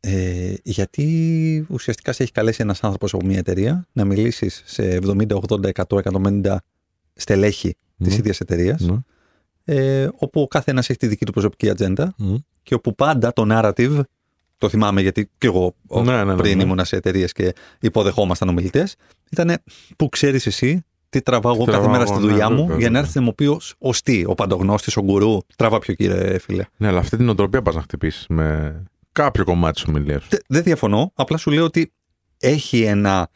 Ε, 0.00 0.54
γιατί 0.62 1.66
ουσιαστικά 1.70 2.12
σε 2.12 2.22
έχει 2.22 2.32
καλέσει 2.32 2.62
ένας 2.62 2.82
άνθρωπος 2.84 3.14
από 3.14 3.26
μια 3.26 3.38
εταιρεία 3.38 3.86
να 3.92 4.04
μιλήσεις 4.04 4.62
σε 4.66 4.98
70, 5.02 5.26
80, 5.48 5.70
100, 5.72 5.98
150 6.42 6.56
στελέχη 7.14 7.76
της 7.98 8.12
Ναι. 8.12 8.14
ίδιας 8.14 8.40
εταιρείας 8.40 8.80
Ναι. 8.80 8.96
ε, 9.64 10.08
όπου 10.16 10.40
ο 10.40 10.46
κάθε 10.46 10.70
ένας 10.70 10.88
έχει 10.90 10.98
τη 10.98 11.06
δική 11.06 11.24
του 11.24 11.32
προσωπική 11.32 11.70
ατζέντα 11.70 12.14
και 12.62 12.74
όπου 12.74 12.94
πάντα 12.94 13.32
το 13.32 13.46
narrative, 13.50 14.00
το 14.58 14.68
θυμάμαι 14.68 15.00
γιατί 15.00 15.30
και 15.38 15.46
εγώ 15.46 15.74
ο- 15.86 16.02
Ναι, 16.02 16.16
ναι, 16.16 16.24
ναι, 16.24 16.36
πριν 16.36 16.56
ναι. 16.56 16.62
ήμουνα 16.62 16.84
σε 16.84 16.96
εταιρείες 16.96 17.32
και 17.32 17.52
υποδεχόμασταν 17.80 18.48
ομιλητές, 18.48 18.96
ήταν 19.30 19.56
που 19.96 20.08
ξέρεις 20.08 20.46
εσύ 20.46 20.84
τι 21.18 21.22
τραβάω 21.22 21.54
εγώ 21.54 21.64
κάθε 21.64 21.76
Τραβάω 21.78 21.92
μέρα 21.92 22.06
στη 22.06 22.14
εγώ, 22.16 22.24
ναι, 22.24 22.30
δουλειά 22.30 22.50
μου 22.50 22.56
βέβαια, 22.56 22.66
για 22.66 22.76
να 22.76 22.82
βέβαια. 22.92 23.00
έρθει 23.00 23.18
να 23.18 23.24
μου 23.24 23.34
πει 23.34 23.46
ως- 23.46 23.74
ως 23.78 24.02
τι, 24.02 24.24
ο 24.26 24.34
παντογνώστης, 24.34 24.96
ο 24.96 25.02
γκουρού. 25.02 25.38
Τραβά 25.56 25.78
πιο 25.78 25.94
κύριε 25.94 26.38
φίλε. 26.38 26.64
Ναι, 26.76 26.88
αλλά 26.88 26.98
αυτή 26.98 27.16
την 27.16 27.28
οτροπία 27.28 27.62
πας 27.62 27.74
να 27.74 27.80
χτυπήσεις 27.80 28.26
με 28.28 28.82
κάποιο 29.12 29.44
κομμάτι 29.44 29.74
της 29.74 29.84
ομιλίας 29.84 30.22
σου. 30.22 30.28
Τε- 30.28 30.40
Δεν 30.48 30.62
διαφωνώ, 30.62 31.12
απλά 31.14 31.36
σου 31.36 31.50
λέω 31.50 31.64
ότι 31.64 31.92
έχει 32.38 32.82
ένα, 32.82 33.28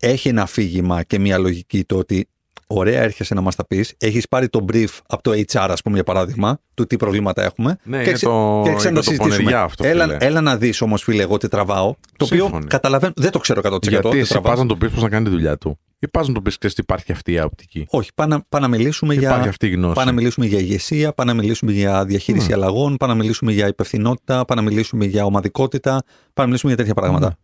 έχει 0.00 0.28
ένα 0.28 0.42
αφήγημα 0.42 1.02
και 1.02 1.18
μια 1.18 1.38
λογική 1.38 1.84
το 1.84 1.96
ότι 1.96 2.28
ωραία 2.72 3.02
έρχεσαι 3.02 3.34
να 3.34 3.40
μας 3.40 3.54
τα 3.56 3.66
πεις, 3.66 3.94
έχεις 3.98 4.28
πάρει 4.28 4.48
το 4.48 4.64
brief 4.72 4.86
από 5.06 5.22
το 5.22 5.30
HR 5.30 5.66
ας 5.70 5.82
πούμε 5.82 5.94
για 5.94 6.04
παράδειγμα, 6.04 6.60
του 6.74 6.86
τι 6.86 6.96
προβλήματα 6.96 7.42
έχουμε 7.44 7.78
Ναι, 7.84 7.96
και, 7.96 8.02
είναι 8.02 8.12
ξε- 8.12 8.28
το, 8.30 8.60
και 8.62 8.68
είναι 8.68 8.78
ξέρεις 8.78 8.84
να 8.84 8.90
το 8.90 8.94
το 8.94 9.02
συζητήσουμε. 9.02 9.36
πονηριά 9.36 9.62
αυτό. 9.62 9.86
έλα, 9.86 10.04
φίλε. 10.04 10.16
έλα 10.20 10.40
να 10.40 10.56
δεις 10.56 10.80
όμως 10.80 11.02
φίλε 11.02 11.22
εγώ 11.22 11.36
τι 11.36 11.48
τραβάω, 11.48 11.94
το 12.16 12.24
οποίο 12.24 12.42
Σύμφωνοι. 12.42 12.66
καταλαβαίνω, 12.66 13.12
δεν 13.16 13.30
το 13.30 13.38
ξέρω 13.38 13.60
100% 13.64 13.88
Γιατί 13.88 14.08
τι 14.08 14.18
εσύ 14.18 14.30
τραβάω. 14.32 14.50
πας 14.52 14.60
να 14.60 14.66
του 14.66 14.78
πεις 14.78 14.90
πώς 14.90 15.02
να 15.02 15.08
κάνει 15.08 15.24
τη 15.24 15.30
δουλειά 15.30 15.58
του, 15.58 15.78
ή 15.98 16.08
πας 16.08 16.28
να 16.28 16.34
του 16.34 16.42
πεις 16.42 16.58
ξέρεις 16.58 16.76
ότι 16.78 16.86
υπάρχει 16.92 17.12
αυτή 17.12 17.32
η 17.32 17.40
οπτική. 17.40 17.86
Όχι, 17.90 18.10
πάμε 18.14 18.34
να, 18.34 18.44
πάμε 18.48 18.66
να 18.66 18.76
μιλήσουμε 18.76 19.14
Υπάρχει 19.14 19.40
για, 19.40 19.48
αυτή 19.48 19.66
η 19.66 19.70
γνώση. 19.70 19.94
πάμε 19.94 20.10
να 20.10 20.16
μιλήσουμε 20.16 20.46
για 20.46 20.58
ηγεσία, 20.58 21.12
πάμε 21.12 21.32
να 21.32 21.40
μιλήσουμε 21.40 21.72
για 21.72 22.04
διαχείριση 22.04 22.48
Ναι. 22.48 22.54
αλλαγών, 22.54 22.96
πάμε 22.96 23.12
να 23.12 23.18
μιλήσουμε 23.18 23.52
για 23.52 23.66
υπευθυνότητα, 23.66 24.44
πάμε 24.44 24.60
να 24.62 24.68
μιλήσουμε 24.68 25.04
για 25.04 25.24
ομαδικότητα, 25.24 25.90
πάμε 25.90 26.02
να 26.34 26.44
μιλήσουμε 26.46 26.72
για 26.72 26.80
τέτοια 26.84 26.94
πράγματα. 26.94 27.26
Ναι. 27.26 27.34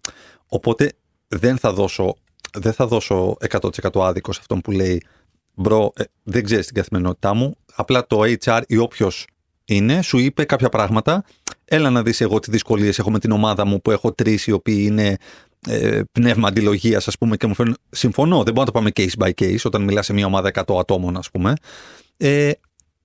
Οπότε 0.49 0.93
δεν 1.29 1.57
θα 1.59 1.73
δώσω, 1.73 2.15
δεν 2.59 2.73
θα 2.73 2.87
δώσω 2.87 3.37
100% 3.51 4.05
άδικο 4.07 4.33
σε 4.33 4.39
αυτόν 4.43 4.61
που 4.61 4.71
λέει 4.71 5.03
Μπρο, 5.57 5.93
ε, 5.97 6.03
δεν 6.23 6.45
ξέρεις 6.45 6.67
την 6.67 6.75
καθημερινότητά 6.75 7.35
μου. 7.35 7.57
Απλά 7.75 8.07
το 8.07 8.21
HR 8.45 8.61
ή 8.67 8.77
όποιος 8.77 9.27
είναι, 9.65 10.03
σου 10.03 10.19
είπε 10.19 10.45
κάποια 10.45 10.69
πράγματα. 10.69 11.25
Έλα 11.65 11.91
να 11.91 12.03
δεις 12.03 12.21
εγώ 12.21 12.39
τι 12.39 12.51
δυσκολίες 12.51 12.99
έχω 12.99 13.11
με 13.11 13.19
την 13.19 13.31
ομάδα 13.31 13.65
μου 13.67 13.81
που 13.81 13.91
έχω 13.91 14.13
τρεις 14.13 14.47
οι 14.47 14.53
οποίοι 14.53 14.85
είναι 14.89 15.17
ε, 15.69 16.01
πνεύμα 16.13 16.49
αντιλογίας, 16.49 17.09
ας 17.09 17.19
πούμε, 17.19 17.37
και 17.37 17.47
μου 17.47 17.55
φαίνουν. 17.55 17.77
Συμφωνώ, 17.91 18.43
δεν 18.43 18.55
μπορούμε 18.55 18.61
να 18.61 18.65
το 18.65 18.73
πάμε 18.73 18.91
case 18.97 19.25
by 19.27 19.31
case 19.45 19.63
όταν 19.65 19.83
μιλάς 19.83 20.07
σε 20.07 20.13
μια 20.13 20.27
ομάδα 20.27 20.51
100 20.55 20.79
ατόμων, 20.79 21.17
ας 21.17 21.31
πούμε. 21.31 21.53
Ε, 22.17 22.51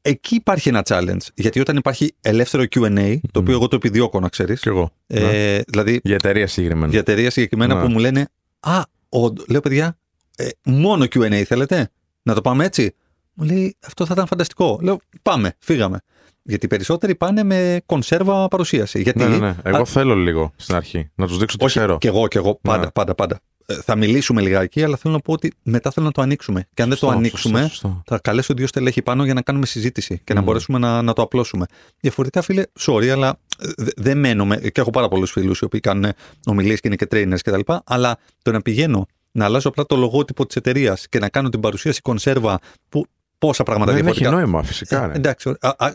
εκεί 0.02 0.36
υπάρχει 0.36 0.70
ένα 0.70 0.82
challenge. 0.86 1.26
Γιατί 1.36 1.60
όταν 1.60 1.76
υπάρχει 1.78 2.16
ελεύθερο 2.22 2.64
QA, 2.76 3.18
το 3.32 3.40
οποίο 3.40 3.54
εγώ 3.54 3.68
το 3.68 3.76
επιδιώκω, 3.76 4.20
να 4.20 4.30
ξέρεις. 4.30 4.62
Κι 4.62 4.68
εγώ. 4.68 4.92
Ναι. 5.08 5.20
Ε, 5.56 5.62
δηλαδή, 5.68 6.00
Για 6.04 6.16
εταιρεία 6.16 6.48
συγκεκριμένα. 6.48 6.90
για 6.92 7.00
εταιρεία 7.00 7.30
συγκεκριμένα 7.30 7.76
Ναι. 7.76 7.82
που 7.82 7.88
μου 7.90 8.00
λένε 8.00 8.28
Α, 8.60 8.82
ο, 9.10 9.20
λέω 9.48 9.60
παιδιά, 9.62 9.98
ε, 10.36 10.48
μόνο 10.66 11.06
QA 11.06 11.44
θέλετε, 11.44 11.90
να 12.24 12.34
το 12.34 12.42
πάμε 12.42 12.66
έτσι; 12.66 12.96
Μου 13.34 13.46
λέει 13.46 13.76
Αυτό 13.88 14.06
θα 14.06 14.14
ήταν 14.14 14.28
φανταστικό. 14.28 14.80
Λέω 14.82 15.00
Πάμε, 15.22 15.54
φύγαμε. 15.60 16.00
Γιατί 16.44 16.66
οι 16.66 16.70
περισσότεροι 16.70 17.16
πάνε 17.16 17.44
με 17.44 17.82
κονσέρβα 17.86 18.48
παρουσίαση. 18.48 19.02
Γιατί 19.02 19.20
Ναι, 19.20 19.28
ναι, 19.28 19.38
ναι. 19.38 19.56
Εγώ 19.64 19.78
Α, 19.82 19.86
θέλω 19.86 20.16
λίγο 20.16 20.52
στην 20.56 20.76
αρχή 20.76 21.10
να 21.16 21.28
τους 21.28 21.38
δείξω 21.38 21.58
τι 21.58 21.66
όχι, 21.66 21.78
ξέρω. 21.78 21.98
και 21.98 22.08
εγώ, 22.08 22.28
και 22.28 22.38
εγώ, 22.38 22.60
πάντα, 22.62 22.84
Ναι. 22.86 22.92
πάντα, 22.92 23.16
πάντα. 23.16 23.40
Ε, 23.66 23.74
θα 23.74 23.96
μιλήσουμε 23.96 24.42
λιγάκι, 24.42 24.84
αλλά 24.84 24.98
θέλω 24.98 25.14
να 25.14 25.20
πω 25.20 25.34
ότι 25.34 25.54
μετά 25.64 25.92
θέλω 25.92 26.06
να 26.06 26.12
το 26.12 26.22
ανοίξουμε. 26.22 26.68
Και 26.74 26.82
αν 26.82 26.90
δεν 26.90 26.98
το 26.98 27.06
Σωστό, 27.06 27.18
ανοίξουμε, 27.20 27.60
σωστό, 27.60 27.74
σωστό. 27.74 28.02
θα 28.06 28.20
καλέσω 28.24 28.54
δύο 28.54 28.68
στελέχη 28.68 29.02
πάνω 29.02 29.24
για 29.26 29.34
να 29.34 29.42
κάνουμε 29.42 29.66
συζήτηση 29.66 30.22
και 30.24 30.34
να 30.34 30.40
Μμμ. 30.40 30.46
μπορέσουμε 30.46 30.78
να, 30.80 31.02
να 31.02 31.14
το 31.14 31.22
απλώσουμε. 31.22 31.66
Διαφορετικά, 32.00 32.42
φίλε, 32.42 32.64
sorry, 32.80 33.08
αλλά 33.08 33.40
ε, 33.60 33.68
δε- 33.78 33.90
δεν 33.96 34.18
μένουμε. 34.18 34.58
Και 34.58 34.82
έχω 34.82 34.90
πάρα 34.90 35.08
πολλούς 35.08 35.32
φίλους 35.32 35.60
οι 35.60 35.66
οποίοι 35.66 35.80
κάνουν 35.80 36.12
ομιλίες 36.46 36.80
και 36.80 36.88
είναι 36.88 36.96
και 36.96 37.08
trainers 37.12 37.40
κτλ. 37.44 37.74
Αλλά 37.84 38.18
το 38.42 38.52
να 38.52 38.62
πηγαίνω 38.62 39.06
να 39.32 39.46
αλλάζω 39.46 39.70
απλά 39.70 39.86
το 39.86 39.96
λογότυπο 39.96 40.46
της 40.46 40.56
εταιρείας 40.56 41.08
και 41.10 41.20
να 41.20 41.30
κάνω 41.30 41.50
την 41.50 41.60
παρουσίαση 41.60 42.02
κονσέρβα 42.02 42.60
που 42.90 43.06
πόσα 43.38 43.64
πράγματα 43.64 43.92
Δεν 43.92 44.02
έχει 44.08 44.12
διαφορετικά. 44.12 44.42
νόημα, 44.42 44.64
φυσικά. 44.64 45.04
Ε, 45.04 45.08
ρε. 45.08 45.14
εντάξει, 45.14 45.50
ωραία. 45.50 45.76
Α, 45.78 45.86
α, 45.88 45.94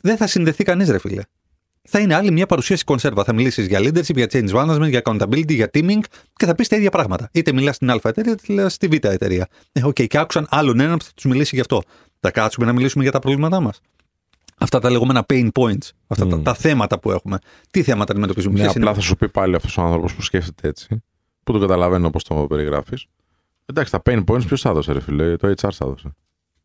δεν 0.00 0.16
θα 0.16 0.26
συνδεθεί 0.26 0.64
κανείς, 0.64 0.88
ρε 0.88 0.98
φίλε. 0.98 1.22
Θα 1.88 1.98
είναι 1.98 2.14
άλλη 2.14 2.30
μια 2.30 2.46
παρουσίαση 2.46 2.84
κονσέρβα. 2.84 3.24
Θα 3.24 3.32
μιλήσεις 3.32 3.66
για 3.66 3.78
leadership, 3.80 4.14
για 4.16 4.26
change 4.32 4.50
management, 4.50 4.88
για 4.88 5.02
accountability, 5.04 5.54
για 5.54 5.70
teaming 5.74 6.00
και 6.32 6.46
θα 6.46 6.54
πεις 6.54 6.68
τα 6.68 6.76
ίδια 6.76 6.90
πράγματα. 6.90 7.28
Είτε 7.32 7.52
μιλάς 7.52 7.76
στην 7.76 7.90
Α 7.90 8.00
εταιρεία, 8.04 8.32
είτε 8.32 8.42
μιλάς 8.48 8.72
στη 8.72 8.86
Β 8.86 8.92
εταιρεία. 8.92 9.48
Ε, 9.72 9.84
οκ, 9.84 9.92
και 9.92 10.18
άκουσαν 10.18 10.46
άλλον 10.50 10.80
έναν 10.80 10.96
που 10.96 11.04
θα 11.04 11.10
τους 11.14 11.24
μιλήσει 11.24 11.54
γι' 11.54 11.60
αυτό. 11.60 11.82
Θα 12.20 12.30
κάτσουμε 12.30 12.66
να 12.66 12.72
μιλήσουμε 12.72 13.02
για 13.02 13.12
τα 13.12 13.18
προβλήματά 13.18 13.60
μας. 13.60 13.80
Αυτά 14.58 14.78
τα 14.78 14.90
λεγόμενα 14.90 15.26
pain 15.32 15.48
points. 15.54 15.88
Αυτά 16.06 16.26
τα, 16.26 16.36
Μμ. 16.36 16.42
τα 16.42 16.54
θέματα 16.54 16.98
που 16.98 17.10
έχουμε. 17.10 17.38
Τι 17.70 17.82
θέματα 17.82 18.12
αντιμετωπίζουμε, 18.12 18.54
Ναι, 18.54 18.60
ποιες 18.60 18.70
απλά 18.76 18.84
είναι; 18.90 18.94
θα 18.94 19.00
σου 19.00 19.16
πει 19.16 19.28
πάλι 19.28 19.54
αυτός 19.54 19.76
ο 19.78 19.82
άνθρωπος 19.82 20.14
που 20.14 20.22
σκέφτεται 20.22 20.68
έτσι, 20.68 21.02
που 21.44 21.52
το 21.52 21.58
καταλαβαίνω 21.58 22.06
όπω 22.06 22.22
το 22.22 22.34
περιγράφεις. 22.34 23.06
Εντάξει, 23.66 23.92
τα 23.92 24.02
pain 24.04 24.24
points 24.24 24.46
ποιος 24.46 24.60
θα 24.60 24.70
έδωσε, 24.70 24.92
ρε 24.92 25.00
φίλε, 25.00 25.36
το 25.36 25.48
HR 25.48 25.54
θα 25.72 25.84
έδωσε. 25.86 26.14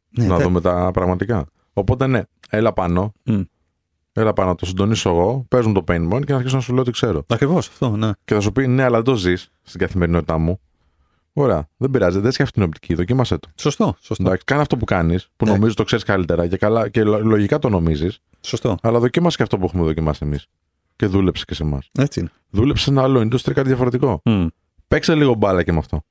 Ναι, 0.10 0.26
να 0.26 0.36
τε- 0.36 0.46
δούμε 0.46 0.62
τα 0.62 0.92
πραγματικά. 0.94 1.46
Οπότε 1.74 2.08
ναι, 2.08 2.22
έλα 2.50 2.74
πάνω. 2.74 3.14
Μμ. 3.24 3.42
Έλα 4.14 4.34
πάνω, 4.34 4.56
το 4.56 4.66
συντονίσω 4.66 5.10
εγώ, 5.10 5.46
παίζουν 5.48 5.74
το 5.74 5.84
pain 5.88 6.10
point 6.14 6.26
και 6.26 6.32
να 6.32 6.38
αρχίσω 6.38 6.56
να 6.56 6.62
σου 6.62 6.72
λέω 6.74 6.82
ότι 6.82 6.92
ξέρω. 6.92 7.24
Ακριβώς 7.28 7.68
αυτό, 7.68 7.90
ναι. 7.98 8.12
Και 8.26 8.34
θα 8.34 8.40
σου 8.40 8.52
πει 8.52 8.68
ναι, 8.68 8.84
αλλά 8.84 8.96
δεν 8.96 9.04
το 9.06 9.16
ζεις 9.16 9.52
στην 9.62 9.80
καθημερινότητά 9.80 10.38
μου. 10.38 10.60
Ωραία, 11.34 11.70
δεν 11.78 11.90
πειράζει, 11.92 12.20
δεν 12.20 12.32
σκέφτεται 12.32 12.60
την 12.60 12.70
οπτική, 12.70 12.94
δοκίμασέ 12.94 13.38
το. 13.38 13.50
Σωστό, 13.56 13.96
σωστό. 14.00 14.24
Εντάξει, 14.24 14.44
κάνε 14.46 14.62
αυτό 14.62 14.78
που 14.78 14.86
κάνεις, 14.86 15.30
που 15.38 15.46
Ναι. 15.46 15.52
νομίζεις 15.52 15.74
το 15.76 15.84
ξέρεις 15.84 16.04
καλύτερα 16.06 16.48
και, 16.48 16.58
καλά, 16.58 16.90
και 16.90 17.04
λο- 17.04 17.24
λογικά 17.24 17.60
το 17.60 17.70
νομίζεις, 17.70 18.20
Σωστό. 18.42 18.76
αλλά 18.82 19.00
δοκίμασε 19.00 19.38
και 19.38 19.44
αυτό 19.44 19.58
που 19.58 19.66
έχουμε 19.66 19.84
δοκιμάσει 19.84 20.20
εμείς. 20.26 20.46
Και 20.96 21.06
δούλεψε 21.06 21.44
και 21.46 21.54
σε 21.54 21.64
εμάς. 21.64 21.90
Έτσι 21.98 22.20
είναι. 22.20 22.30
Δούλεψε 22.50 22.84
σε 22.84 22.90
ένα 22.90 23.02
άλλο 23.04 23.20
industry 23.20 23.52
κάτι 23.54 23.68
διαφορετικό. 23.68 24.22
Μμ. 24.26 24.46
Παίξε 24.90 25.16
λίγο 25.16 25.34
μπάλα 25.34 25.64
και 25.64 25.72
με 25.72 25.78
αυτό. 25.78 26.04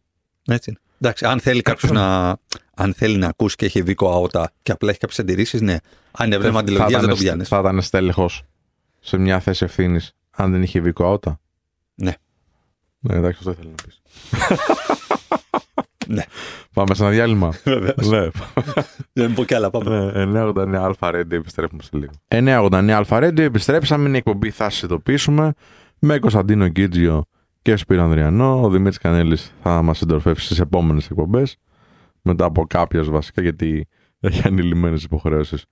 Έτσι 0.46 0.70
είναι. 0.70 0.78
Εντάξει, 1.00 1.24
αν 1.26 1.40
θέλει 1.40 1.62
κάποιος 1.62 1.92
να, 1.92 2.36
αν 2.74 2.94
θέλει 2.94 3.16
να 3.16 3.26
ακούσει 3.26 3.56
και 3.56 3.64
έχει 3.66 3.80
δίκο 3.80 4.10
αότα 4.10 4.52
και 4.62 4.72
απλά 4.72 4.90
έχει 4.90 4.98
κάποιες 4.98 5.18
αντιρρήσεις, 5.18 5.60
ναι. 5.60 5.76
Αν 6.10 6.26
είναι 6.26 6.38
πνεύμα 6.38 6.58
αντιλογίας, 6.58 7.00
δεν 7.00 7.10
το 7.10 7.16
πιάνεις. 7.16 7.48
θα 7.48 7.58
ήταν 7.58 7.82
στέλεχος 7.82 8.42
σε 9.00 9.18
μια 9.18 9.40
θέση 9.40 9.64
ευθύνης 9.64 10.12
αν 10.30 10.52
δεν 10.52 10.62
είχε 10.62 10.80
βίκο 10.80 11.04
αότα. 11.04 11.40
Ναι. 11.94 12.12
Ναι, 12.98 13.14
εντάξει, 13.14 13.38
αυτό 13.38 13.50
ήθελα 13.50 13.68
να 13.68 13.82
πεις. 13.84 14.00
Ναι. 16.10 16.22
Πάμε 16.72 16.94
σε 16.94 17.02
ένα 17.02 17.12
διάλειμμα. 17.12 17.54
Βεβαίως. 17.64 18.08
ναι. 18.08 18.28
Δεν 19.12 19.34
πω 19.34 19.44
κι 19.44 19.54
άλλα, 19.54 19.70
πάμε. 19.70 20.24
Ναι, 20.24 20.42
989 20.44 20.74
Αλφα 20.74 21.08
Radio, 21.08 21.32
επιστρέφουμε 21.32 21.82
σε 21.82 21.90
λίγο. 21.92 22.12
989 22.28 22.88
Αλφα 22.90 23.18
Radio, 23.18 23.38
επιστρέψαμε. 23.38 24.08
Είναι 24.08 24.16
η 24.16 24.18
εκπομπή, 24.18 24.50
θα 24.50 24.70
σας 24.70 24.82
ειδοποιήσουμε. 24.82 25.52
Με 25.98 26.18
Κωνσταντίνο 26.18 26.66
Γκίτζιο 26.66 27.24
και 27.68 27.76
Σπύρο 27.76 28.02
Ανδριανό. 28.02 28.62
Ο 28.62 28.70
Δημήτρης 28.70 28.98
Κανέλης 28.98 29.54
θα 29.62 29.82
μας 29.82 29.98
συντροφεύσει 29.98 30.44
στις 30.44 30.60
επόμενες 30.60 31.10
εκπομπές. 31.10 31.56
Μετά 32.22 32.44
από 32.44 32.66
κάποιες 32.66 33.08
βασικά, 33.08 33.42
γιατί 33.42 33.86
έχει 34.20 34.46
ανηλυμένες 34.46 35.04
υποχρεώσεις 35.04 35.64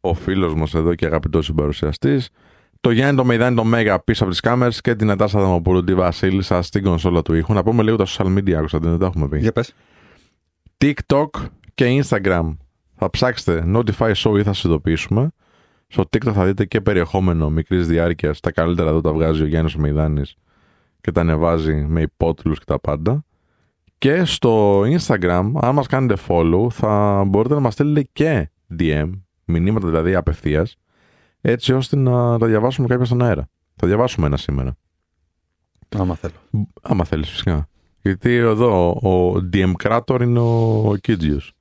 ο 0.00 0.14
φίλος 0.14 0.54
μας 0.54 0.74
εδώ 0.74 0.94
και 0.94 1.06
αγαπητός 1.06 1.44
συμπαρουσιαστής. 1.44 2.28
Το 2.80 2.90
Γιάννη 2.90 3.16
το 3.16 3.24
Μεϊδάνη 3.24 3.56
το 3.56 3.64
Μέγα 3.64 3.98
πίσω 4.00 4.22
από 4.22 4.32
τις 4.32 4.40
κάμερες 4.40 4.80
και 4.80 4.94
την 4.94 5.10
Ατάσα 5.10 5.40
Δαμοπούλου 5.40 5.84
τη 5.84 5.94
Βασίλισσα 5.94 6.62
στην 6.62 6.82
κονσόλα 6.82 7.22
του 7.22 7.34
ήχου. 7.34 7.52
Να 7.52 7.62
πούμε 7.62 7.82
λίγο 7.82 7.96
τα 7.96 8.06
social 8.06 8.38
media, 8.38 8.54
Κωνσταντίνο, 8.54 8.90
δεν 8.90 9.00
τα 9.00 9.06
έχουμε 9.06 9.28
πει. 9.28 9.38
Για 9.38 9.52
πες. 9.52 9.74
TikTok 10.78 11.28
και 11.74 12.02
Instagram. 12.02 12.56
Θα 12.94 13.10
ψάξετε 13.10 13.64
Notify 13.74 14.12
Show 14.14 14.38
ή 14.38 14.42
θα 14.42 14.52
σας 14.52 14.64
ειδοποιήσουμε. 14.64 15.30
Στο 15.86 16.02
TikTok 16.02 16.32
θα 16.32 16.44
δείτε 16.44 16.64
και 16.64 16.80
περιεχόμενο 16.80 17.50
μικρής 17.50 17.86
διάρκειας. 17.86 18.40
Τα 18.40 18.52
καλύτερα 18.52 18.88
εδώ 18.88 19.00
τα 19.00 19.12
βγάζει 19.12 19.42
ο 19.42 19.46
Γιάννης 19.46 19.76
Μεϊδάνη 19.76 20.22
και 21.04 21.12
τα 21.12 21.20
ανεβάζει 21.20 21.74
με 21.74 22.00
υπότιτλους 22.00 22.58
και 22.58 22.64
τα 22.64 22.80
πάντα. 22.80 23.24
Και 23.98 24.24
στο 24.24 24.80
Instagram, 24.80 25.50
αν 25.54 25.74
μας 25.74 25.86
κάνετε 25.86 26.22
follow, 26.28 26.70
θα 26.70 27.24
μπορείτε 27.26 27.54
να 27.54 27.60
μας 27.60 27.72
στείλετε 27.72 28.08
και 28.12 28.50
DM, 28.78 29.10
μηνύματα 29.44 29.86
δηλαδή 29.86 30.14
απευθείας, 30.14 30.76
έτσι 31.40 31.72
ώστε 31.72 31.96
να 31.96 32.38
τα 32.38 32.46
διαβάσουμε 32.46 32.86
κάποια 32.86 33.04
στον 33.04 33.22
αέρα. 33.22 33.48
Θα 33.76 33.86
διαβάσουμε 33.86 34.26
ένα 34.26 34.36
σήμερα. 34.36 34.76
Άμα 35.96 36.14
θέλω. 36.14 36.34
Άμα 36.82 37.04
θέλεις 37.04 37.30
φυσικά. 37.30 37.68
Γιατί 38.00 38.34
εδώ 38.34 38.88
ο 38.90 39.34
DM 39.52 39.72
Creator 39.82 40.20
είναι 40.20 40.38
ο 40.38 40.94
Κίτζιος. 41.00 41.52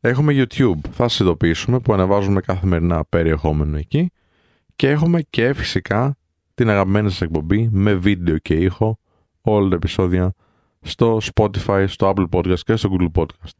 Έχουμε 0.00 0.32
YouTube, 0.36 0.78
θα 0.90 1.08
σας 1.08 1.20
ειδοποιήσουμε 1.20 1.80
που 1.80 1.92
ανεβάζουμε 1.92 2.40
καθημερινά 2.40 3.04
περιεχόμενο 3.04 3.76
εκεί 3.76 4.10
και 4.76 4.90
έχουμε 4.90 5.22
και 5.22 5.52
φυσικά 5.54 6.16
την 6.54 6.70
αγαπημένη 6.70 7.10
σας 7.10 7.20
εκπομπή 7.20 7.68
με 7.72 7.94
βίντεο 7.94 8.38
και 8.38 8.54
ήχο 8.54 8.98
όλα 9.40 9.68
τα 9.68 9.74
επεισόδια 9.74 10.34
στο 10.80 11.18
Spotify, 11.34 11.84
στο 11.86 12.12
Apple 12.16 12.28
Podcast 12.30 12.58
και 12.58 12.76
στο 12.76 12.96
Google 12.98 13.20
Podcast. 13.20 13.52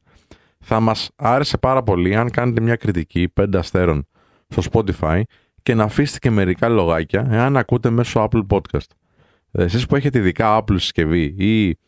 Θα 0.59 0.81
μας 0.81 1.11
άρεσε 1.17 1.59
πάρα 1.59 1.83
πολύ 1.83 2.17
αν 2.17 2.31
κάνετε 2.31 2.61
μια 2.61 2.77
κριτική 2.77 3.33
5 3.41 3.47
αστέρων 3.55 4.07
στο 4.49 4.63
Spotify 4.73 5.23
και 5.63 5.75
να 5.75 5.85
αφήσετε 5.85 6.19
και 6.19 6.31
μερικά 6.31 6.69
λογάκια 6.69 7.27
εάν 7.31 7.57
ακούτε 7.57 7.91
μέσω 7.91 8.29
Apple 8.31 8.47
Podcast. 8.49 8.87
Εσείς 9.51 9.87
που 9.87 9.97
έχετε 9.97 10.19
ειδικά 10.19 10.59
Apple 10.59 10.75
συσκευή 10.79 11.35
ή 11.39 11.79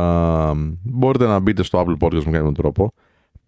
α, 0.00 0.52
μπορείτε 0.82 1.26
να 1.26 1.38
μπείτε 1.38 1.62
στο 1.62 1.84
Apple 1.86 2.06
Podcast 2.06 2.24
με 2.24 2.30
κάποιο 2.30 2.52
τρόπο, 2.52 2.92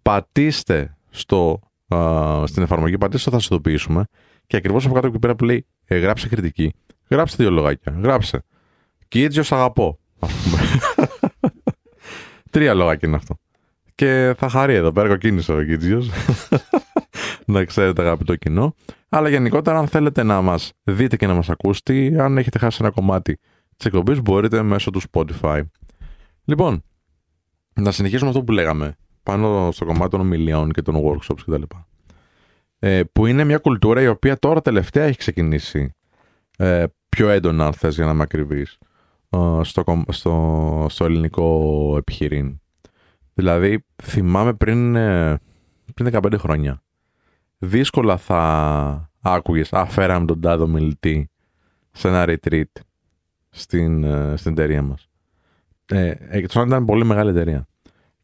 πατήστε 0.01 0.97
στο, 1.09 1.59
α, 1.95 2.45
στην 2.45 2.63
εφαρμογή, 2.63 2.97
πατήστε 2.97 3.29
στο 3.29 3.39
θα 3.39 3.45
ειδοποιήσουμε 3.45 4.03
και 4.47 4.57
ακριβώς 4.57 4.85
από 4.85 4.93
κάτω 4.93 5.07
εκεί 5.07 5.19
πέρα 5.19 5.35
που 5.35 5.45
λέει 5.45 5.65
ε, 5.85 5.97
γράψε 5.97 6.27
κριτική, 6.27 6.73
γράψτε 7.09 7.43
δύο 7.43 7.51
λογάκια, 7.51 7.99
γράψε. 8.03 8.43
Και 9.07 9.23
έτσι 9.23 9.39
ως 9.39 9.51
αγαπώ, 9.51 9.99
ας 10.19 10.33
πούμε. 10.33 10.59
Τρία 12.51 12.73
λόγια 12.73 12.99
είναι 13.01 13.15
αυτό. 13.15 13.39
Και 13.95 14.33
θα 14.37 14.49
χαρεί 14.49 14.73
εδώ 14.73 14.91
πέρα 14.91 15.07
κοκκίνησε 15.07 15.53
ο 15.53 15.63
Κίτζιος. 15.63 16.09
να 17.45 17.63
ξέρετε 17.63 18.01
αγαπητό 18.01 18.35
κοινό. 18.35 18.75
Αλλά 19.09 19.29
γενικότερα 19.29 19.77
αν 19.77 19.87
θέλετε 19.87 20.23
να 20.23 20.41
μας 20.41 20.71
δείτε 20.83 21.15
και 21.15 21.27
να 21.27 21.33
μας 21.33 21.49
ακούσετε, 21.49 22.15
αν 22.23 22.37
έχετε 22.37 22.59
χάσει 22.59 22.77
ένα 22.81 22.91
κομμάτι 22.91 23.39
της 23.77 23.85
εκπομπής 23.85 24.21
μπορείτε 24.21 24.61
μέσω 24.61 24.91
του 24.91 25.01
Spotify. 25.11 25.61
Λοιπόν, 26.45 26.83
να 27.73 27.91
συνεχίσουμε 27.91 28.29
αυτό 28.29 28.43
που 28.43 28.51
λέγαμε 28.51 28.95
πάνω 29.23 29.69
στο 29.71 29.85
κομμάτι 29.85 30.09
των 30.09 30.19
ομιλιών 30.19 30.71
και 30.71 30.81
των 30.81 30.95
workshops 30.95 31.39
κτλ. 31.45 31.61
Ε, 32.79 33.01
που 33.11 33.25
είναι 33.25 33.43
μια 33.43 33.57
κουλτούρα 33.57 34.01
η 34.01 34.07
οποία 34.07 34.37
τώρα 34.37 34.61
τελευταία 34.61 35.05
έχει 35.05 35.17
ξεκινήσει 35.17 35.93
ε, 36.57 36.83
πιο 37.09 37.29
έντονα 37.29 37.65
αν 37.65 37.73
θες 37.73 37.95
για 37.95 38.05
να 38.05 38.13
με 38.13 38.23
ακριβείς 38.23 38.77
στο, 39.61 40.03
στο, 40.09 40.85
στο 40.89 41.05
ελληνικό 41.05 41.95
επιχειρήν. 41.97 42.59
Δηλαδή, 43.33 43.85
θυμάμαι 44.03 44.53
πριν, 44.53 44.95
ε, 44.95 45.39
πριν 45.93 46.09
15 46.11 46.33
χρόνια, 46.37 46.83
δύσκολα 47.57 48.17
θα 48.17 49.11
άκουγες 49.21 49.73
«Α, 49.73 49.85
φέραμε 49.85 50.25
τον 50.25 50.41
τάδο 50.41 50.67
μιλητή 50.67 51.29
σε 51.91 52.07
ένα 52.07 52.25
retreat 52.27 52.63
στην, 53.49 54.03
ε, 54.03 54.33
στην 54.37 54.51
εταιρεία 54.51 54.81
μας». 54.81 55.09
Ε, 55.85 56.13
εκτός 56.29 56.55
αν 56.55 56.67
ήταν 56.67 56.85
πολύ 56.85 57.05
μεγάλη 57.05 57.29
εταιρεία. 57.29 57.67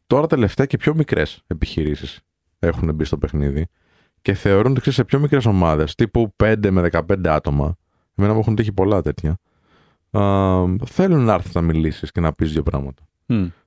Τώρα 0.06 0.26
τελευταία 0.26 0.66
και 0.66 0.76
πιο 0.76 0.94
μικρές 0.94 1.42
επιχειρήσεις 1.46 2.20
έχουν 2.58 2.94
μπει 2.94 3.04
στο 3.04 3.18
παιχνίδι 3.18 3.66
και 4.22 4.34
θεωρούν 4.34 4.76
ότι 4.76 4.90
σε 4.90 5.04
πιο 5.04 5.18
μικρές 5.18 5.46
ομάδες, 5.46 5.94
τύπου 5.94 6.34
5 6.36 6.70
με 6.70 6.80
15 6.92 7.28
άτομα, 7.28 7.76
εμένα 8.16 8.34
μου 8.34 8.40
έχουν 8.40 8.54
τύχει 8.54 8.72
πολλά 8.72 9.02
τέτοια, 9.02 9.38
θέλουν 10.84 11.24
να 11.24 11.32
έρθει 11.32 11.50
να 11.54 11.60
μιλήσεις 11.60 12.12
και 12.12 12.20
να 12.20 12.32
πεις 12.32 12.52
δύο 12.52 12.62
πράγματα. 12.62 13.02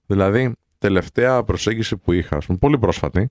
Δηλαδή, 0.05 0.53
τελευταία 0.77 1.43
προσέγγιση 1.43 1.97
που 1.97 2.11
είχα, 2.11 2.37
πούμε, 2.37 2.57
πολύ 2.57 2.77
πρόσφατη, 2.79 3.29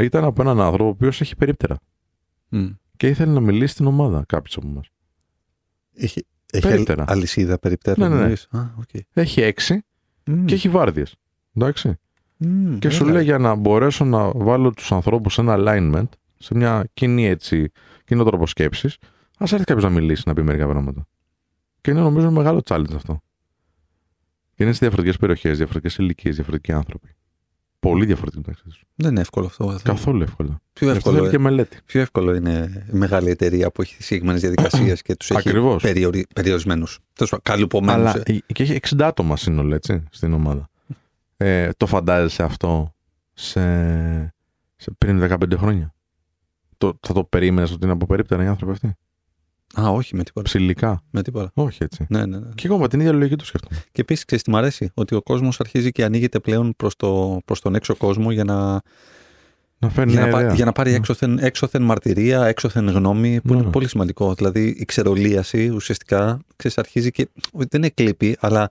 ήταν 0.00 0.24
από 0.24 0.42
έναν 0.42 0.60
άνθρωπο 0.60 0.84
ο 0.84 0.88
οποίος 0.88 1.20
έχει 1.20 1.36
περίπτερα. 1.36 1.76
Και 2.96 3.08
ήθελε 3.08 3.32
να 3.32 3.40
μιλήσει 3.40 3.72
στην 3.72 3.86
ομάδα 3.86 4.24
κάποιο 4.28 4.52
από 4.56 4.68
εμάς. 4.68 4.86
Έχει, 5.94 6.26
έχει 6.52 6.84
αλυσίδα 7.06 7.58
περίπτερα. 7.58 8.08
Ναι, 8.08 8.14
ναι, 8.14 8.34
ναι. 8.50 8.64
Έχει 9.12 9.40
έξι 9.40 9.84
και 10.44 10.54
έχει 10.54 10.68
βάρδιες. 10.68 11.14
Εντάξει. 11.54 11.98
και 12.78 12.90
σου 12.90 13.04
λέει 13.04 13.24
για 13.24 13.38
να 13.38 13.54
μπορέσω 13.54 14.04
να 14.04 14.30
βάλω 14.30 14.70
τους 14.70 14.92
ανθρώπους 14.92 15.32
σε 15.34 15.40
ένα 15.40 15.56
alignment, 15.58 16.08
σε 16.38 16.54
μια 16.54 16.88
κοινή 16.94 17.26
έτσι, 17.26 17.70
κοινό 18.04 18.24
τρόπο 18.24 18.46
σκέψης, 18.46 18.96
ας 19.36 19.52
έρθει 19.52 19.64
κάποιος 19.64 19.84
να 19.84 19.90
μιλήσει, 19.90 20.22
να 20.26 20.34
πει 20.34 20.42
μερικά 20.42 20.66
πράγματα. 20.68 21.06
Και 21.80 21.90
είναι 21.90 22.00
νομίζω 22.00 22.30
μεγάλο 22.30 22.62
challenge 22.64 22.94
αυτό. 22.94 23.22
Και 24.54 24.62
είναι 24.62 24.72
σε 24.72 24.78
διαφορετικές 24.78 25.16
περιοχές, 25.16 25.56
διαφορετικές 25.56 25.96
ηλικίες, 25.96 26.34
διαφορετικοί 26.34 26.72
άνθρωποι. 26.72 27.14
Πολύ 27.80 28.06
διαφορετικοί 28.06 28.42
μεταξύ 28.46 28.62
τους. 28.64 28.82
Δεν 28.94 29.10
είναι 29.10 29.20
εύκολο 29.20 29.46
αυτό. 29.46 29.78
Καθόλου 29.82 30.22
εύκολο. 30.22 30.60
Πιο 30.72 30.90
εύκολο, 30.90 31.18
είναι 31.18 31.28
και 31.28 31.38
μελέτη. 31.38 31.78
Πιο 31.84 32.00
εύκολο 32.00 32.34
είναι 32.34 32.84
η 32.92 32.96
μεγάλη 32.96 33.30
εταιρεία 33.30 33.70
που 33.70 33.82
έχει 33.82 34.02
συγκεκριμένες 34.02 34.40
διαδικασίες 34.40 35.02
και 35.02 35.16
τους 35.16 35.30
έχει 35.30 35.52
περιορι... 35.80 36.26
περιορισμένους. 36.34 36.98
Καλουπωμένους. 37.42 38.14
Αλλά 38.14 38.22
και 38.46 38.62
έχει 38.62 38.78
60 38.82 39.02
άτομα 39.02 39.36
σύνολο 39.36 39.74
έτσι, 39.74 40.04
στην 40.10 40.32
ομάδα. 40.32 40.68
Ε, 41.36 41.70
το 41.76 41.86
φαντάζεσαι 41.86 42.42
αυτό 42.42 42.94
σε, 43.32 43.60
σε 44.76 44.90
πριν 44.98 45.28
15 45.30 45.56
χρόνια; 45.56 45.94
Το, 46.76 46.98
θα 47.00 47.12
το 47.12 47.24
περίμενες 47.24 47.72
ότι 47.72 47.84
είναι 47.84 47.92
από 47.92 48.06
περίπτερα 48.06 48.44
οι 48.44 48.46
άνθρωποι 48.46 48.72
αυτοί; 48.72 48.96
Α, 49.80 49.88
όχι 49.88 50.16
με 50.16 50.22
τίποτα. 50.22 50.46
Ψηλικά. 50.46 51.02
Με 51.10 51.22
τίποτα. 51.22 51.50
Όχι 51.54 51.82
έτσι. 51.82 52.06
Ναι, 52.08 52.26
ναι, 52.26 52.38
ναι. 52.38 52.48
Και 52.54 52.66
εγώ 52.66 52.78
με 52.78 52.88
την 52.88 53.00
ίδια 53.00 53.12
λογική 53.12 53.36
το 53.36 53.44
σκέφτομαι. 53.44 53.82
Και 53.92 54.00
επίσης, 54.00 54.24
ξέρεις 54.24 54.44
τι 54.44 54.50
μου 54.50 54.56
αρέσει, 54.56 54.90
ότι 54.94 55.14
ο 55.14 55.22
κόσμος 55.22 55.60
αρχίζει 55.60 55.92
και 55.92 56.04
ανοίγεται 56.04 56.38
πλέον 56.38 56.74
προς 56.76 56.96
το, 56.96 57.40
προς 57.44 57.60
τον 57.60 57.74
έξω 57.74 57.94
κόσμο 57.94 58.30
για 58.30 58.44
να. 58.44 58.82
Να 59.78 60.04
για, 60.04 60.26
να, 60.26 60.54
για 60.54 60.64
να 60.64 60.72
πάρει 60.72 60.90
ναι. 60.90 60.96
έξωθεν, 60.96 61.38
έξωθεν 61.38 61.82
μαρτυρία, 61.82 62.44
έξωθεν 62.44 62.88
γνώμη, 62.88 63.40
που 63.40 63.52
είναι 63.52 63.62
ναι. 63.62 63.70
πολύ 63.70 63.88
σημαντικό. 63.88 64.34
Δηλαδή 64.34 64.76
η 64.78 64.84
ξερολίαση 64.84 65.68
ουσιαστικά 65.68 66.40
ξέρεις, 66.56 66.78
αρχίζει 66.78 67.10
και. 67.10 67.28
Δεν 67.52 67.68
είναι 67.72 67.88
κλίπη, 67.88 68.36
αλλά. 68.40 68.70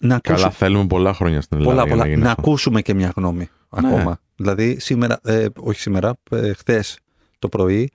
Να 0.00 0.18
Καλά, 0.18 0.50
θέλουμε 0.50 0.86
πολλά 0.86 1.14
χρόνια 1.14 1.40
στην 1.40 1.58
Ελλάδα. 1.58 1.82
Πολλά, 1.82 1.90
πολλά. 1.90 2.16
Να, 2.16 2.24
να 2.24 2.30
ακούσουμε 2.30 2.82
και 2.82 2.94
μια 2.94 3.12
γνώμη 3.16 3.48
ναι. 3.80 3.88
ακόμα. 3.88 4.20
Δηλαδή, 4.36 4.76
σήμερα, 4.80 5.20
ε, 5.24 5.46
όχι 5.58 5.80
σήμερα, 5.80 6.14
ε, 6.30 6.52
χθες 6.52 6.98
το 7.38 7.48
πρωί, 7.48 7.90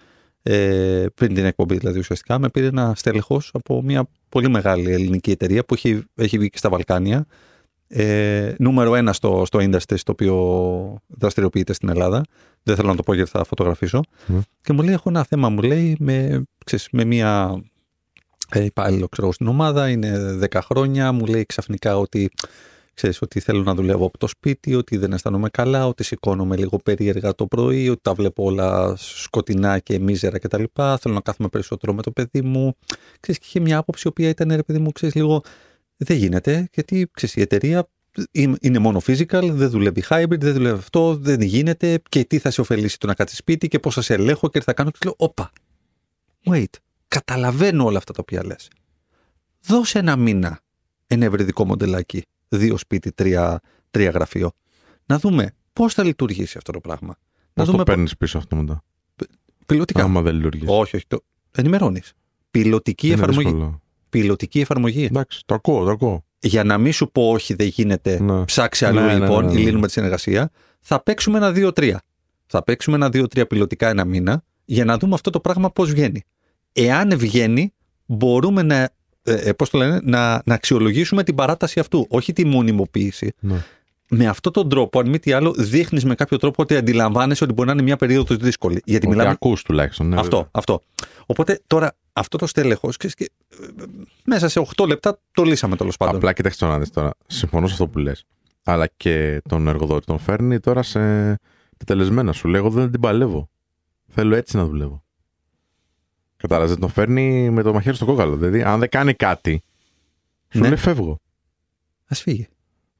ε, 0.49 1.05
πριν 1.15 1.33
την 1.33 1.45
εκπομπή 1.45 1.77
δηλαδή 1.77 1.99
ουσιαστικά, 1.99 2.39
με 2.39 2.49
πήρε 2.49 2.67
ένα 2.67 2.93
στέλεχος 2.95 3.49
από 3.53 3.81
μια 3.81 4.09
πολύ 4.29 4.49
μεγάλη 4.49 4.91
ελληνική 4.91 5.31
εταιρεία 5.31 5.65
που 5.65 5.73
έχει, 5.73 6.03
έχει 6.15 6.37
βγει 6.37 6.49
και 6.49 6.57
στα 6.57 6.69
Βαλκάνια. 6.69 7.25
Ε, 7.87 8.53
νούμερο 8.57 8.95
ένα 8.95 9.13
στο, 9.13 9.43
στο 9.45 9.59
industry 9.59 9.97
στο 9.97 10.11
οποίο 10.11 11.01
δραστηριοποιείται 11.07 11.73
στην 11.73 11.89
Ελλάδα. 11.89 12.23
Δεν 12.63 12.75
θέλω 12.75 12.87
να 12.87 12.95
το 12.95 13.03
πω 13.03 13.13
γιατί 13.13 13.29
θα 13.29 13.43
φωτογραφίσω. 13.43 14.01
Ναι. 14.25 14.39
Και 14.61 14.73
μου 14.73 14.81
λέει: 14.81 14.93
Έχω 14.93 15.09
ένα 15.09 15.23
θέμα, 15.23 15.49
μου 15.49 15.61
λέει, 15.61 15.95
με, 15.99 16.43
ξέρεις, 16.65 16.87
με 16.91 17.03
μια 17.03 17.61
ε, 18.49 18.63
υπάλληλο 18.63 19.07
ξέρω, 19.07 19.31
στην 19.31 19.47
ομάδα, 19.47 19.89
είναι 19.89 20.39
10 20.51 20.59
χρόνια. 20.63 21.11
Μου 21.11 21.25
λέει 21.25 21.45
ξαφνικά 21.45 21.97
ότι 21.97 22.29
Ξέρεις 22.97 23.21
ότι 23.21 23.39
θέλω 23.39 23.63
να 23.63 23.73
δουλεύω 23.73 24.05
από 24.05 24.17
το 24.17 24.27
σπίτι, 24.27 24.75
ότι 24.75 24.97
δεν 24.97 25.13
αισθάνομαι 25.13 25.49
καλά, 25.49 25.87
ότι 25.87 26.03
σηκώνομαι 26.03 26.55
λίγο 26.55 26.77
περίεργα 26.77 27.35
το 27.35 27.45
πρωί, 27.47 27.89
ότι 27.89 28.01
τα 28.01 28.13
βλέπω 28.13 28.43
όλα 28.43 28.95
σκοτεινά 28.97 29.79
και 29.79 29.99
μίζερα 29.99 30.39
κτλ. 30.39 30.63
Θέλω 30.75 31.13
να 31.13 31.21
κάθομαι 31.21 31.49
περισσότερο 31.49 31.93
με 31.93 32.01
το 32.01 32.11
παιδί 32.11 32.41
μου. 32.41 32.75
Ξέρεις, 33.19 33.39
και 33.41 33.45
είχε 33.47 33.59
μια 33.59 33.77
άποψη 33.77 34.01
η 34.05 34.09
οποία 34.09 34.29
ήταν, 34.29 34.49
ρε 34.49 34.63
παιδί 34.63 34.79
μου, 34.79 34.91
ξέρεις, 34.91 35.15
λίγο 35.15 35.41
δεν 35.97 36.17
γίνεται, 36.17 36.69
γιατί 36.73 37.09
ξέρεις, 37.13 37.35
η 37.35 37.41
εταιρεία 37.41 37.87
είναι 38.59 38.79
μόνο 38.79 39.01
physical, 39.05 39.49
δεν 39.51 39.69
δουλεύει 39.69 40.03
hybrid, 40.09 40.39
δεν 40.39 40.53
δουλεύει 40.53 40.77
αυτό, 40.77 41.15
δεν 41.15 41.41
γίνεται 41.41 42.01
και 42.09 42.23
τι 42.23 42.39
θα 42.39 42.51
σε 42.51 42.61
ωφελήσει 42.61 42.99
το 42.99 43.07
να 43.07 43.13
κάτσεις 43.13 43.37
σπίτι 43.37 43.67
και 43.67 43.79
πώς 43.79 43.93
θα 43.93 44.01
σε 44.01 44.13
ελέγχω 44.13 44.49
και 44.49 44.61
θα 44.61 44.73
κάνω 44.73 44.91
και 44.91 44.97
λέω, 45.03 45.13
όπα, 45.17 45.51
wait, 46.45 46.73
καταλαβαίνω 47.07 47.85
όλα 47.85 47.97
αυτά 47.97 48.13
τα 48.13 48.19
οποία 48.21 48.45
λες. 48.45 48.69
Δώσε 49.61 49.99
ένα 49.99 50.15
μήνα 50.15 50.59
ένα 51.07 51.25
ευρυδικό 51.25 51.65
μοντελάκι 51.65 52.21
δύο 52.47 52.77
σπίτι, 52.77 53.11
τρία, 53.11 53.61
τρία 53.91 54.09
γραφείο. 54.09 54.51
Να 55.05 55.19
δούμε 55.19 55.51
πώς 55.73 55.93
θα 55.93 56.03
λειτουργήσει 56.03 56.57
αυτό 56.57 56.71
το 56.71 56.79
πράγμα. 56.79 57.15
Πώς 57.53 57.71
το 57.71 57.83
παίρνεις 57.83 58.17
πίσω 58.17 58.37
αυτό 58.37 58.55
μετά; 58.55 58.83
Πιλωτικά. 59.65 60.03
Άμα 60.03 60.21
δεν 60.21 60.35
λειτουργήσει. 60.35 60.71
Όχι, 60.71 60.95
όχι. 60.95 61.05
Το... 61.07 61.23
Ενημερώνεις. 61.51 62.13
Πιλωτική 62.51 63.11
εφαρμογή. 63.11 63.47
Δύσκολο. 63.47 63.81
Πιλωτική 64.09 64.59
εφαρμογή. 64.59 65.03
Εντάξει, 65.03 65.41
το 65.45 65.53
ακούω, 65.53 65.83
το 65.83 65.91
ακούω. 65.91 66.25
Για 66.39 66.63
να 66.63 66.77
μην 66.77 66.93
σου 66.93 67.11
πω 67.11 67.29
όχι, 67.29 67.53
δεν 67.53 67.67
γίνεται, 67.67 68.19
ναι. 68.19 68.45
ψάξει 68.45 68.85
αλλού 68.85 68.99
ναι, 68.99 69.05
ναι 69.05 69.13
λοιπόν, 69.13 69.45
ναι, 69.45 69.53
ναι, 69.53 69.59
λύνουμε 69.59 69.87
τη 69.87 69.91
συνεργασία, 69.91 70.51
θα 70.79 71.03
παίξουμε 71.03 71.37
ένα 71.37 71.51
δύο-τρία. 71.51 72.01
Θα 72.45 72.63
παίξουμε 72.63 72.95
ένα 72.95 73.09
δύο-τρία 73.09 73.47
πιλωτικά 73.47 73.89
ένα 73.89 74.05
μήνα 74.05 74.43
για 74.65 74.85
να 74.85 74.97
δούμε 74.97 75.13
αυτό 75.13 75.29
το 75.29 75.39
πράγμα 75.39 75.71
πώς 75.71 75.91
βγαίνει. 75.91 76.23
Εάν 76.71 77.17
βγαίνει, 77.17 77.73
μπορούμε 78.05 78.63
να 78.63 78.89
ε, 79.27 79.33
ε, 79.33 79.53
πώς 79.53 79.69
το 79.69 79.77
λένε, 79.77 79.99
να, 80.03 80.41
να 80.45 80.53
αξιολογήσουμε 80.53 81.23
την 81.23 81.35
παράταση 81.35 81.79
αυτού, 81.79 82.05
όχι 82.09 82.33
τη 82.33 82.45
μονιμοποίηση. 82.45 83.33
Ναι. 83.39 83.63
Με 84.09 84.27
αυτόν 84.27 84.53
τον 84.53 84.69
τρόπο, 84.69 84.99
αν 84.99 85.09
μη 85.09 85.19
τι 85.19 85.31
άλλο, 85.31 85.53
δείχνεις 85.57 86.05
με 86.05 86.15
κάποιο 86.15 86.37
τρόπο 86.37 86.61
ότι 86.61 86.75
αντιλαμβάνεσαι 86.75 87.43
ότι 87.43 87.53
μπορεί 87.53 87.67
να 87.67 87.73
είναι 87.73 87.81
μια 87.81 87.95
περίοδος 87.95 88.37
δύσκολη. 88.37 88.81
Γιατί 88.85 89.05
ότι 89.05 89.15
μιλάμε... 89.15 89.29
ακούς 89.29 89.63
τουλάχιστον. 89.63 90.07
Ναι, 90.07 90.19
αυτό, 90.19 90.47
αυτό. 90.51 90.81
Οπότε 91.25 91.61
τώρα 91.67 91.95
αυτό 92.13 92.37
το 92.37 92.47
στέλεχος 92.47 92.97
μέσα 94.23 94.47
σε 94.47 94.67
8 94.75 94.87
λεπτά 94.87 95.19
το 95.31 95.43
λύσαμε 95.43 95.75
τέλος 95.75 95.97
πάντων. 95.97 96.15
Απλά 96.15 96.33
κοίταξε 96.33 96.65
να 96.65 96.79
δεις 96.79 96.89
τώρα. 96.89 97.13
Συμφωνώ 97.27 97.67
σε 97.67 97.73
αυτό 97.73 97.87
που 97.87 97.99
λες. 97.99 98.25
Αλλά 98.63 98.87
και 98.97 99.41
τον 99.49 99.67
εργοδότη 99.67 100.05
τον 100.05 100.19
φέρνει 100.19 100.59
τώρα 100.59 100.83
σε 100.83 100.99
τελεσμένα. 101.85 102.31
Σου 102.31 102.47
λέω, 102.47 102.59
εγώ 102.59 102.69
δεν 102.69 102.91
την 102.91 102.99
παλεύω. 102.99 103.49
Θέλω 104.07 104.35
έτσι 104.35 104.57
να 104.57 104.65
δουλεύω. 104.65 105.03
Κατάλαβες, 106.37 106.75
τον 106.77 106.89
φέρνει 106.89 107.49
με 107.49 107.61
το 107.61 107.73
μαχαίρι 107.73 107.95
στο 107.95 108.05
κόκαλο. 108.05 108.35
Δηλαδή, 108.37 108.61
αν 108.63 108.79
δεν 108.79 108.89
κάνει 108.89 109.13
κάτι, 109.13 109.63
σου 110.49 110.59
Ναι. 110.59 110.67
λέει 110.67 110.77
φεύγω. 110.77 111.19
Α 112.07 112.15
φύγει. 112.15 112.47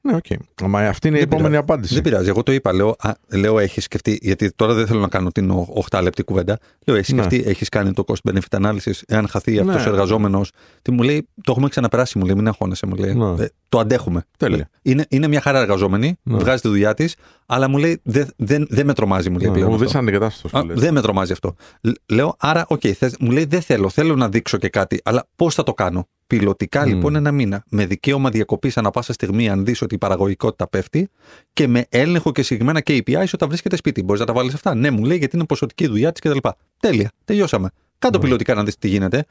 Ναι, 0.00 0.14
οκ. 0.14 0.24
Μα 0.62 0.80
αυτή 0.80 1.08
είναι 1.08 1.16
η 1.16 1.20
Δεν 1.20 1.28
επόμενη 1.28 1.48
πειράζει. 1.48 1.70
απάντηση. 1.70 1.94
Δεν 1.94 2.02
πειράζει. 2.02 2.28
Εγώ 2.28 2.42
το 2.42 2.52
είπα. 2.52 2.72
Λέω, 2.72 2.94
α, 2.98 3.12
λέω 3.28 3.58
έχεις 3.58 3.84
σκεφτεί. 3.84 4.18
Γιατί 4.22 4.52
τώρα 4.52 4.74
δεν 4.74 4.86
θέλω 4.86 5.00
να 5.00 5.08
κάνω 5.08 5.30
την 5.30 5.50
8 5.90 6.00
λεπτή 6.02 6.22
κουβέντα. 6.22 6.58
Λέω, 6.86 6.96
έχεις 6.96 7.12
Ναι. 7.14 7.22
σκεφτεί, 7.22 7.48
έχεις 7.50 7.68
κάνει 7.68 7.92
το 7.92 8.04
cost 8.06 8.30
benefit 8.30 8.60
analysis. 8.62 8.92
Εάν 9.06 9.28
χαθεί 9.28 9.58
αυτός 9.58 9.74
Ναι. 9.84 9.88
ο 9.88 9.92
εργαζόμενος. 9.92 10.50
Τι 10.82 10.90
μου 10.92 11.02
λέει, 11.02 11.28
το 11.42 11.50
έχουμε 11.52 11.68
ξαναπεράσει. 11.68 12.18
Μου 12.18 12.24
λέει, 12.24 12.34
μην 12.34 12.46
αγχώνεσαι. 12.48 12.86
Μου 12.86 12.94
λέει, 12.94 13.14
Ναι. 13.14 13.44
«Ε, 13.44 13.48
το 13.68 13.78
αντέχουμε. 13.78 14.22
Τέλεια. 14.36 14.56
Λέει. 14.56 14.66
Είναι, 14.82 15.04
είναι 15.08 15.28
μια 15.28 15.40
χαρά 15.40 15.60
εργαζόμενη. 15.60 16.16
Ναι. 16.22 16.38
Βγάζει 16.38 16.62
τη 16.62 16.68
δουλειά 16.68 16.94
της. 16.94 17.14
Αλλά 17.46 17.68
μου 17.68 17.78
λέει, 17.78 18.00
δεν 18.02 18.28
δεν 18.36 18.66
δεν 18.70 18.86
με 18.86 18.92
τρομάζει. 18.92 19.30
Μου 19.30 19.38
λέει 19.38 19.46
Ναι, 19.48 19.52
πλέον. 19.54 19.68
μου 19.68 19.74
αυτό. 19.74 19.86
δεις 19.86 19.94
αντικατάστατος. 19.94 20.54
Α, 20.54 20.60
σου 20.60 20.66
λέει. 20.66 20.76
δεν 20.78 20.94
με 20.94 21.00
τρομάζει 21.00 21.32
αυτό. 21.32 21.54
Λ- 21.80 22.12
Λέω, 22.12 22.34
άρα, 22.38 22.64
οκ, 22.68 22.80
θες- 22.96 23.16
μου 23.20 23.30
λέει, 23.30 23.44
δεν 23.44 23.60
θέλω. 23.60 23.88
Θέλω 23.88 24.14
να 24.16 24.28
δείξω 24.28 24.56
και 24.56 24.68
κάτι. 24.68 25.00
Αλλά 25.04 25.28
πώς 25.36 25.54
θα 25.54 25.62
το 25.62 25.74
κάνω; 25.74 26.08
Πιλωτικά 26.28 26.86
Μμ. 26.86 26.88
λοιπόν 26.88 27.14
ένα 27.14 27.32
μήνα. 27.32 27.64
Με 27.70 27.86
δικαίωμα 27.86 28.30
διακοπής 28.30 28.76
ανά 28.76 28.90
πάσα 28.90 29.12
στιγμή, 29.12 29.48
αν 29.48 29.64
δεις 29.64 29.82
ότι 29.82 29.94
η 29.94 29.98
παραγωγικότητα 29.98 30.68
πέφτει. 30.68 31.08
Και 31.52 31.68
με 31.68 31.86
έλεγχο 31.88 32.32
και 32.32 32.42
συγκεκριμένα 32.42 32.80
KPIs 32.86 33.26
όταν 33.34 33.48
βρίσκεται 33.48 33.76
σπίτι. 33.76 34.02
Μπορείς 34.02 34.20
να 34.20 34.26
τα 34.26 34.32
βάλεις 34.32 34.54
αυτά. 34.54 34.74
Ναι, 34.74 34.90
μου 34.90 35.04
λέει, 35.04 35.18
γιατί 35.18 35.36
είναι 35.36 35.44
ποσοτική 35.46 35.86
δουλειά 35.86 36.12
της 36.12 36.20
κτλ. 36.20 36.48
Τέλεια. 36.80 37.10
Τελειώσαμε. 37.24 37.70
Κάτω 37.98 38.18
Ναι. 38.18 38.24
πιλωτικά 38.24 38.54
να 38.54 38.64
δεις 38.64 38.78
τι 38.78 38.88
γίνεται. 38.88 39.24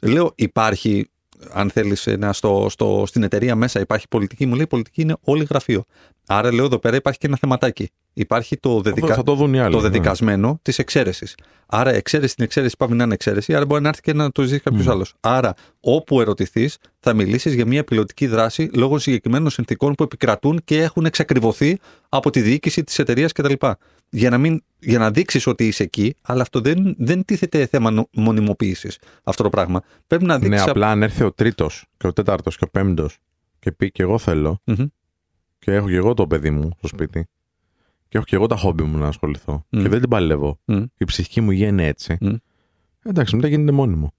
Λέω, 0.00 0.32
υπάρχει. 0.34 1.08
Αν 1.52 1.70
θέλεις 1.70 2.08
στο, 2.30 2.66
στο, 2.70 3.04
στην 3.06 3.22
εταιρεία 3.22 3.56
μέσα 3.56 3.80
υπάρχει 3.80 4.08
πολιτική, 4.08 4.46
μου 4.46 4.54
λέει 4.54 4.66
πολιτική 4.66 5.02
είναι 5.02 5.16
όλη 5.24 5.44
γραφείο. 5.44 5.84
Άρα 6.26 6.52
λέω 6.52 6.64
εδώ 6.64 6.78
πέρα 6.78 6.96
υπάρχει 6.96 7.18
και 7.18 7.26
ένα 7.26 7.36
θεματάκι. 7.36 7.90
Υπάρχει 8.12 8.56
το 8.56 8.68
Αυτό 8.68 8.82
δεδικά 8.82 9.14
θα 9.14 9.22
το 9.22 9.34
δουν 9.34 9.54
οι 9.54 9.60
άλλοι. 9.60 9.70
το 9.70 9.76
ναι. 9.76 9.82
δεδικασμένο 9.82 10.58
της 10.62 10.78
εξαίρεσης. 10.78 11.34
Άρα, 11.66 11.92
εξαίρεση 11.92 12.32
στην 12.32 12.44
εξαίρεση 12.44 12.74
πάει 12.78 12.88
να 12.88 13.04
είναι 13.04 13.14
εξαίρεση, 13.14 13.54
άρα 13.54 13.64
μπορεί 13.64 13.82
να 13.82 13.88
έρθει 13.88 14.00
και 14.00 14.12
να 14.12 14.30
το 14.30 14.42
ζήσει 14.42 14.60
κάποιος 14.60 14.86
Μμ. 14.86 14.90
άλλος. 14.90 15.14
Άρα, 15.20 15.54
όπου 15.80 16.20
ερωτηθείς, 16.20 16.78
θα 17.00 17.14
μιλήσεις 17.14 17.54
για 17.54 17.66
μια 17.66 17.84
πιλωτική 17.84 18.26
δράση 18.26 18.70
λόγω 18.74 18.98
συγκεκριμένων 18.98 19.50
συνθήκων 19.50 19.94
που 19.94 20.02
επικρατούν 20.02 20.60
και 20.64 20.82
έχουν 20.82 21.04
εξακριβωθεί 21.04 21.78
από 22.08 22.30
τη 22.30 22.40
διοίκηση 22.40 22.84
της 22.84 22.98
εταιρείας 22.98 23.32
κτλ. 23.32 23.52
Για 24.10 24.30
να, 24.30 24.38
μην, 24.38 24.62
για 24.78 24.98
να 24.98 25.10
δείξεις 25.10 25.46
ότι 25.46 25.66
είσαι 25.66 25.82
εκεί, 25.82 26.14
αλλά 26.22 26.42
αυτό 26.42 26.60
δεν, 26.60 26.94
δεν 26.98 27.24
τίθεται 27.24 27.66
θέμα 27.66 28.06
μονιμοποίησης 28.12 28.98
αυτό 29.22 29.42
το 29.42 29.50
πράγμα. 29.50 29.82
Πρέπει 30.06 30.24
να 30.24 30.38
δείξεις. 30.38 30.64
Ναι, 30.64 30.70
απλά 30.70 30.90
αν 30.90 31.02
έρθει 31.02 31.24
ο 31.24 31.32
τρίτος 31.32 31.84
και 31.96 32.06
ο 32.06 32.12
τέταρτος 32.12 32.56
και 32.56 32.64
ο 32.64 32.68
πέμπτος 32.68 33.18
και 33.58 33.72
πει 33.72 33.90
και 33.90 34.02
εγώ 34.02 34.18
θέλω 34.18 34.62
και 35.58 35.72
έχω 35.72 35.88
και 35.88 35.96
εγώ 35.96 36.14
το 36.14 36.26
παιδί 36.26 36.50
μου 36.50 36.70
στο 36.78 36.86
σπίτι 36.86 37.26
και 38.08 38.16
έχω 38.16 38.26
και 38.26 38.36
εγώ 38.36 38.46
τα 38.46 38.56
χόμπι 38.56 38.82
μου 38.82 38.98
να 38.98 39.06
ασχοληθώ 39.06 39.66
Μμ. 39.68 39.82
και 39.82 39.88
δεν 39.88 40.00
την 40.00 40.08
παλεύω. 40.08 40.58
Μμ. 40.64 40.84
Η 40.98 41.04
ψυχική 41.04 41.40
μου 41.40 41.50
υγεία 41.50 41.68
είναι 41.68 41.86
έτσι. 41.86 42.16
Μμ. 42.20 42.34
Εντάξει, 43.02 43.36
μετά 43.36 43.48
γίνεται 43.48 43.72
μόνιμο. 43.72 44.12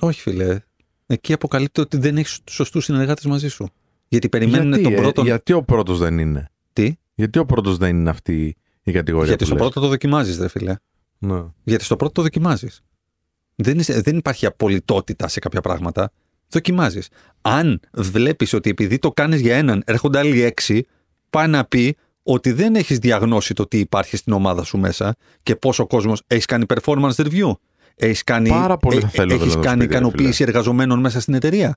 Όχι, 0.00 0.20
φίλε. 0.20 0.60
Εκεί 1.06 1.32
αποκαλύπτει 1.32 1.80
ότι 1.80 1.96
δεν 1.96 2.16
έχεις 2.16 2.40
του 2.44 2.52
σωστούς 2.52 2.84
συνεργάτες 2.84 3.24
μαζί 3.24 3.48
σου. 3.48 3.68
Γιατί 4.08 4.28
περιμένουν 4.28 4.68
γιατί, 4.68 4.82
τον 4.82 4.92
ε, 4.92 4.96
πρώτο. 4.96 5.22
γιατί 5.22 5.52
ο 5.52 5.62
πρώτος 5.62 5.98
δεν 5.98 6.18
είναι; 6.18 6.50
Τι; 6.72 6.94
Γιατί 7.14 7.38
ο 7.38 7.46
πρώτος 7.46 7.76
δεν 7.76 7.96
είναι 7.96 8.10
αυτή 8.10 8.56
η 8.82 8.92
κατηγορία. 8.92 9.26
Γιατί 9.28 9.44
που 9.44 9.50
στο 9.50 9.58
λες. 9.58 9.62
πρώτο 9.64 9.80
το 9.80 9.88
δοκιμάζεις, 9.92 10.36
δε 10.36 10.48
φίλε. 10.48 10.74
Ναι. 11.18 11.42
Γιατί 11.62 11.84
στο 11.84 11.96
πρώτο 11.96 12.12
το 12.12 12.22
δοκιμάζεις. 12.22 12.82
Δεν, 13.54 13.78
είσαι- 13.78 14.00
δεν 14.00 14.16
υπάρχει 14.16 14.46
απολυτότητα 14.46 15.28
σε 15.28 15.38
κάποια 15.38 15.60
πράγματα. 15.60 16.12
Δοκιμάζεις. 16.48 17.08
Αν 17.40 17.80
βλέπεις 17.92 18.52
ότι 18.52 18.70
επειδή 18.70 18.98
το 18.98 19.10
κάνεις 19.10 19.40
για 19.40 19.56
έναν, 19.56 19.82
έρχονται 19.86 20.18
άλλοι 20.18 20.40
έξι, 20.42 20.86
πάει 21.30 21.48
να 21.48 21.64
πει 21.64 21.96
ότι 22.22 22.52
δεν 22.52 22.74
έχεις 22.74 22.98
διαγνώσει 22.98 23.54
το 23.54 23.66
τι 23.66 23.78
υπάρχει 23.78 24.16
στην 24.16 24.32
ομάδα 24.32 24.62
σου 24.64 24.78
μέσα 24.78 25.16
και 25.42 25.56
πόσο 25.56 25.86
κόσμος 25.86 26.22
έχεις 26.26 26.44
κάνει 26.46 26.64
performance 26.74 27.14
review. 27.14 27.52
Έχεις 27.96 28.24
κάνει, 28.24 28.48
Πάρα 28.48 28.76
πολύ 28.76 29.00
θα 29.00 29.08
θέλω, 29.08 29.34
έχεις 29.34 29.46
θέλω 29.46 29.54
να 29.58 29.62
κάνει 29.64 29.82
σπίτι, 29.82 29.92
ρε 29.92 29.98
ικανοποίηση 29.98 30.42
εργαζομένων 30.42 31.00
μέσα 31.00 31.20
στην 31.20 31.34
εταιρεία. 31.34 31.76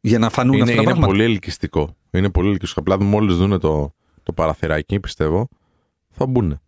Για 0.00 0.18
να 0.18 0.30
φανούν 0.30 0.52
Είναι, 0.52 0.62
αυτά 0.62 0.74
τα 0.74 0.80
είναι 0.82 0.90
πράγματα. 0.90 1.12
πολύ 1.12 1.24
ελκυστικό. 1.24 1.96
Είναι 2.10 2.30
πολύ 2.30 2.50
ελκυστικό. 2.50 2.80
Απλά 2.80 3.02
μόλις 3.02 3.36
δουν 3.36 3.60
το, 3.60 3.94
το 4.22 4.32
παραθυράκι, 4.32 5.00
πιστεύω, 5.00 5.48
θα 6.12 6.26
μπουν. 6.26 6.60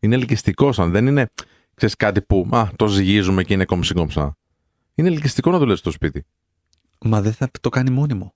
Είναι 0.00 0.14
ελκυστικός 0.14 0.74
σαν 0.76 0.90
δεν 0.90 1.06
είναι 1.06 1.26
ξέρεις, 1.74 1.96
κάτι 1.96 2.22
που 2.22 2.48
α, 2.50 2.68
το 2.76 2.86
ζυγίζουμε 2.86 3.42
και 3.44 3.52
είναι 3.54 3.64
κομψή 3.64 3.94
κομψά. 3.94 4.36
Είναι 4.94 5.08
ελκυστικό 5.08 5.50
να 5.50 5.58
δουλεύει 5.58 5.78
στο 5.78 5.90
σπίτι. 5.90 6.24
Μα 7.04 7.20
δεν 7.20 7.32
θα 7.32 7.50
το 7.60 7.68
κάνει 7.68 7.90
μόνιμο. 7.90 8.34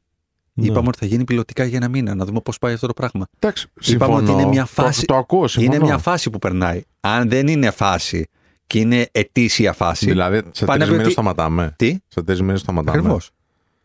Ναι. 0.52 0.66
Είπαμε 0.66 0.88
ότι 0.88 0.98
θα 0.98 1.06
γίνει 1.06 1.24
πιλωτικά 1.24 1.64
για 1.64 1.76
ένα 1.76 1.88
μήνα, 1.88 2.14
να 2.14 2.24
δούμε 2.24 2.40
πώς 2.40 2.58
πάει 2.58 2.74
αυτό 2.74 2.86
το 2.86 2.92
πράγμα. 2.92 3.26
Εντάξει, 3.38 3.66
Είπαμε 3.80 4.12
συμφωνώ. 4.12 4.32
ότι 4.32 4.42
είναι 4.42 4.50
μια 4.50 4.60
Το- 4.62 4.66
φάση- 4.82 5.06
Το, 5.06 5.16
ακούω, 5.16 5.48
συμφωνώ. 5.48 5.74
Είναι 5.74 5.84
μια 5.84 5.98
φάση 5.98 6.30
που 6.30 6.38
περνάει. 6.38 6.82
Αν 7.00 7.28
δεν 7.28 7.46
είναι 7.46 7.70
φάση 7.70 8.26
και 8.66 8.78
είναι 8.78 9.08
ετήσια 9.12 9.72
φάση. 9.72 10.06
Δηλαδή, 10.06 10.42
σε 10.52 10.64
Πάνε 10.64 10.78
τρει 10.78 10.78
να 10.78 10.84
πει 10.84 10.90
μήνες 10.90 11.04
ότι- 11.04 11.12
σταματάμε. 11.12 11.74
Τι, 11.76 11.98
Σε 12.08 12.22
τρεις 12.22 12.40
μήνες 12.40 12.60
σταματάμε. 12.60 12.98
ακριβώς. 12.98 13.30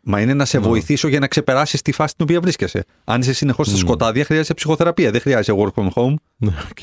Μα 0.04 0.22
είναι 0.22 0.34
να 0.34 0.46
σε 0.46 0.60
Ναι. 0.60 0.68
βοηθήσω 0.68 1.08
για 1.08 1.20
να 1.20 1.28
ξεπεράσεις 1.28 1.82
τη 1.82 1.92
φάση 1.92 2.12
στην 2.14 2.26
οποία 2.26 2.40
βρίσκεσαι. 2.42 2.86
Αν 3.04 3.22
είσαι 3.22 3.34
συνεχώς 3.34 3.68
στα 3.68 3.76
Μμ. 3.76 3.80
σκοτάδια, 3.80 4.26
χρειάζεσαι 4.26 4.54
ψυχοθεραπεία. 4.54 5.12
Δεν 5.12 5.22
χρειάζεσαι 5.22 5.54
work 5.58 5.82
from 5.82 5.88
home. 5.94 6.14
Ναι, 6.38 6.54
οκ. 6.70 6.78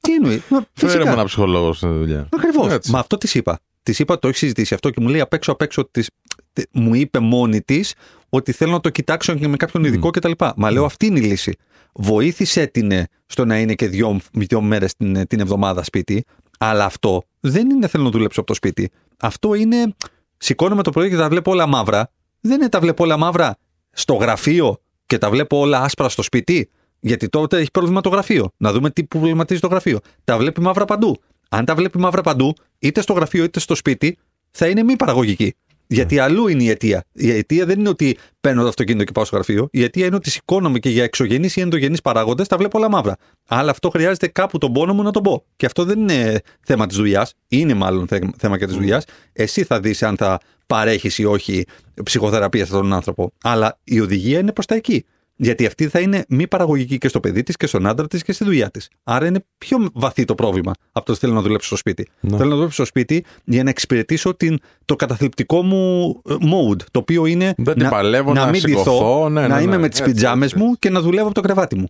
Τι 0.00 0.14
εννοείς; 0.14 0.40
Μα, 0.48 0.58
Φέρε 0.72 0.92
φυσικά. 0.92 1.06
μου 1.06 1.12
ένα 1.12 1.24
ψυχολόγος 1.24 1.76
στη 1.76 1.86
δουλειά. 1.86 2.28
Ακριβώς. 2.32 2.72
Έτσι. 2.72 2.90
Μα 2.90 2.98
αυτό 2.98 3.16
της 3.18 3.34
είπα. 3.34 3.58
Της 3.82 3.98
είπα, 3.98 4.18
το 4.18 4.28
έχει 4.28 4.36
συζητήσει 4.36 4.74
αυτό 4.74 4.90
και 4.90 5.00
μου 5.00 5.08
λέει 5.08 5.20
απ' 5.20 5.32
έξω 5.32 5.52
απ' 5.52 5.62
έξω 5.62 5.88
της, 5.90 6.10
τε- 6.52 6.68
μου 6.72 6.94
είπε 6.94 7.18
μόνη 7.18 7.60
της 7.62 7.94
ότι 8.28 8.52
θέλω 8.52 8.72
να 8.72 8.80
το 8.80 8.90
κοιτάξω 8.90 9.34
και 9.34 9.48
με 9.48 9.56
κάποιον 9.56 9.84
ειδικό 9.84 10.10
κτλ. 10.10 10.30
Μα 10.56 10.70
λέω 10.70 10.84
αυτή 10.84 11.06
είναι 11.06 11.18
η 11.18 11.22
λύση. 11.22 11.56
Βοήθησε 11.92 12.66
την 12.66 12.90
ε, 12.90 13.06
στο 13.26 13.44
να 13.44 13.58
είναι 13.58 13.74
και 13.74 13.88
δύο, 13.88 14.20
δύο 14.32 14.60
μέρες 14.60 14.94
την, 14.96 15.16
ε, 15.16 15.24
την 15.24 15.40
εβδομάδα 15.40 15.82
σπίτι, 15.84 16.24
αλλά 16.58 16.84
αυτό 16.84 17.22
δεν 17.40 17.70
είναι 17.70 17.86
θέλω 17.86 18.04
να 18.04 18.10
δουλέψω 18.10 18.40
από 18.40 18.48
το 18.48 18.54
σπίτι. 18.54 18.90
Αυτό 19.18 19.54
είναι 19.54 19.94
σηκώνομαι 20.38 20.82
το 20.82 20.90
πρωί 20.90 21.08
και 21.08 21.16
τα 21.16 21.28
βλέπω 21.28 21.50
όλα 21.50 21.66
μαύρα. 21.66 22.10
Δεν 22.40 22.60
είναι 22.60 22.68
τα 22.68 22.80
βλέπω 22.80 23.04
όλα 23.04 23.16
μαύρα 23.16 23.56
στο 23.90 24.14
γραφείο 24.14 24.80
και 25.06 25.18
τα 25.18 25.30
βλέπω 25.30 25.58
όλα 25.58 25.80
άσπρα 25.80 26.08
στο 26.08 26.22
σπίτι. 26.22 26.70
Γιατί 27.00 27.28
τότε 27.28 27.58
έχει 27.58 27.70
πρόβλημα 27.70 28.00
το 28.00 28.08
γραφείο. 28.08 28.52
Να 28.56 28.72
δούμε 28.72 28.90
τι 28.90 29.04
προβληματίζει 29.04 29.60
το 29.60 29.66
γραφείο. 29.66 29.98
Τα 30.24 30.38
βλέπει 30.38 30.60
μαύρα 30.60 30.84
παντού. 30.84 31.16
Αν 31.48 31.64
τα 31.64 31.74
βλέπει 31.74 31.98
μαύρα 31.98 32.22
παντού, 32.22 32.54
είτε 32.78 33.00
στο 33.00 33.12
γραφείο 33.12 33.44
είτε 33.44 33.60
στο 33.60 33.74
σπίτι, 33.74 34.18
θα 34.50 34.68
είναι 34.68 34.82
μη 34.82 34.96
παραγωγική. 34.96 35.54
Γιατί 35.86 36.18
αλλού 36.18 36.48
είναι 36.48 36.62
η 36.62 36.68
αιτία. 36.68 37.04
Η 37.12 37.30
αιτία 37.30 37.66
δεν 37.66 37.78
είναι 37.78 37.88
ότι 37.88 38.16
παίρνω 38.40 38.62
το 38.62 38.68
αυτοκίνητο 38.68 39.04
και 39.04 39.12
πάω 39.12 39.24
στο 39.24 39.34
γραφείο. 39.34 39.68
Η 39.72 39.82
αιτία 39.82 40.06
είναι 40.06 40.16
ότι 40.16 40.30
σηκώνομαι 40.30 40.78
και 40.78 40.88
για 40.88 41.04
εξωγενείς 41.04 41.56
ή 41.56 41.60
ενδογενείς 41.60 42.00
παράγοντες 42.00 42.48
τα 42.48 42.56
βλέπω 42.56 42.78
όλα 42.78 42.88
μαύρα. 42.90 43.16
Αλλά 43.48 43.70
αυτό 43.70 43.90
χρειάζεται 43.90 44.26
κάπου 44.28 44.58
τον 44.58 44.72
πόνο 44.72 44.94
μου 44.94 45.02
να 45.02 45.10
τον 45.10 45.22
πω. 45.22 45.44
Και 45.56 45.66
αυτό 45.66 45.84
δεν 45.84 45.98
είναι 46.00 46.40
θέμα 46.64 46.86
της 46.86 46.96
δουλειάς. 46.96 47.34
Είναι 47.48 47.74
μάλλον 47.74 48.06
θε- 48.06 48.24
θέμα 48.38 48.58
και 48.58 48.66
της 48.66 48.74
δουλειάς. 48.74 49.04
Εσύ 49.32 49.64
θα 49.64 49.80
δεις 49.80 50.02
αν 50.02 50.16
θα 50.16 50.40
παρέχεις 50.66 51.18
ή 51.18 51.24
όχι 51.24 51.64
ψυχοθεραπεία 52.04 52.60
σε 52.64 52.70
αυτόν 52.70 52.82
τον 52.82 52.92
άνθρωπο. 52.92 53.32
Αλλά 53.42 53.78
η 53.84 54.00
οδηγία 54.00 54.38
είναι 54.38 54.52
προς 54.52 54.66
τα 54.66 54.74
εκεί. 54.74 55.04
Γιατί 55.36 55.66
αυτή 55.66 55.88
θα 55.88 56.00
είναι 56.00 56.24
μη 56.28 56.48
παραγωγική 56.48 56.98
και 56.98 57.08
στο 57.08 57.20
παιδί 57.20 57.42
της 57.42 57.56
και 57.56 57.66
στον 57.66 57.86
άντρα 57.86 58.06
της 58.06 58.22
και 58.22 58.32
στη 58.32 58.44
δουλειά 58.44 58.70
της. 58.70 58.88
Άρα 59.04 59.26
είναι 59.26 59.44
πιο 59.58 59.88
βαθύ 59.94 60.24
το 60.24 60.34
πρόβλημα 60.34 60.72
από 60.92 61.06
το 61.06 61.12
ότι 61.12 61.20
θέλω 61.20 61.32
να 61.32 61.40
δουλέψω 61.42 61.66
στο 61.66 61.76
σπίτι. 61.76 62.08
Ναι. 62.20 62.36
Θέλω 62.36 62.48
να 62.48 62.54
δουλέψω 62.54 62.74
στο 62.74 62.84
σπίτι 62.84 63.24
για 63.44 63.62
να 63.62 63.70
εξυπηρετήσω 63.70 64.34
την, 64.34 64.58
το 64.84 64.96
καταθλιπτικό 64.96 65.62
μου 65.62 66.08
ε, 66.28 66.34
mode. 66.34 66.82
Το 66.90 66.98
οποίο 66.98 67.26
είναι 67.26 67.54
Δεν 67.56 67.74
την 67.74 67.82
να, 67.82 67.88
παλεύω, 67.90 68.32
να 68.32 68.46
μην 68.46 68.60
σηκωθώ, 68.60 68.92
ντυθώ, 68.92 69.28
ναι, 69.28 69.40
ναι, 69.40 69.46
να 69.46 69.56
ναι. 69.56 69.62
είμαι 69.62 69.78
με 69.78 69.88
τις 69.88 70.00
Έτσι, 70.00 70.12
πιτζάμες 70.12 70.50
έτσι, 70.50 70.58
μου 70.58 70.66
έτσι. 70.66 70.78
και 70.78 70.90
να 70.90 71.00
δουλεύω 71.00 71.26
από 71.26 71.34
το 71.34 71.40
κρεβάτι 71.40 71.76
μου. 71.76 71.86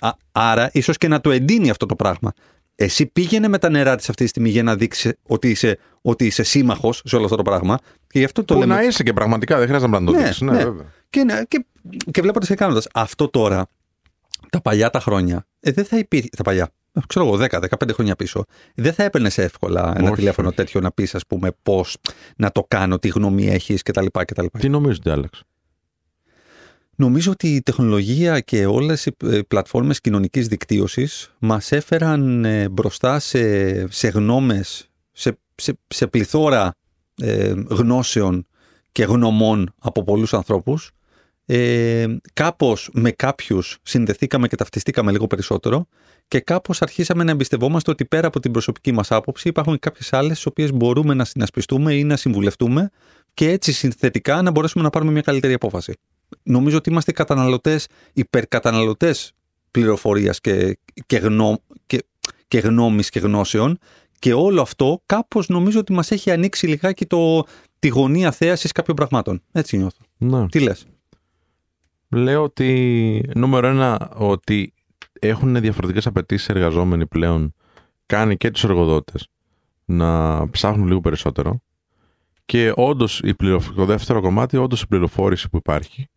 Α, 0.00 0.10
άρα, 0.32 0.70
ίσως 0.72 0.96
και 0.98 1.08
να 1.08 1.20
το 1.20 1.30
εντείνει 1.30 1.70
αυτό 1.70 1.86
το 1.86 1.96
πράγμα. 1.96 2.32
Εσύ 2.74 3.06
πήγαινε 3.06 3.48
με 3.48 3.58
τα 3.58 3.70
νερά 3.70 3.96
της 3.96 4.08
αυτή 4.08 4.22
τη 4.22 4.28
στιγμή 4.28 4.48
για 4.48 4.62
να 4.62 4.76
δείξει 4.76 5.12
ότι 5.26 5.50
είσαι, 5.50 5.78
ότι 6.02 6.26
είσαι 6.26 6.42
σύμμαχος 6.42 7.02
σε 7.04 7.16
όλο 7.16 7.24
αυτό 7.24 7.36
το 7.36 7.42
πράγμα. 7.42 7.78
Και 8.06 8.18
γι' 8.18 8.24
αυτό 8.24 8.44
το 8.44 8.54
Που 8.54 8.60
λέμε. 8.60 8.74
να 8.74 8.82
είσαι 8.82 9.02
και 9.02 9.12
πραγματικά, 9.12 9.58
δεν 9.58 9.66
χρειάζεται 9.66 9.90
να 9.90 10.04
το 10.04 10.10
Ναι, 10.12 10.18
δείξεις. 10.18 10.40
Ναι, 10.40 10.52
ναι. 10.52 10.64
βέβαια. 10.64 10.84
Και, 11.10 11.24
να- 11.24 11.44
και, 11.44 11.66
και 12.10 12.20
βλέποντας 12.20 12.48
και 12.48 12.54
κάνοντας. 12.54 12.88
Αυτό 12.94 13.28
τώρα, 13.28 13.66
τα 14.50 14.60
παλιά 14.60 14.90
τα 14.90 15.00
χρόνια, 15.00 15.46
ε, 15.60 15.72
δεν 15.72 15.84
θα 15.84 15.98
υπήρχε. 15.98 16.28
Τα 16.36 16.42
παλιά, 16.42 16.70
ε, 16.92 17.00
ξέρω 17.06 17.26
εγώ, 17.26 17.36
10-15 17.36 17.92
χρόνια 17.92 18.16
πίσω, 18.16 18.44
δεν 18.74 18.92
θα 18.92 19.02
έπαιρνες 19.02 19.38
εύκολα 19.38 19.92
ένα 19.96 20.06
Όχι, 20.06 20.14
τηλέφωνο 20.14 20.48
όχι. 20.48 20.56
τέτοιο 20.56 20.80
να 20.80 20.92
πεις, 20.92 21.14
ας 21.14 21.26
πούμε, 21.26 21.50
πώς 21.62 21.96
να 22.36 22.50
το 22.52 22.64
κάνω, 22.68 22.98
τι 22.98 23.08
γνώμη 23.08 23.46
έχεις 23.46 23.82
κτλ. 23.82 24.06
κτλ. 24.12 24.46
Τι 24.58 24.68
νομίζω 24.68 24.96
ότι 25.00 25.10
άλλαξε. 25.10 25.42
Νομίζω 26.98 27.30
ότι 27.30 27.54
η 27.54 27.62
τεχνολογία 27.62 28.40
και 28.40 28.66
όλες 28.66 29.06
οι 29.06 29.16
ε, 29.24 29.40
πλατφόρμες 29.48 30.00
κοινωνικής 30.00 30.48
δικτύωσης 30.48 31.34
μας 31.38 31.72
έφεραν 31.72 32.44
ε, 32.44 32.68
μπροστά 32.68 33.18
σε, 33.18 33.92
σε 33.92 34.08
γνώμες, 34.08 34.90
σε, 35.12 35.38
σε, 35.54 35.78
σε 35.86 36.06
πληθώρα 36.06 36.74
ε, 37.22 37.54
γνώσεων 37.68 38.46
και 38.96 39.04
γνωμών 39.04 39.74
από 39.78 40.02
πολλούς 40.02 40.34
ανθρώπους. 40.34 40.90
Ε, 41.46 42.06
κάπως 42.32 42.90
με 42.92 43.10
κάποιους 43.10 43.78
συνδεθήκαμε 43.82 44.48
και 44.48 44.56
ταυτιστήκαμε 44.56 45.12
λίγο 45.12 45.26
περισσότερο 45.26 45.86
και 46.28 46.40
κάπως 46.40 46.82
αρχίσαμε 46.82 47.24
να 47.24 47.30
εμπιστευόμαστε 47.30 47.90
ότι 47.90 48.04
πέρα 48.04 48.26
από 48.26 48.40
την 48.40 48.50
προσωπική 48.50 48.92
μας 48.92 49.10
άποψη 49.10 49.48
υπάρχουν 49.48 49.78
κάποιες 49.78 50.12
άλλες, 50.12 50.40
τι 50.40 50.48
οποίες 50.48 50.72
μπορούμε 50.72 51.14
να 51.14 51.24
συνασπιστούμε 51.24 51.94
ή 51.94 52.04
να 52.04 52.16
συμβουλευτούμε 52.16 52.90
και 53.34 53.50
έτσι 53.50 53.72
συνθετικά 53.72 54.42
να 54.42 54.50
μπορέσουμε 54.50 54.84
να 54.84 54.90
πάρουμε 54.90 55.12
μια 55.12 55.22
καλύτερη 55.22 55.52
απόφαση. 55.52 55.92
Νομίζω 56.42 56.76
ότι 56.76 56.90
είμαστε 56.90 57.12
καταναλωτές, 57.12 57.86
υπερκαταναλωτές 58.12 59.32
πληροφορίας 59.70 60.40
και, 60.40 60.78
και, 61.06 61.16
γνώ, 61.16 61.60
και, 61.86 62.04
και 62.48 62.58
γνώμης 62.58 63.10
και 63.10 63.18
γνώσεων. 63.18 63.78
Και 64.18 64.32
όλο 64.32 64.60
αυτό 64.60 65.02
κάπως 65.06 65.48
νομίζω 65.48 65.78
ότι 65.78 65.92
μας 65.92 66.10
έχει 66.10 66.30
ανοίξει 66.30 66.66
λιγάκι 66.66 67.06
το, 67.06 67.44
τη 67.78 67.88
γωνία 67.88 68.30
θέασης 68.32 68.72
κάποιων 68.72 68.96
πραγμάτων. 68.96 69.42
Έτσι 69.52 69.76
νιώθω. 69.76 70.04
Ναι. 70.16 70.48
Τι 70.48 70.60
λες; 70.60 70.86
Λέω 72.08 72.42
ότι 72.42 73.30
νούμερο 73.34 73.66
ένα, 73.66 74.10
ότι 74.16 74.74
έχουν 75.12 75.60
διαφορετικές 75.60 76.06
απαιτήσεις 76.06 76.48
εργαζόμενοι 76.48 77.06
πλέον, 77.06 77.54
κάνει 78.06 78.36
και 78.36 78.50
τους 78.50 78.64
εργοδότες 78.64 79.28
να 79.84 80.50
ψάχνουν 80.50 80.86
λίγο 80.86 81.00
περισσότερο. 81.00 81.60
Και 82.44 82.72
όντως 82.76 83.22
το 83.76 83.84
δεύτερο 83.84 84.20
κομμάτι, 84.20 84.56
όντως 84.56 84.82
η 84.82 84.86
πληροφόρηση 84.86 85.48
που 85.48 85.56
υπάρχει, 85.56 86.08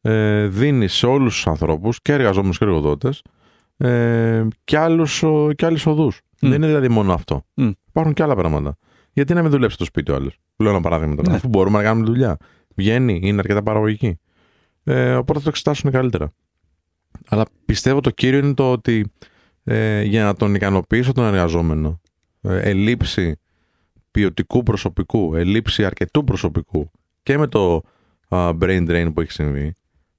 ε, 0.00 0.46
δίνει 0.46 0.88
σε 0.88 1.06
όλους 1.06 1.34
τους 1.34 1.46
ανθρώπους, 1.46 2.02
και 2.02 2.12
εργαζόμενους 2.12 2.58
και 2.58 2.64
εργοδότες, 2.64 3.22
ε, 3.76 4.46
και, 4.64 4.78
άλλους, 4.78 5.24
και 5.54 5.66
άλλες 5.66 5.86
οδούς. 5.86 6.20
Δεν 6.40 6.52
είναι 6.52 6.66
δηλαδή 6.66 6.88
μόνο 6.88 7.12
αυτό. 7.12 7.44
Mm. 7.56 7.72
Υπάρχουν 7.88 8.14
και 8.14 8.22
άλλα 8.22 8.34
πράγματα. 8.34 8.76
Γιατί 9.18 9.34
να 9.34 9.42
μην 9.42 9.50
δουλέψει 9.50 9.76
στο 9.76 9.84
σπίτι 9.84 10.10
ο 10.10 10.14
άλλος; 10.14 10.38
Λέω 10.56 10.70
ένα 10.70 10.80
παράδειγμα 10.80 11.14
τώρα. 11.14 11.30
Ναι. 11.30 11.36
Αφού 11.36 11.48
μπορούμε 11.48 11.78
να 11.78 11.84
κάνουμε 11.84 12.06
δουλειά. 12.06 12.36
Βγαίνει, 12.74 13.20
είναι 13.22 13.38
αρκετά 13.38 13.62
παραγωγική. 13.62 14.18
Ε, 14.84 15.14
οπότε 15.14 15.38
θα 15.38 15.44
το 15.44 15.50
εξετάσουν 15.50 15.90
καλύτερα. 15.90 16.32
Αλλά 17.28 17.44
πιστεύω 17.64 18.00
το 18.00 18.10
κύριο 18.10 18.38
είναι 18.38 18.54
το 18.54 18.72
ότι 18.72 19.12
ε, 19.64 20.02
για 20.02 20.24
να 20.24 20.34
τον 20.34 20.54
ικανοποιήσω 20.54 21.12
τον 21.12 21.24
εργαζόμενο, 21.24 22.00
ε, 22.40 22.70
ελήψη 22.70 23.40
ποιοτικού 24.10 24.62
προσωπικού, 24.62 25.34
ελήψη 25.34 25.84
αρκετού 25.84 26.24
προσωπικού 26.24 26.90
και 27.22 27.38
με 27.38 27.46
το 27.46 27.82
α, 28.28 28.48
brain 28.60 28.88
drain 28.90 29.10
που 29.14 29.20
έχει 29.20 29.32
συμβεί, 29.32 29.74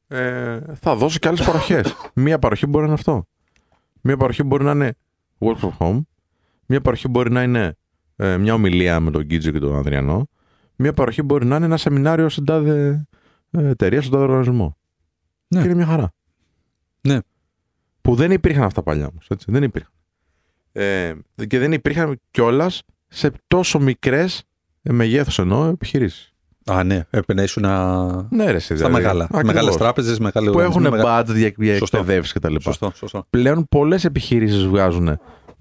ε, 0.08 0.60
θα 0.74 0.96
δώσω 0.96 1.20
και 1.20 1.28
άλλες 1.28 1.46
παροχές. 1.46 1.96
Μία 2.14 2.40
παροχή 2.40 2.66
μπορεί 2.66 2.86
να 2.86 2.92
είναι 2.92 3.00
αυτό. 3.00 3.26
Μία 4.02 4.18
παροχή 4.18 4.44
μπορεί 4.44 4.64
να 4.64 4.72
είναι 4.72 4.96
work 5.40 5.58
from 5.58 5.72
home. 5.78 6.02
Μία 6.66 6.82
παροχή 6.82 7.08
μπορεί 7.08 7.32
να 7.32 7.44
είναι 7.44 7.78
ε, 8.20 8.38
μια 8.38 8.54
ομιλία 8.54 9.00
με 9.00 9.12
τον 9.12 9.28
Κίτζο 9.28 9.52
και 9.52 9.60
τον 9.60 9.76
Ανδριανό. 9.76 10.30
Μία 10.76 10.94
παροχή 10.94 11.22
μπορεί 11.22 11.46
να 11.46 11.56
είναι 11.56 11.66
ένα 11.66 11.78
σεμινάριο 11.78 12.30
στην 12.30 12.46
τάδε 12.46 13.08
ε, 13.52 13.68
εταιρεία, 13.68 14.02
στον 14.02 14.12
τάδε 14.14 14.24
οργανισμό. 14.26 14.78
Ναι. 15.48 15.60
Και 15.60 15.66
είναι 15.66 15.76
μια 15.76 15.86
χαρά. 15.86 16.12
Ναι. 17.02 17.18
Που 18.02 18.16
δεν 18.16 18.32
υπήρχαν 18.32 18.64
αυτά 18.64 18.84
παλιά 18.84 19.08
όμως. 19.08 19.28
Δεν 19.48 19.64
υπήρχαν. 19.64 19.92
Ε, 20.72 21.14
και 21.48 21.60
δεν 21.60 21.72
υπήρχαν 21.72 22.20
κιόλας 22.32 22.82
σε 23.08 23.32
τόσο 23.48 23.80
μικρές 23.80 24.44
μεγέθους 24.82 25.40
εννοώ 25.40 25.66
επιχειρήσεις. 25.66 26.34
Α, 26.66 26.84
ναι. 26.84 26.96
Έπρεπε 26.96 27.34
να 27.34 27.44
ήσουν 27.44 27.62
να... 27.64 28.06
Ναι, 28.30 28.46
ρε, 28.52 28.56
εσύ, 28.56 28.66
στα 28.66 28.76
δηλαδή. 28.76 28.94
μεγάλα. 28.94 29.24
Ακριβώς. 29.24 29.46
Μεγάλες 29.54 29.76
τράπεζες, 29.78 30.20
μεγάλε 30.20 30.52
Που 30.52 30.60
έχουν 30.60 30.82
μεγα- 30.82 31.22
budget 31.22 31.36
για, 31.36 31.54
για 31.58 31.78
Σωστό. 31.78 31.98
εκπαιδεύσεις 31.98 32.34
κτλ. 32.34 32.56
Σωστό, 32.60 32.92
σωστό. 32.96 33.24
Πλέον 33.30 33.66
πολλές 33.70 34.06
επιχειρήσεις 34.06 34.66
βγάζουν 34.66 35.20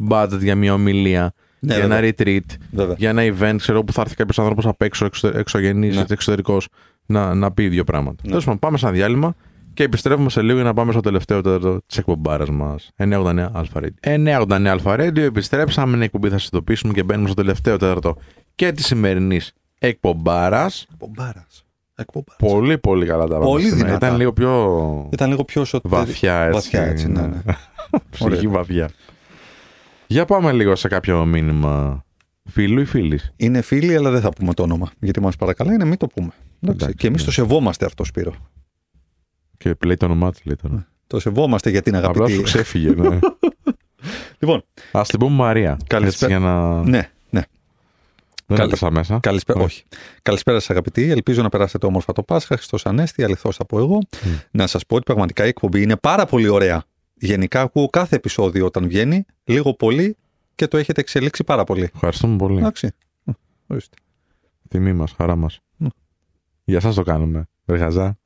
budget 0.09 0.38
για 0.40 0.57
μια 0.57 0.73
ομιλία, 0.75 1.33
Ναι, 1.61 1.75
για 1.75 1.85
ένα 1.85 1.99
retreat, 2.03 2.40
Βέβαια. 2.71 2.94
για 2.99 3.11
ένα 3.11 3.23
event, 3.23 3.55
ξέρω 3.59 3.85
που 3.85 3.92
θα 3.92 4.01
έρθει 4.01 4.14
κάποιος 4.14 4.38
άνθρωπος 4.38 4.66
απ' 4.66 4.83
έξω, 4.83 5.05
εξω, 5.05 5.29
εξωγενής, 5.35 5.97
Ναι. 5.97 6.05
εξωτερικός, 6.11 6.68
να, 7.07 7.35
να 7.35 7.53
πει 7.53 7.68
δύο 7.68 7.85
πράγματα. 7.85 8.16
Ναι. 8.23 8.29
Τέλος 8.29 8.44
πάντων, 8.44 8.59
πάμε 8.59 8.79
σε 8.79 8.87
ένα 8.87 8.94
διάλειμμα 8.94 9.35
και 9.75 9.83
επιστρέφουμε 9.85 10.31
σε 10.31 10.42
λίγο 10.42 10.55
για 10.55 10.64
να 10.64 10.75
πάμε 10.75 10.92
στο 10.92 11.01
τελευταίο 11.01 11.40
τέταρτο 11.40 11.81
της 11.87 11.99
εκπομπάρας 11.99 12.51
μας. 12.51 12.90
989 12.97 13.51
Αλφα 13.53 13.81
Radio. 13.81 13.88
989 14.01 14.66
Αλφα 14.66 14.94
Radio, 14.99 15.18
επιστρέψαμε. 15.18 15.97
Είναι 15.97 16.05
εκπομπή, 16.05 16.29
θα 16.29 16.38
συντοπίσουμε 16.38 16.92
και 16.92 17.03
μπαίνουμε 17.03 17.27
στο 17.27 17.37
τελευταίο 17.42 17.77
τέταρτο 17.77 18.16
και 18.55 18.73
της 18.73 18.87
σημερινής 18.87 19.53
εκπομπάρας. 19.79 20.87
Εκπομπάρας. 20.92 21.64
Εκπομπάρας. 21.94 22.37
Πολύ, 22.55 22.79
πολύ 22.79 23.07
καλά 23.07 23.27
τα 23.27 23.38
Πολύ 23.38 23.62
πράγματα. 23.62 23.87
δυνατά. 23.87 24.07
Ήταν 24.07 24.18
λίγο 24.18 24.33
πιο 24.33 25.09
Ήταν 25.12 25.29
λίγο 25.31 25.44
πιο 25.44 25.64
σωτήρι. 25.64 25.94
βαθιά 25.94 26.35
έτσι. 26.40 26.53
Βαθιά 26.53 26.83
έτσι, 26.83 27.09
ναι, 27.09 27.21
ναι. 27.21 27.40
Ψυχή 28.11 28.47
βαθιά. 28.49 28.90
Για 30.11 30.25
πάμε 30.25 30.53
λίγο 30.53 30.77
σε 30.77 30.88
κάποιο 30.88 31.25
μήνυμα 31.27 32.05
φίλου 32.44 32.81
ή 32.81 32.85
φίλης; 32.85 33.33
Είναι 33.37 33.61
φίλοι, 33.62 33.97
αλλά 33.97 34.11
δεν 34.11 34.21
θα 34.21 34.29
πούμε 34.29 34.55
το 34.55 34.62
όνομα. 34.62 34.90
Γιατί 35.01 35.21
μας 35.21 35.37
παρακαλάει 35.37 35.77
να 35.77 35.85
μην 35.85 35.97
το 35.97 36.07
πούμε. 36.07 36.31
Εντάξει. 36.61 36.85
Εντάξει, 36.85 36.94
και 36.94 37.07
εμείς 37.07 37.21
ναι. 37.21 37.27
το 37.27 37.33
σεβόμαστε 37.33 37.85
αυτό, 37.85 38.05
Σπύρο. 38.05 38.35
Και 39.57 39.75
λέει 39.87 39.97
το 39.97 40.05
όνομά 40.05 40.33
τη, 40.33 40.40
λέει 40.44 40.57
τώρα. 40.62 40.88
Το 41.07 41.21
σεβόμαστε 41.21 41.71
για 41.71 41.83
την 41.83 41.97
Απλά 41.97 42.09
αγαπητή. 42.09 42.33
σου 42.35 42.42
ξέφυγε. 42.42 42.90
Ναι. 42.90 43.18
Λοιπόν, 44.38 44.64
Α 44.92 45.03
την 45.07 45.18
πούμε 45.18 45.37
Μαρία. 45.37 45.77
Καλησπέρα. 45.87 46.33
Έτσι, 46.33 46.47
για 46.49 46.53
να. 46.55 46.83
ναι, 46.83 47.11
ναι. 47.31 47.42
Δεν 48.47 48.57
καλη- 48.57 48.71
έπεσα 48.73 48.90
μέσα. 48.90 49.18
Καλησπέρα. 49.23 49.59
Ναι. 49.59 49.64
Όχι. 49.64 49.85
Καλησπέρα 50.23 50.59
σας, 50.59 50.71
αγαπητοί. 50.71 51.11
Ελπίζω 51.11 51.42
να 51.42 51.49
περάσετε 51.49 51.87
όμορφα 51.87 52.12
το 52.12 52.23
Πάσχα. 52.23 52.57
Χριστός 52.57 52.87
Ανέστη, 52.87 53.25
αληθώς 53.25 53.57
θα 53.57 53.64
πω 53.66 53.79
εγώ. 53.79 53.99
Να 54.51 54.66
σας 54.66 54.87
πω 54.87 54.94
ότι 54.94 55.05
πραγματικά 55.05 55.44
η 55.44 55.49
εκπομπή 55.49 55.83
είναι 55.83 55.97
πάρα 55.97 56.27
πολύ 56.27 56.49
ωραία. 56.49 56.85
Γενικά 57.20 57.61
ακούω 57.61 57.87
κάθε 57.87 58.16
επεισόδιο 58.16 58.66
όταν 58.66 58.87
βγαίνει, 58.88 59.24
λίγο 59.44 59.74
πολύ 59.74 60.16
και 60.54 60.66
το 60.66 60.76
έχετε 60.76 61.00
εξελίξει 61.00 61.44
πάρα 61.44 61.64
πολύ. 61.64 61.90
Ευχαριστούμε 61.94 62.37
πολύ. 62.37 62.59
Εντάξει. 62.59 62.90
Μ, 63.24 63.31
ορίστε. 63.66 63.96
Τιμή 64.68 64.92
μας, 64.92 65.12
χαρά 65.12 65.37
μας. 65.37 65.61
Ναι. 65.76 65.88
Για 66.64 66.76
εσά 66.76 66.92
το 66.92 67.02
κάνουμε. 67.02 67.48
Εργαζά. 67.64 68.18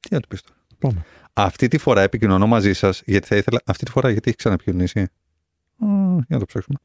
Τι 0.00 0.08
να 0.14 0.20
του 0.20 0.28
πεις 0.28 0.42
τώρα. 0.42 0.58
Πάμε. 0.78 1.04
Αυτή 1.32 1.68
τη 1.68 1.78
φορά 1.78 2.02
επικοινωνώ 2.02 2.46
μαζί 2.46 2.72
σας 2.72 3.02
γιατί 3.06 3.26
θα 3.26 3.36
ήθελα. 3.36 3.60
Αυτή 3.64 3.84
τη 3.84 3.90
φορά 3.90 4.10
γιατί 4.10 4.28
έχει 4.28 4.36
ξαναπικοινωνήσει; 4.36 5.00
Α, 5.00 5.06
Για 5.78 6.24
να 6.28 6.38
το 6.38 6.44
ψάξουμε. 6.44 6.78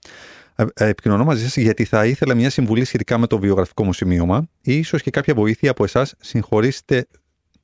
Ε, 0.56 0.65
ε, 0.74 0.88
Επικοινωνώ 0.88 1.24
μαζί 1.24 1.43
σας 1.43 1.58
γιατί 1.58 1.86
θα 1.86 2.06
ήθελα 2.06 2.36
μια 2.36 2.50
συμβουλή 2.50 2.86
σχετικά 2.86 3.17
με 3.17 3.28
το 3.28 3.39
βιογραφικό 3.39 3.84
μου 3.84 3.93
σημείωμα 3.93 4.48
ή 4.62 4.78
ίσως 4.78 5.02
και 5.02 5.12
κάποια 5.12 5.34
βοήθεια 5.34 5.72
από 5.72 5.84
εσάς. 5.84 6.15
Συγχωρήστε 6.19 7.08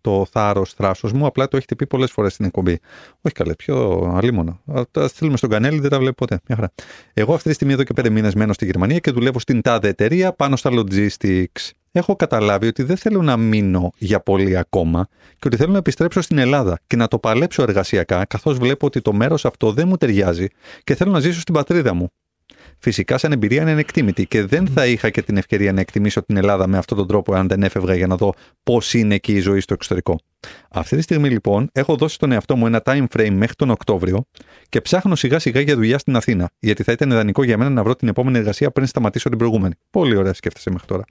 το 0.02 0.26
θάρρος 0.32 0.74
θράσος 0.74 1.12
μου, 1.12 1.26
απλά 1.26 1.48
το 1.48 1.58
έχετε 1.58 1.76
πει 1.76 1.88
πολλές 1.88 2.12
φορές 2.12 2.34
στην 2.34 2.46
εκπομπή. 2.46 2.80
Όχι 3.22 3.34
καλέ, 3.34 3.56
πιο 3.56 4.02
αλίμονο. 4.16 4.60
Α, 4.74 4.82
Τα 4.92 5.08
στείλουμε 5.08 5.38
στον 5.38 5.50
κανέλη, 5.50 5.80
δεν 5.80 5.90
τα 5.90 5.98
βλέπω 6.00 6.16
ποτέ. 6.16 6.40
Μια 6.48 6.58
χαρά. 6.58 6.72
Εγώ 7.14 7.34
αυτή 7.34 7.50
τη 7.50 7.54
στιγμή 7.56 7.74
εδώ 7.74 7.84
και 7.84 7.94
πέντε 7.94 8.10
μήνες 8.10 8.36
μένω 8.36 8.54
στη 8.54 8.66
Γερμανία 8.66 9.00
και 9.00 9.12
δουλεύω 9.12 9.40
στην 9.40 9.62
τάδε 9.62 9.88
εταιρεία 9.88 10.34
πάνω 10.34 10.56
στα 10.56 10.70
logistics. 10.74 11.70
Έχω 11.92 12.16
καταλάβει 12.16 12.68
ότι 12.68 12.84
δεν 12.84 12.98
θέλω 12.98 13.22
να 13.22 13.38
μείνω 13.38 13.92
για 13.98 14.20
πολύ 14.20 14.58
ακόμα 14.58 15.08
και 15.40 15.48
ότι 15.48 15.58
θέλω 15.58 15.72
να 15.72 15.78
επιστρέψω 15.78 16.22
στην 16.22 16.38
Ελλάδα 16.38 16.80
και 16.88 16.96
να 16.96 17.08
το 17.08 17.20
παλέψω 17.20 17.62
εργασιακά, 17.62 18.26
καθώς 18.26 18.58
βλέπω 18.58 18.86
ότι 18.86 19.02
το 19.02 19.14
μέρος 19.14 19.46
αυτό 19.46 19.72
δεν 19.72 19.88
μου 19.88 19.98
ταιριάζει 19.98 20.48
και 20.84 20.96
θέλω 20.96 21.12
να 21.12 21.20
ζήσω 21.20 21.40
στην 21.40 21.54
πατρίδα 21.54 21.94
μου. 21.94 22.12
Φυσικά, 22.80 23.18
σαν 23.18 23.32
εμπειρία 23.32 23.62
είναι 23.62 23.72
ανεκτήμητη 23.72 24.28
και 24.28 24.46
δεν 24.46 24.68
θα 24.68 24.86
είχα 24.86 25.10
και 25.10 25.22
την 25.22 25.38
ευκαιρία 25.38 25.74
να 25.74 25.80
εκτιμήσω 25.80 26.24
την 26.24 26.38
Ελλάδα 26.38 26.68
με 26.68 26.78
αυτόν 26.78 26.98
τον 26.98 27.08
τρόπο 27.08 27.34
αν 27.34 27.48
δεν 27.48 27.64
έφευγα 27.64 27.96
για 27.96 28.08
να 28.08 28.16
δω 28.16 28.34
πώς 28.64 28.94
είναι 28.94 29.16
εκεί 29.16 29.34
η 29.34 29.40
ζωή 29.40 29.60
στο 29.60 29.74
εξωτερικό. 29.74 30.20
Αυτή 30.72 30.96
τη 30.96 31.02
στιγμή, 31.02 31.30
λοιπόν, 31.30 31.70
έχω 31.72 31.96
δώσει 31.96 32.16
στον 32.16 32.32
εαυτό 32.32 32.56
μου 32.56 32.66
ένα 32.66 32.82
time 32.86 33.06
frame 33.16 33.32
μέχρι 33.32 33.56
τον 33.56 33.70
Οκτώβριο 33.70 34.26
και 34.70 34.82
ψάχνω 34.82 35.16
σιγά 35.16 35.40
σιγά 35.40 35.62
για 35.62 35.76
δουλειά 35.76 35.98
στην 35.98 36.16
Αθήνα, 36.16 36.50
γιατί 36.60 36.84
θα 36.84 36.92
ήταν 36.92 37.12
ιδανικό 37.12 37.44
για 37.44 37.58
μένα 37.58 37.70
να 37.70 37.84
βρω 37.84 37.96
την 37.96 38.08
επόμενη 38.08 38.38
εργασία 38.38 38.72
πριν 38.72 38.88
σταματήσω 38.88 39.30
την 39.30 39.38
προηγούμενη. 39.38 39.74
Πολύ 39.90 40.16
ωραία 40.16 40.34
σκέφτεσαι 40.34 40.70
μέχρι 40.70 40.88
τώρα. 40.88 41.04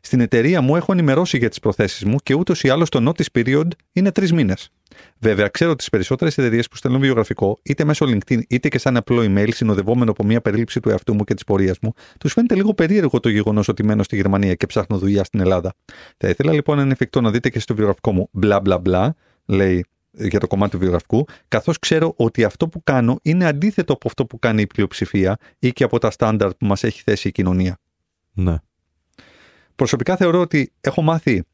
Στην 0.00 0.20
εταιρεία 0.20 0.60
μου 0.60 0.76
έχω 0.76 0.92
ενημερώσει 0.92 1.38
για 1.38 1.48
τις 1.48 1.60
προθέσεις 1.60 2.04
μου 2.04 2.16
και 2.22 2.34
ούτως 2.34 2.62
ή 2.62 2.68
άλλως 2.68 2.88
το 2.88 3.10
notice 3.10 3.40
period 3.40 3.68
είναι 3.92 4.12
τρεις 4.12 4.32
μήνες. 4.32 4.70
Βέβαια, 5.18 5.48
ξέρω 5.48 5.70
ότι 5.70 5.78
τις 5.78 5.88
περισσότερες 5.88 6.38
εταιρείες 6.38 6.68
που 6.68 6.76
στέλνουν 6.76 7.00
βιογραφικό, 7.00 7.58
είτε 7.62 7.84
μέσω 7.84 8.06
LinkedIn 8.06 8.40
είτε 8.48 8.68
και 8.68 8.78
σαν 8.78 8.96
απλό 8.96 9.22
email, 9.22 9.48
συνοδευόμενο 9.52 10.10
από 10.10 10.24
μια 10.24 10.40
περίληψη 10.40 10.80
του 10.80 10.90
εαυτού 10.90 11.14
μου 11.14 11.24
και 11.24 11.34
της 11.34 11.44
πορείας 11.44 11.78
μου, 11.82 11.92
τους 12.18 12.32
φαίνεται 12.32 12.54
λίγο 12.54 12.74
περίεργο 12.74 13.20
το 13.20 13.28
γεγονός 13.28 13.68
ότι 13.68 13.84
μένω 13.84 14.02
στη 14.02 14.16
Γερμανία 14.16 14.54
και 14.54 14.66
ψάχνω 14.66 14.98
δουλειά 14.98 15.24
στην 15.24 15.40
Ελλάδα. 15.40 15.74
Θα 16.16 16.28
ήθελα 16.28 16.52
λοιπόν 16.52 16.78
αν 16.78 16.84
είναι 16.84 16.92
εφικτό 16.92 17.20
να 17.20 17.30
δείτε 17.30 17.48
και 17.48 17.58
στο 17.58 17.74
βιογραφικό 17.74 18.12
μου 18.12 18.28
μπλα 18.32 18.60
μπλα 18.60 18.78
μπλα, 18.78 19.14
λέει 19.44 19.84
για 20.10 20.40
το 20.40 20.46
κομμάτι 20.46 20.70
του 20.70 20.78
βιογραφικού, 20.78 21.26
καθώς 21.48 21.78
ξέρω 21.78 22.12
ότι 22.16 22.44
αυτό 22.44 22.68
που 22.68 22.82
κάνω 22.84 23.18
είναι 23.22 23.46
αντίθετο 23.46 23.92
από 23.92 24.08
αυτό 24.08 24.26
που 24.26 24.38
κάνει 24.38 24.62
η 24.62 24.66
πλειοψηφία 24.66 25.36
ή 25.58 25.72
και 25.72 25.84
από 25.84 25.98
τα 25.98 26.10
στάνταρτ 26.10 26.56
που 26.56 26.66
μας 26.66 26.84
έχει 26.84 27.02
θέσει 27.02 27.28
η 27.28 27.32
κοινωνία. 27.32 27.78
Ναι. 28.32 28.56
Προσωπικά 29.74 30.16
θεωρώ 30.16 30.40
ότι 30.40 30.72
έχω 30.80 31.02
μάθει 31.02 31.44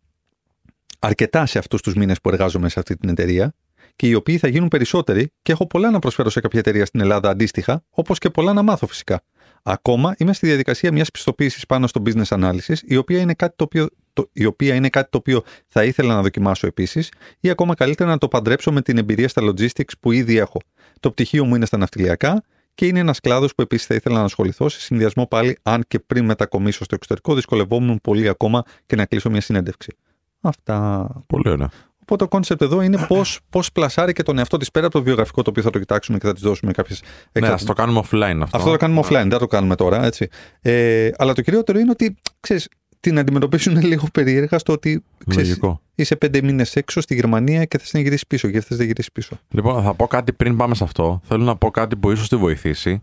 αρκετά 0.98 1.46
σε 1.46 1.58
αυτούς 1.58 1.82
τους 1.82 1.94
μήνες 1.94 2.20
που 2.20 2.28
εργάζομαι 2.28 2.68
σε 2.68 2.78
αυτή 2.78 2.96
την 2.96 3.08
εταιρεία 3.08 3.54
και 3.96 4.06
οι 4.08 4.14
οποίοι 4.14 4.38
θα 4.38 4.48
γίνουν 4.48 4.68
περισσότεροι 4.68 5.32
και 5.42 5.52
έχω 5.52 5.66
πολλά 5.66 5.90
να 5.90 5.98
προσφέρω 5.98 6.30
σε 6.30 6.40
κάποια 6.40 6.58
εταιρεία 6.58 6.86
στην 6.86 7.00
Ελλάδα 7.00 7.30
αντίστοιχα, 7.30 7.84
όπως 7.90 8.18
και 8.18 8.30
πολλά 8.30 8.52
να 8.52 8.62
μάθω 8.62 8.86
φυσικά. 8.86 9.22
Ακόμα 9.62 10.14
είμαι 10.18 10.32
στη 10.32 10.46
διαδικασία 10.46 10.92
μιας 10.92 11.10
πιστοποίησης 11.10 11.66
πάνω 11.66 11.86
στο 11.86 12.02
business 12.06 12.24
analysis, 12.24 12.76
η 12.82 12.96
οποία 12.96 13.20
είναι 13.20 13.34
κάτι 13.34 13.56
το 13.56 13.64
οποίο, 13.64 13.88
το, 14.12 14.28
η 14.32 14.44
οποία 14.44 14.74
είναι 14.74 14.88
κάτι 14.88 15.10
το 15.10 15.18
οποίο 15.18 15.42
θα 15.68 15.84
ήθελα 15.84 16.14
να 16.14 16.22
δοκιμάσω 16.22 16.66
επίσης, 16.66 17.12
ή 17.40 17.50
ακόμα 17.50 17.74
καλύτερα 17.74 18.10
να 18.10 18.18
το 18.18 18.28
παντρέψω 18.28 18.72
με 18.72 18.82
την 18.82 18.98
εμπειρία 18.98 19.28
στα 19.28 19.42
logistics 19.42 19.92
που 20.00 20.12
ήδη 20.12 20.36
έχω. 20.36 20.60
Το 21.00 21.10
πτυχίο 21.10 21.44
μου 21.44 21.54
είναι 21.54 21.66
στα 21.66 21.76
ναυτιλιακά 21.76 22.44
και 22.74 22.86
είναι 22.86 22.98
ένας 22.98 23.20
κλάδος 23.20 23.54
που 23.54 23.62
επίσης 23.62 23.86
θα 23.86 23.94
ήθελα 23.94 24.18
να 24.18 24.24
ασχοληθώ 24.24 24.68
σε 24.68 24.80
συνδυασμό 24.80 25.26
πάλι, 25.26 25.58
αν 25.62 25.84
και 25.88 25.98
πριν 25.98 26.24
μετακομίσω 26.24 26.84
στο 26.84 26.94
εξωτερικό, 26.94 27.34
δυσκολευόμουν 27.34 28.00
πολύ 28.02 28.28
ακόμα 28.28 28.62
και 28.86 28.96
να 28.96 29.04
κλείσω 29.04 29.30
μια 29.30 29.40
συνέντευξη. 29.40 29.96
Αυτά. 30.40 31.08
Πολύ 31.26 31.48
ωραία. 31.48 31.70
Οπότε 32.00 32.24
το 32.24 32.28
concept 32.30 32.62
εδώ 32.62 32.80
είναι 32.80 33.04
πώς 33.08 33.40
πώς 33.50 33.72
πλασάρει 33.72 34.12
και 34.12 34.22
τον 34.22 34.38
εαυτό 34.38 34.56
της 34.56 34.70
πέρα 34.70 34.86
από 34.86 34.98
το 34.98 35.04
βιογραφικό 35.04 35.42
το 35.42 35.50
οποίο 35.50 35.62
θα 35.62 35.70
το 35.70 35.78
κοιτάξουμε 35.78 36.18
και 36.18 36.26
θα 36.26 36.32
της 36.32 36.42
δώσουμε 36.42 36.72
κάποιες. 36.72 37.02
Ναι, 37.40 37.48
ας 37.48 37.64
το 37.64 37.72
κάνουμε 37.72 38.00
offline 38.04 38.38
αυτό. 38.42 38.56
Αυτό 38.56 38.70
το 38.70 38.76
κάνουμε 38.76 39.00
offline, 39.04 39.26
δεν 39.28 39.38
το 39.38 39.46
κάνουμε 39.46 39.74
τώρα. 39.74 40.04
Έτσι. 40.04 40.28
Ε, 40.60 41.10
αλλά 41.16 41.32
το 41.32 41.42
κυριότερο 41.42 41.78
είναι 41.78 41.90
ότι 41.90 42.16
ξέρεις, 42.40 42.68
την 43.00 43.18
αντιμετωπίσουν 43.18 43.80
λίγο 43.86 44.06
περίεργα 44.12 44.58
στο 44.58 44.72
ότι 44.72 45.04
ξέρεις, 45.26 45.48
Λογικό. 45.48 45.80
είσαι 45.94 46.16
πέντε 46.16 46.42
μήνες 46.42 46.76
έξω 46.76 47.00
στη 47.00 47.14
Γερμανία 47.14 47.64
και 47.64 47.78
θες 47.78 47.92
να 47.92 48.00
γυρίσεις 48.00 48.26
πίσω. 48.26 48.48
Γιατί 48.48 48.66
θες 48.66 48.78
να 48.78 48.84
γυρίσεις 48.84 49.12
πίσω. 49.12 49.38
Λοιπόν, 49.48 49.82
θα 49.82 49.94
πω 49.94 50.06
κάτι 50.06 50.32
πριν 50.32 50.56
πάμε 50.56 50.74
σε 50.74 50.84
αυτό. 50.84 51.20
Θέλω 51.24 51.44
να 51.44 51.56
πω 51.56 51.70
κάτι 51.70 51.96
που 51.96 52.10
ίσως 52.10 52.28
τη 52.28 52.36
βοηθήσει. 52.36 53.02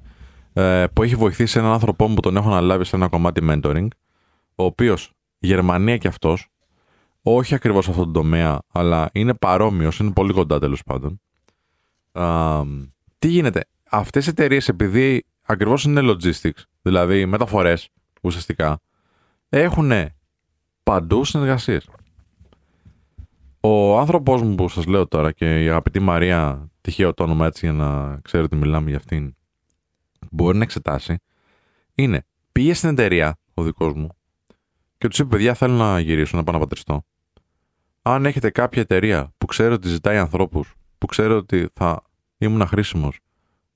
Ε, 0.54 0.86
που 0.94 1.04
έχει 1.04 1.16
βοηθήσει 1.16 1.60
έναν 1.60 1.72
άνθρωπό 1.72 2.08
μου 2.08 2.14
που 2.14 2.22
τον 2.22 2.36
έχω 2.38 2.48
αναλάβει 2.48 2.86
σε 2.86 2.96
ένα 2.96 3.08
κομμάτι 3.08 3.42
mentoring. 3.50 3.88
Ο 4.56 4.64
οποίος 4.64 5.12
Γερμανία 5.40 5.98
κι 5.98 6.08
αυτός, 6.08 6.48
όχι 7.24 7.56
ακριβώς 7.56 7.84
σε 7.84 7.92
αυτόν 7.92 8.06
τον 8.06 8.14
τομέα, 8.14 8.60
αλλά 8.72 9.10
είναι 9.14 9.34
παρόμοιος, 9.34 10.00
είναι 10.00 10.12
πολύ 10.12 10.34
κοντά 10.34 10.60
τέλος 10.60 10.84
πάντων. 10.84 11.22
Α, 12.12 12.62
τι 13.20 13.28
γίνεται, 13.28 13.66
αυτές 13.90 14.26
οι 14.26 14.30
εταιρείες 14.30 14.68
επειδή 14.68 15.26
ακριβώς 15.42 15.84
είναι 15.84 16.02
logistics, 16.04 16.64
δηλαδή 16.82 17.26
μεταφορές 17.26 17.90
ουσιαστικά, 18.22 18.80
έχουν 19.50 19.92
παντού 20.84 21.24
συνεργασίες. 21.24 21.90
Ο 23.60 24.00
άνθρωπό 24.00 24.38
μου 24.38 24.56
που 24.56 24.70
σας 24.70 24.86
λέω 24.86 25.08
τώρα 25.08 25.32
και 25.32 25.64
η 25.64 25.70
αγαπητή 25.70 26.00
Μαρία, 26.00 26.72
τυχαίο 26.82 27.14
το 27.14 27.24
όνομα 27.24 27.46
έτσι 27.46 27.66
για 27.66 27.76
να 27.76 28.20
ξέρετε 28.22 28.56
ότι 28.56 28.66
μιλάμε 28.66 28.90
για 28.90 28.98
αυτήν, 28.98 29.36
μπορεί 30.32 30.58
να 30.58 30.64
εξετάσει, 30.64 31.18
είναι 31.96 32.26
πήγε 32.52 32.74
στην 32.74 32.90
εταιρεία 32.90 33.38
ο 33.54 33.64
δικός 33.64 33.94
μου 33.94 34.10
και 34.98 35.08
τους 35.08 35.20
είπε: 35.20 35.30
Παιδιά, 35.30 35.54
θέλω 35.54 35.74
να 35.74 36.00
γυρίσω, 36.00 36.38
να 36.38 36.44
πάω 36.44 36.54
να 36.54 36.60
πατριστώ. 36.60 37.06
Αν 38.06 38.26
έχετε 38.26 38.50
κάποια 38.50 38.82
εταιρεία 38.82 39.34
που 39.38 39.46
ξέρει 39.46 39.74
ότι 39.74 39.88
ζητάει 39.88 40.18
ανθρώπους, 40.18 40.74
που 40.98 41.06
ξέρει 41.06 41.34
ότι 41.34 41.70
θα 41.74 42.04
ήμουν 42.38 42.68
χρήσιμος, 42.68 43.20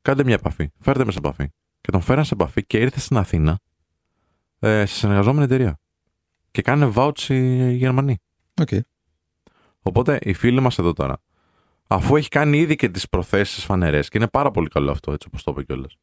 κάντε 0.02 0.24
μια 0.24 0.34
επαφή. 0.34 0.70
Φέρτε 0.80 1.06
με 1.06 1.12
σε 1.12 1.18
επαφή. 1.18 1.48
Και 1.82 1.92
τον 1.92 2.02
φέραν 2.02 2.26
σε 2.26 2.34
επαφή 2.34 2.66
και 2.66 2.78
ήρθε 2.78 3.00
στην 3.00 3.18
Αθήνα 3.18 3.60
ε, 4.60 4.86
σε 4.86 4.96
συνεργαζόμενη 4.96 5.44
εταιρεία. 5.44 5.80
Και 6.52 6.62
κάνουν 6.62 6.94
vouch 6.96 7.20
οι 7.20 7.72
Γερμανοί. 7.74 8.18
Okay. 8.62 8.80
Οπότε 9.82 10.20
οι 10.22 10.34
φίλοι 10.34 10.60
μας 10.60 10.78
εδώ 10.80 10.94
τώρα, 10.94 11.22
αφού 11.88 12.16
έχει 12.16 12.30
κάνει 12.30 12.58
ήδη 12.58 12.76
και 12.76 12.90
τις 12.90 13.10
προθέσεις 13.10 13.64
φανερές, 13.64 14.10
και 14.10 14.18
είναι 14.18 14.28
πάρα 14.28 14.52
πολύ 14.52 14.68
καλό 14.68 14.92
αυτό, 14.92 15.12
έτσι 15.12 15.28
όπως 15.28 15.44
το 15.44 15.52
είπε 15.52 15.64
κιόλας, 15.64 15.98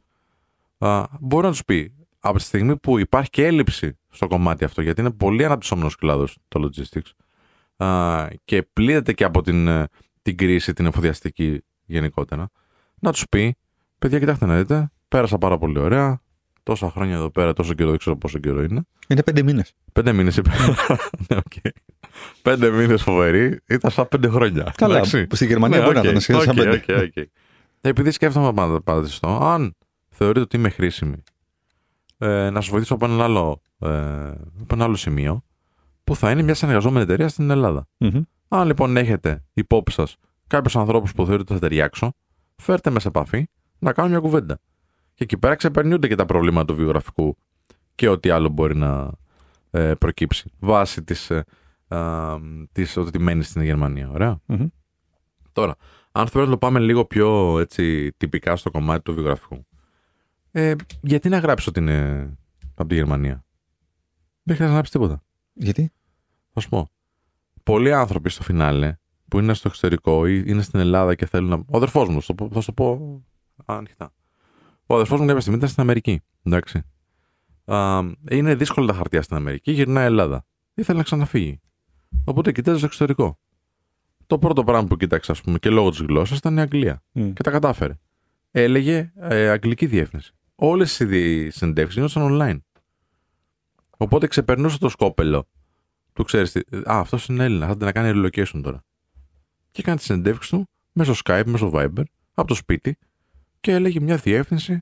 μπορεί 1.20 1.44
να 1.44 1.50
τους 1.50 1.64
πει 1.64 1.94
από 2.18 2.36
τη 2.38 2.42
στιγμή 2.42 2.76
που 2.76 2.98
υπάρχει 2.98 3.30
και 3.30 3.46
έλλειψη 3.46 3.98
στο 4.10 4.26
κομμάτι 4.26 4.64
αυτό, 4.64 4.82
γιατί 4.82 5.00
είναι 5.00 5.10
πολύ 5.10 5.44
αναπτυσσόμενος 5.44 5.96
κλάδος 5.96 6.38
το 6.48 6.68
logistics 6.68 6.98
α, 6.98 7.23
και 8.44 8.62
πλήττεται 8.72 9.12
και 9.12 9.24
από 9.24 9.42
την, 9.42 9.68
ε, 9.68 9.86
την 10.22 10.36
κρίση, 10.36 10.72
την 10.72 10.86
εφοδιαστική 10.86 11.64
γενικότερα, 11.84 12.50
να 13.00 13.12
τους 13.12 13.24
πει: 13.28 13.56
Παιδιά, 13.98 14.18
κοιτάξτε 14.18 14.46
να 14.46 14.56
δείτε, 14.56 14.90
πέρασα 15.08 15.38
πάρα 15.38 15.58
πολύ 15.58 15.78
ωραία. 15.78 16.22
Τόσα 16.62 16.90
χρόνια 16.90 17.14
εδώ 17.14 17.30
πέρα, 17.30 17.52
τόσο 17.52 17.74
καιρό, 17.74 17.88
δεν 17.88 17.98
ξέρω 17.98 18.16
πόσο 18.16 18.38
καιρό 18.38 18.62
είναι. 18.62 18.82
Είναι 19.08 19.22
πέντε 19.22 19.42
μήνες. 19.42 19.72
Πέντε 19.92 20.12
μήνες 20.12 20.36
είπε. 20.36 20.50
ναι, 21.28 21.36
okay. 21.36 21.70
Πέντε 22.42 22.70
μήνες 22.70 23.02
φοβερή, 23.02 23.60
ήταν 23.68 23.90
σαν 23.90 24.08
πέντε 24.08 24.28
χρόνια. 24.28 24.72
Καλά. 24.76 24.96
Εντάξει. 24.96 25.26
Στη 25.32 25.46
Γερμανία 25.46 25.78
Ναι, 25.78 25.84
μπορεί 25.84 25.96
οκ, 25.96 26.02
να 26.04 26.08
ήταν 26.08 26.20
σχεδόν 26.20 26.42
σαν 26.42 26.58
οκ, 26.58 26.64
πέντε. 26.64 26.94
ok, 26.94 27.02
ok. 27.16 27.26
Επειδή 27.80 28.10
σκέφτομαι 28.10 28.52
πάντα 28.52 28.82
πατριστώ, 28.82 29.38
αν 29.42 29.76
θεωρείτε 30.08 30.40
ότι 30.40 30.56
είμαι 30.56 30.68
χρήσιμη, 30.68 31.22
ε, 32.18 32.50
να 32.50 32.60
σας 32.60 32.70
βοηθήσω 32.70 32.94
από 32.94 33.04
ένα, 33.04 33.24
άλλο, 33.24 33.60
ε, 33.78 33.88
από 34.60 34.74
ένα 34.74 34.84
άλλο 34.84 34.96
σημείο, 34.96 35.44
που 36.04 36.16
θα 36.16 36.30
είναι 36.30 36.42
μια 36.42 36.54
συνεργαζόμενη 36.54 37.02
εταιρεία 37.04 37.28
στην 37.28 37.50
Ελλάδα. 37.50 37.86
Μμμ. 37.98 38.22
Αν 38.48 38.66
λοιπόν 38.66 38.96
έχετε 38.96 39.44
υπόψη 39.52 39.94
σας 39.94 40.16
κάποιους 40.46 40.76
ανθρώπους 40.76 41.12
που 41.12 41.26
θεωρείτε 41.26 41.52
ότι 41.52 41.52
θα 41.52 41.68
ταιριάξω, 41.68 42.12
φέρτε 42.56 42.90
με 42.90 43.00
σε 43.00 43.08
επαφή 43.08 43.48
να 43.78 43.92
κάνω 43.92 44.08
μια 44.08 44.18
κουβέντα. 44.18 44.58
Και 45.14 45.24
εκεί 45.24 45.36
πέρα 45.38 45.54
ξεπερνιούνται 45.54 46.08
και 46.08 46.14
τα 46.14 46.26
προβλήματα 46.26 46.64
του 46.64 46.74
βιογραφικού 46.74 47.36
και 47.94 48.08
ό,τι 48.08 48.30
άλλο 48.30 48.48
μπορεί 48.48 48.76
να 48.76 49.10
ε, 49.70 49.94
προκύψει 49.94 50.50
βάσει 50.58 51.02
της, 51.02 51.30
ε, 51.30 51.44
α, 51.88 52.36
της 52.72 52.96
ότι 52.96 53.18
μένεις 53.18 53.48
στην 53.48 53.62
Γερμανία. 53.62 54.10
Ωραία. 54.10 54.40
Μμμ. 54.46 54.66
Τώρα, 55.52 55.76
αν 56.12 56.26
θέλω 56.28 56.44
να 56.44 56.50
το 56.50 56.58
πάμε 56.58 56.78
λίγο 56.78 57.04
πιο 57.04 57.58
έτσι, 57.58 58.12
τυπικά 58.16 58.56
στο 58.56 58.70
κομμάτι 58.70 59.02
του 59.02 59.14
βιογραφικού. 59.14 59.66
Ε, 60.50 60.74
γιατί 61.00 61.28
να 61.28 61.38
γράψει 61.38 61.68
ότι 61.68 61.80
είναι 61.80 62.28
από 62.74 62.88
τη 62.88 62.94
Γερμανία; 62.94 63.44
Δεν 64.42 64.56
χρειάζεται 64.56 64.66
να 64.66 64.72
γράψεις 64.72 64.92
τίποτα. 64.92 65.22
Γιατί; 65.54 65.92
Θα 66.52 66.60
σου 66.60 66.68
πω. 66.68 66.88
Πολλοί 67.62 67.92
άνθρωποι 67.92 68.30
στο 68.30 68.42
φινάλε 68.42 68.96
που 69.28 69.38
είναι 69.38 69.54
στο 69.54 69.68
εξωτερικό 69.68 70.26
ή 70.26 70.42
είναι 70.46 70.62
στην 70.62 70.80
Ελλάδα 70.80 71.14
και 71.14 71.26
θέλουν 71.26 71.48
να. 71.48 71.56
Ο 71.56 71.76
αδερφός 71.76 72.08
μου, 72.08 72.20
στο 72.20 72.34
πω- 72.34 72.48
θα 72.52 72.60
σου 72.60 72.66
το 72.66 72.72
πω 72.72 73.22
ανοιχτά. 73.64 74.12
Ο 74.86 74.94
αδερφός 74.94 75.20
μου 75.20 75.26
κάποια 75.26 75.40
στιγμή 75.40 75.58
ήταν 75.58 75.70
στην 75.70 75.82
Αμερική. 75.82 76.22
Εντάξει. 76.42 76.82
Α, 77.64 78.00
είναι 78.30 78.54
δύσκολα 78.54 78.86
τα 78.86 78.92
χαρτιά 78.92 79.22
στην 79.22 79.36
Αμερική, 79.36 79.72
γυρνάει 79.72 80.04
Ελλάδα. 80.04 80.46
Ήθελε 80.74 80.98
να 80.98 81.04
ξαναφύγει. 81.04 81.60
Οπότε 82.24 82.52
κοιτάζει 82.52 82.76
στο 82.76 82.86
εξωτερικό. 82.86 83.38
Το 84.26 84.38
πρώτο 84.38 84.64
πράγμα 84.64 84.88
που 84.88 84.96
κοίταξε, 84.96 85.32
ας 85.32 85.40
πούμε, 85.40 85.58
και 85.58 85.70
λόγω 85.70 85.90
της 85.90 86.00
γλώσσας 86.00 86.38
ήταν 86.38 86.56
η 86.56 86.60
Αγγλία. 86.60 87.02
Μμ. 87.12 87.32
Και 87.32 87.42
τα 87.42 87.50
κατάφερε. 87.50 87.98
Έλεγε 88.50 89.12
ε, 89.16 89.48
αγγλική 89.48 89.86
διεύθυνση. 89.86 90.32
Όλες 90.54 91.00
οι 91.00 91.50
συνεντεύξει 91.50 92.00
γίνονταν 92.00 92.28
online. 92.40 92.58
Οπότε 93.96 94.26
ξεπερνούσε 94.26 94.78
το 94.78 94.88
σκόπελο 94.88 95.46
του 96.12 96.24
ξέρεις 96.24 96.52
τι. 96.52 96.60
Α, 96.76 96.98
αυτός 96.98 97.26
είναι 97.26 97.44
Έλληνας. 97.44 97.68
Θα 97.68 97.76
την 97.76 97.84
να 97.86 97.92
κάνει 97.92 98.12
relocation 98.24 98.60
τώρα. 98.62 98.84
Και 99.70 99.80
έκανε 99.80 99.96
τη 99.96 100.02
συνεντεύξη 100.02 100.50
του 100.50 100.68
μέσω 100.92 101.14
Skype, 101.24 101.42
μέσω 101.46 101.70
Viber, 101.74 102.02
από 102.34 102.48
το 102.48 102.54
σπίτι 102.54 102.96
και 103.60 103.72
έλεγε 103.72 104.00
μια 104.00 104.16
διεύθυνση 104.16 104.78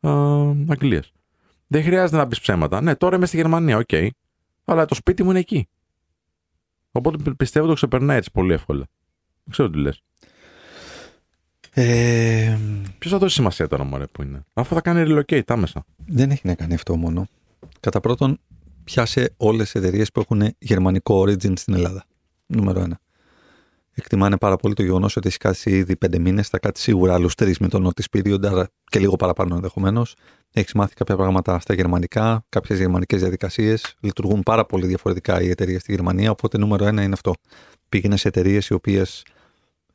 Αγγλίας. 0.00 1.12
Δεν 1.66 1.82
χρειάζεται 1.82 2.16
να 2.16 2.26
πεις 2.26 2.40
ψέματα. 2.40 2.80
Ναι, 2.80 2.94
τώρα 2.96 3.16
είμαι 3.16 3.26
στη 3.26 3.36
Γερμανία, 3.36 3.76
οκ. 3.76 3.88
Αλλά 4.64 4.84
το 4.84 4.94
σπίτι 4.94 5.22
μου 5.22 5.30
είναι 5.30 5.38
εκεί. 5.38 5.68
Οπότε 6.92 7.16
πι- 7.22 7.34
πιστεύω 7.36 7.66
το 7.66 7.74
ξεπερνάει 7.74 8.16
έτσι 8.16 8.30
πολύ 8.30 8.52
εύκολα. 8.52 8.86
Δεν 9.44 9.52
ξέρω 9.52 9.70
τι 9.70 9.78
λες. 9.78 10.02
Ε, 11.70 12.58
Ποιος 12.98 13.12
θα 13.12 13.18
δώσει 13.18 13.34
σημασία 13.34 13.66
τώρα, 13.68 13.84
μωρέ, 13.84 14.06
που 14.06 14.22
είναι. 14.22 14.44
Αφού 14.52 14.74
θα 14.74 14.80
κάνει 14.80 15.04
relocate 15.08 15.42
άμεσα. 15.46 15.84
δεν 16.06 16.30
έχει 16.30 16.46
να 16.46 16.54
κάνει 16.54 16.74
αυτό 16.74 16.96
μόνο. 16.96 17.26
Κατά 17.80 18.00
πρώτον, 18.00 18.40
πιάσε 18.84 19.34
όλες 19.36 19.70
τις 19.70 19.74
εταιρείες 19.74 20.12
που 20.12 20.20
έχουν 20.20 20.42
γερμανικό 20.58 21.22
origin 21.22 21.58
στην 21.58 21.74
Ελλάδα. 21.74 22.04
Νούμερο 22.46 22.80
ένα. 22.80 23.00
Εκτιμάνε 23.92 24.36
πάρα 24.36 24.56
πολύ 24.56 24.74
το 24.74 24.82
γεγονός 24.82 25.16
ότι 25.16 25.28
έχει 25.28 25.36
κάτσει 25.36 25.70
ήδη 25.70 25.96
πέντε 25.96 26.18
μήνες, 26.18 26.48
θα 26.48 26.58
κάτσει 26.58 26.82
σίγουρα 26.82 27.14
άλλους 27.14 27.34
τρεις 27.34 27.58
με 27.58 27.68
το 27.68 27.88
notice 27.88 28.18
period, 28.18 28.46
άρα 28.46 28.68
και 28.84 28.98
λίγο 28.98 29.16
παραπάνω 29.16 29.54
ενδεχομένως. 29.54 30.14
Έχεις 30.52 30.72
μάθει 30.72 30.94
κάποια 30.94 31.16
πράγματα 31.16 31.60
στα 31.60 31.74
γερμανικά, 31.74 32.44
κάποιες 32.48 32.78
γερμανικές 32.78 33.20
διαδικασίες. 33.20 33.94
Λειτουργούν 34.00 34.42
πάρα 34.42 34.66
πολύ 34.66 34.86
διαφορετικά 34.86 35.42
οι 35.42 35.48
εταιρείες 35.48 35.80
στη 35.80 35.92
Γερμανία. 35.92 36.30
Οπότε, 36.30 36.58
νούμερο 36.58 36.84
ένα 36.84 37.02
είναι 37.02 37.12
αυτό. 37.12 37.34
Πήγαινε 37.88 38.16
σε 38.16 38.28
εταιρείες 38.28 38.68
οι 38.68 38.74
οποίες 38.74 39.24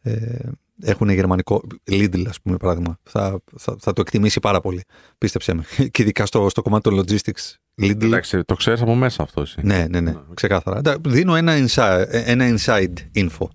ε, 0.02 0.38
έχουν 0.84 1.10
γερμανικό. 1.10 1.62
Lidl, 1.92 2.24
ας 2.28 2.42
πούμε, 2.42 2.58
παράδειγμα. 2.58 2.98
Θα, 3.04 3.40
θα, 3.58 3.76
θα 3.80 3.94
το 3.94 4.02
εκτιμήσει 4.02 4.40
πάρα 4.40 4.62
πολύ. 4.62 4.84
Πίστεψέ 5.18 5.54
με. 5.54 5.64
Και 5.92 6.02
ειδικά 6.02 6.26
στο, 6.26 6.50
στο 6.50 6.62
κομμάτι 6.62 6.90
των 6.90 7.00
logistics. 7.00 7.56
Lidl. 7.82 8.04
Εντάξει, 8.04 8.44
το 8.44 8.56
ξέρεις 8.56 8.82
από 8.82 8.96
μέσα 8.96 9.24
αυτό 9.24 9.42
εσύ. 9.42 9.60
Ναι, 9.64 9.86
ναι, 9.90 10.00
ναι, 10.00 10.14
ξεκάθαρα. 10.34 10.78
Εντάξει, 10.78 11.02
Δίνω 11.06 11.36
ένα 11.36 11.54
inside, 11.66 12.06
ένα 12.10 12.56
inside 12.58 12.94
info. 13.16 13.48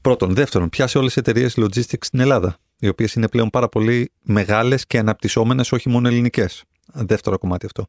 Πρώτον. 0.00 0.34
Δεύτερον, 0.34 0.68
πιάσε 0.68 0.98
όλες 0.98 1.12
τις 1.12 1.22
εταιρείες 1.22 1.54
logistics 1.58 2.04
στην 2.04 2.20
Ελλάδα, 2.20 2.56
οι 2.78 2.88
οποίες 2.88 3.14
είναι 3.14 3.28
πλέον 3.28 3.50
πάρα 3.50 3.68
πολύ 3.68 4.12
μεγάλες 4.22 4.86
και 4.86 4.98
αναπτυσσόμενες, 4.98 5.72
όχι 5.72 5.88
μόνο 5.88 6.08
ελληνικές. 6.08 6.64
Δεύτερο 6.92 7.38
κομμάτι 7.38 7.66
αυτό. 7.66 7.86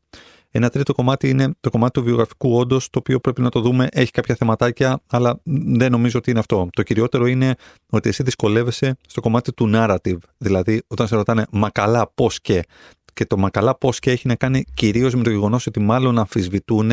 Ένα 0.51 0.69
τρίτο 0.69 0.93
κομμάτι 0.93 1.29
είναι 1.29 1.51
το 1.59 1.69
κομμάτι 1.69 1.91
του 1.91 2.03
βιογραφικού, 2.03 2.57
όντως, 2.57 2.89
το 2.89 2.99
οποίο 2.99 3.19
πρέπει 3.19 3.41
να 3.41 3.49
το 3.49 3.61
δούμε. 3.61 3.87
Έχει 3.91 4.11
κάποια 4.11 4.35
θεματάκια, 4.35 5.01
αλλά 5.07 5.39
δεν 5.65 5.91
νομίζω 5.91 6.17
ότι 6.17 6.29
είναι 6.29 6.39
αυτό. 6.39 6.67
Το 6.71 6.83
κυριότερο 6.83 7.25
είναι 7.25 7.55
ότι 7.89 8.09
εσύ 8.09 8.23
δυσκολεύεσαι 8.23 8.97
στο 9.07 9.21
κομμάτι 9.21 9.53
του 9.53 9.71
narrative. 9.73 10.17
Δηλαδή, 10.37 10.81
όταν 10.87 11.07
σε 11.07 11.15
ρωτάνε, 11.15 11.45
μα 11.51 11.69
καλά, 11.69 12.11
πώς 12.15 12.41
και; 12.41 12.63
Και 13.13 13.25
το 13.25 13.37
μα 13.37 13.49
καλά, 13.49 13.77
πώς 13.77 13.99
και 13.99 14.11
έχει 14.11 14.27
να 14.27 14.35
κάνει 14.35 14.63
κυρίως 14.73 15.15
με 15.15 15.23
το 15.23 15.29
γεγονός 15.29 15.67
ότι 15.67 15.79
μάλλον 15.79 16.19
αμφισβητούν 16.19 16.91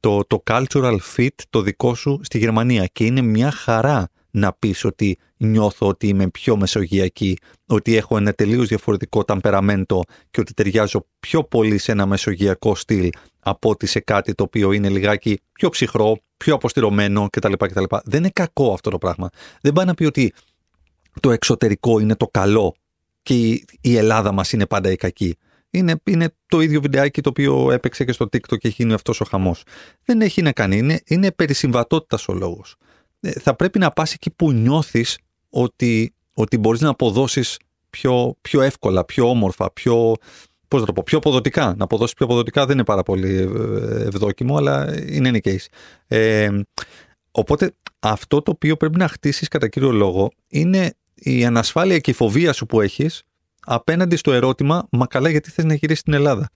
το, 0.00 0.24
το 0.26 0.42
cultural 0.50 0.96
fit 1.16 1.28
το 1.50 1.60
δικό 1.60 1.94
σου 1.94 2.20
στη 2.22 2.38
Γερμανία. 2.38 2.86
Και 2.86 3.04
είναι 3.04 3.20
μια 3.20 3.50
χαρά 3.50 4.08
να 4.30 4.52
πεις 4.52 4.84
ότι 4.84 5.18
νιώθω 5.36 5.86
ότι 5.86 6.08
είμαι 6.08 6.28
πιο 6.28 6.56
μεσογειακή, 6.56 7.38
ότι 7.66 7.96
έχω 7.96 8.16
ένα 8.16 8.32
τελείως 8.32 8.68
διαφορετικό 8.68 9.24
ταμπεραμέντο 9.24 10.02
και 10.30 10.40
ότι 10.40 10.54
ταιριάζω 10.54 11.06
πιο 11.20 11.44
πολύ 11.44 11.78
σε 11.78 11.92
ένα 11.92 12.06
μεσογειακό 12.06 12.74
στυλ 12.74 13.10
από 13.40 13.70
ότι 13.70 13.86
σε 13.86 14.00
κάτι 14.00 14.34
το 14.34 14.42
οποίο 14.42 14.72
είναι 14.72 14.88
λιγάκι 14.88 15.40
πιο 15.52 15.68
ψυχρό, 15.68 16.18
πιο 16.36 16.54
αποστηρωμένο 16.54 17.28
κτλ. 17.30 17.52
κτλ. 17.52 17.84
Δεν 18.04 18.18
είναι 18.18 18.30
κακό 18.32 18.72
αυτό 18.72 18.90
το 18.90 18.98
πράγμα. 18.98 19.28
Δεν 19.60 19.72
πάει 19.72 19.86
να 19.86 19.94
πει 19.94 20.04
ότι 20.04 20.32
το 21.20 21.30
εξωτερικό 21.30 21.98
είναι 21.98 22.16
το 22.16 22.26
καλό 22.26 22.74
και 23.22 23.34
η, 23.34 23.64
η 23.80 23.96
Ελλάδα 23.96 24.32
μας 24.32 24.52
είναι 24.52 24.66
πάντα 24.66 24.90
η 24.90 24.96
κακή. 24.96 25.36
Είναι, 25.70 25.94
είναι 26.04 26.34
το 26.46 26.60
ίδιο 26.60 26.80
βιντεάκι 26.80 27.20
το 27.20 27.28
οποίο 27.28 27.72
έπαιξε 27.72 28.04
και 28.04 28.12
στο 28.12 28.24
TikTok 28.24 28.58
και 28.58 28.68
έχει 28.68 28.82
γίνει 28.82 28.92
αυτός 28.92 29.20
ο 29.20 29.24
χαμός. 29.24 29.62
Δεν 30.04 30.20
έχει 30.20 30.42
να 30.42 30.52
κάνει. 30.52 30.76
Είναι, 30.76 31.00
είναι 31.06 31.32
περί 31.32 31.54
συμβατότητας 31.54 32.28
ο 32.28 32.32
λόγος. 32.32 32.76
Ε, 33.20 33.30
θα 33.30 33.56
πρέπει 33.56 33.78
να 33.78 33.90
πας 33.90 34.12
εκεί 34.12 34.30
που 34.30 34.52
νιώθεις 34.52 35.18
ότι, 35.50 36.14
ότι 36.32 36.58
μπορείς 36.58 36.80
να 36.80 36.88
αποδώσεις 36.88 37.58
πιο, 37.90 38.36
πιο 38.40 38.60
εύκολα, 38.60 39.04
πιο 39.04 39.28
όμορφα, 39.28 39.72
πιο, 39.72 40.14
πώς 40.68 40.80
να 40.80 40.86
το 40.86 40.92
πω, 40.92 41.02
πιο 41.06 41.18
αποδοτικά. 41.18 41.74
Να 41.76 41.84
αποδώσεις 41.84 42.14
πιο 42.14 42.26
αποδοτικά 42.26 42.66
δεν 42.66 42.74
είναι 42.74 42.84
πάρα 42.84 43.02
πολύ 43.02 43.36
ε, 43.36 43.46
ευδόκιμο, 44.02 44.56
αλλά 44.56 45.02
είναι 45.06 45.28
ένα 45.28 45.38
case. 45.42 45.66
Ε, 46.06 46.50
οπότε 47.30 47.74
αυτό 48.00 48.42
το 48.42 48.50
οποίο 48.50 48.76
πρέπει 48.76 48.98
να 48.98 49.08
χτίσεις 49.08 49.48
κατά 49.48 49.68
κύριο 49.68 49.90
λόγο 49.90 50.30
είναι 50.48 50.94
η 51.14 51.44
ανασφάλεια 51.44 51.98
και 51.98 52.10
η 52.10 52.14
φοβία 52.14 52.52
σου 52.52 52.66
που 52.66 52.80
έχεις 52.80 53.22
απέναντι 53.60 54.16
στο 54.16 54.32
ερώτημα 54.32 54.86
«Μα 54.90 55.06
καλά 55.06 55.28
γιατί 55.30 55.50
θες 55.50 55.64
να 55.64 55.74
γυρίσεις 55.74 56.00
στην 56.00 56.12
Ελλάδα» 56.12 56.50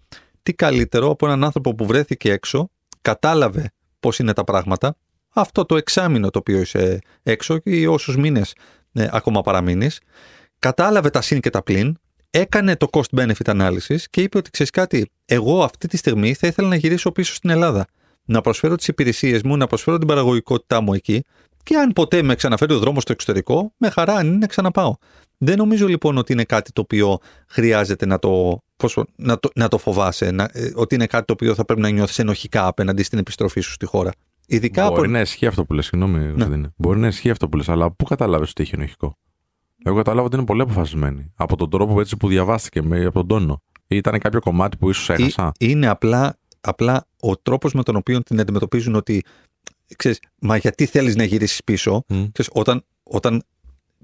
τι 0.44 0.52
καλύτερο 0.52 1.10
από 1.10 1.26
έναν 1.26 1.44
άνθρωπο 1.44 1.74
που 1.74 1.86
βρέθηκε 1.86 2.32
έξω, 2.32 2.70
κατάλαβε 3.00 3.72
πώς 4.00 4.18
είναι 4.18 4.32
τα 4.32 4.44
πράγματα, 4.44 4.96
αυτό 5.34 5.64
το 5.64 5.76
εξάμεινο 5.76 6.30
το 6.30 6.38
οποίο 6.38 6.60
είσαι 6.60 6.98
έξω 7.22 7.60
ή 7.62 7.86
όσους 7.86 8.16
μήνες 8.16 8.54
ε, 8.92 9.08
ακόμα 9.12 9.40
παραμείνεις, 9.40 10.00
κατάλαβε 10.58 11.10
τα 11.10 11.20
συν 11.20 11.40
και 11.40 11.50
τα 11.50 11.62
πλην, 11.62 11.96
έκανε 12.30 12.76
το 12.76 12.88
cost 12.92 13.18
benefit 13.18 13.54
analysis 13.54 13.98
και 14.10 14.20
είπε 14.20 14.38
ότι 14.38 14.50
ξέρεις 14.50 14.72
κάτι, 14.72 15.10
εγώ 15.24 15.62
αυτή 15.62 15.88
τη 15.88 15.96
στιγμή 15.96 16.34
θα 16.34 16.46
ήθελα 16.46 16.68
να 16.68 16.76
γυρίσω 16.76 17.12
πίσω 17.12 17.34
στην 17.34 17.50
Ελλάδα. 17.50 17.86
Να 18.24 18.40
προσφέρω 18.40 18.74
τις 18.74 18.88
υπηρεσίες 18.88 19.42
μου, 19.42 19.56
να 19.56 19.66
προσφέρω 19.66 19.98
την 19.98 20.06
παραγωγικότητά 20.06 20.80
μου 20.80 20.94
εκεί 20.94 21.24
και 21.62 21.76
αν 21.76 21.92
ποτέ 21.92 22.22
με 22.22 22.34
ξαναφέρει 22.34 22.72
ο 22.72 22.78
δρόμος 22.78 23.02
στο 23.02 23.12
εξωτερικό, 23.12 23.72
με 23.76 23.90
χαρά 23.90 24.14
αν 24.14 24.26
είναι 24.26 24.46
ξαναπάω. 24.46 24.94
Δεν 25.38 25.56
νομίζω 25.56 25.86
λοιπόν 25.86 26.18
ότι 26.18 26.32
είναι 26.32 26.44
κάτι 26.44 26.72
το 26.72 26.80
οποίο 26.80 27.18
χρειάζεται 27.48 28.06
να 28.06 28.18
το, 28.18 28.58
πώς, 28.76 28.98
να 29.16 29.38
το, 29.38 29.50
να 29.54 29.68
το 29.68 29.78
φοβάσαι, 29.78 30.30
να, 30.30 30.48
ε, 30.52 30.70
ότι 30.74 30.94
είναι 30.94 31.06
κάτι 31.06 31.24
το 31.24 31.32
οποίο 31.32 31.54
θα 31.54 31.64
πρέπει 31.64 31.80
να 31.80 31.88
νιώθεις 31.88 32.18
ενοχικά 32.18 32.66
απέναντι 32.66 33.02
στην 33.02 33.18
επιστροφή 33.18 33.60
σου 33.60 33.72
στη 33.72 33.86
χώρα. 33.86 34.10
Ειδικά 34.46 34.90
Μπορεί 34.90 35.08
να 35.08 35.20
ισχύει 35.20 35.46
αυτό 35.46 35.64
που 35.64 35.72
λες, 35.72 35.86
συγγνώμη, 35.86 36.18
ναι. 36.18 36.68
Μπορεί 36.76 36.98
να 36.98 37.06
ισχύει 37.06 37.30
αυτό 37.30 37.48
που 37.48 37.56
λες, 37.56 37.68
αλλά 37.68 37.90
πού 37.90 38.04
καταλάβει 38.04 38.44
ότι 38.44 38.62
έχει 38.62 38.74
ενοχικό; 38.74 39.18
Εγώ 39.84 39.96
κατάλαβα 39.96 40.26
ότι 40.26 40.36
είναι 40.36 40.44
πολύ 40.44 40.60
αποφασισμένη. 40.60 41.32
Από 41.34 41.56
τον 41.56 41.70
τρόπο 41.70 42.00
έτσι 42.00 42.16
που 42.16 42.28
διαβάστηκε, 42.28 42.82
με, 42.82 43.04
από 43.04 43.18
τον 43.18 43.26
τόνο. 43.26 43.62
Ή 43.86 43.96
ήταν 43.96 44.18
κάποιο 44.18 44.40
κομμάτι 44.40 44.76
που 44.76 44.90
ίσως 44.90 45.10
έχασα; 45.10 45.52
Είναι 45.58 45.86
απλά, 45.86 46.38
απλά 46.60 47.06
ο 47.20 47.36
τρόπος 47.36 47.72
με 47.72 47.82
τον 47.82 47.96
οποίο 47.96 48.22
την 48.22 48.40
αντιμετωπίζουν 48.40 48.94
ότι. 48.94 49.22
Ξέρεις, 49.96 50.20
μα 50.40 50.56
γιατί 50.56 50.86
θέλεις 50.86 51.16
να 51.16 51.24
γυρίσεις 51.24 51.64
πίσω, 51.64 52.04
mm. 52.08 52.28
ξέρεις, 52.32 52.50
όταν, 52.52 52.84
όταν 53.02 53.42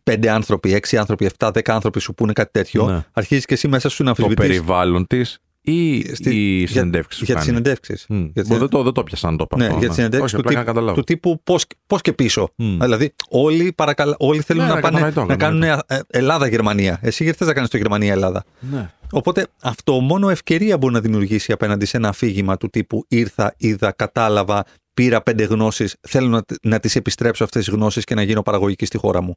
πέντε 0.03 0.31
άνθρωποι, 0.31 0.73
έξι 0.73 0.97
άνθρωποι, 0.97 1.25
εφτά, 1.25 1.51
δέκα 1.51 1.75
άνθρωποι 1.75 2.01
σου 2.01 2.15
πούνε 2.15 2.33
κάτι 2.33 2.51
τέτοιο, 2.53 2.87
ναι. 2.87 3.05
αρχίζεις 3.13 3.45
και 3.45 3.55
εσύ 3.55 3.69
μέσα 3.69 3.89
σου 3.89 4.03
να 4.03 4.09
αμφισβητείς. 4.09 4.37
Το 4.37 4.53
περιβάλλον 4.53 5.07
της 5.07 5.39
ή 5.63 6.15
Στη... 6.15 6.61
οι 6.61 6.67
συνεντεύξεις. 6.67 7.23
Για, 7.23 7.27
για 7.27 7.37
τις 7.37 7.45
συνεντεύξεις. 7.45 8.07
Mm. 8.09 8.31
Δεν, 8.35 8.69
το, 8.69 8.83
δεν 8.83 8.93
το 8.93 9.03
πιασαν 9.03 9.37
το 9.37 9.47
Ναι, 9.57 9.67
για 9.67 9.87
τις 9.87 9.95
συνεντεύξεις 9.95 10.39
του, 10.39 10.43
τύπου, 10.43 10.93
του 10.95 11.03
τύπου 11.03 11.43
πώς 11.87 12.01
και 12.01 12.13
πίσω. 12.13 12.51
Mm. 12.59 12.77
Δηλαδή, 12.81 13.15
όλοι, 13.29 13.73
παρακαλ... 13.73 14.15
όλοι 14.19 14.41
θέλουν 14.41 14.67
ναι, 14.67 14.73
να, 14.75 14.81
πάνε, 14.81 15.13
να 15.27 15.37
κάνουν 15.37 15.63
ε, 15.63 15.79
Ελλάδα-Γερμανία. 16.07 16.99
Εσύ 17.03 17.23
γιατί 17.23 17.39
θες 17.39 17.47
να 17.47 17.55
κάνεις 17.55 17.71
το 17.71 17.77
Γερμανία-Ελλάδα; 17.77 18.45
Ναι. 18.61 18.91
Οπότε 19.13 19.47
αυτό 19.63 20.01
μόνο 20.01 20.29
ευκαιρία 20.31 20.79
μπορεί 20.79 20.93
να 20.93 21.01
δημιουργήσει 21.01 21.53
απέναντι 21.53 21.85
σε 21.85 21.97
ένα 21.97 22.09
αφήγημα 22.09 22.57
του 22.57 22.69
τύπου 22.69 23.05
ήρθα, 23.09 23.55
είδα, 23.57 23.93
κατάλαβα, 23.93 24.65
πήρα 24.95 25.23
πέντε 25.23 25.45
γνώσεις, 25.45 25.97
θέλω 26.01 26.29
να, 26.29 26.43
να 26.63 26.81
τις 26.81 26.97
επιστρέψω 26.97 27.45
αυτές 27.45 27.65
τις 27.65 27.75
γνώσεις 27.75 28.05
και 28.05 28.15
να 28.15 28.23
γίνω 28.23 28.43
παραγωγική 28.43 28.85
στη 28.85 28.99
χώρα 28.99 29.23
μου. 29.23 29.35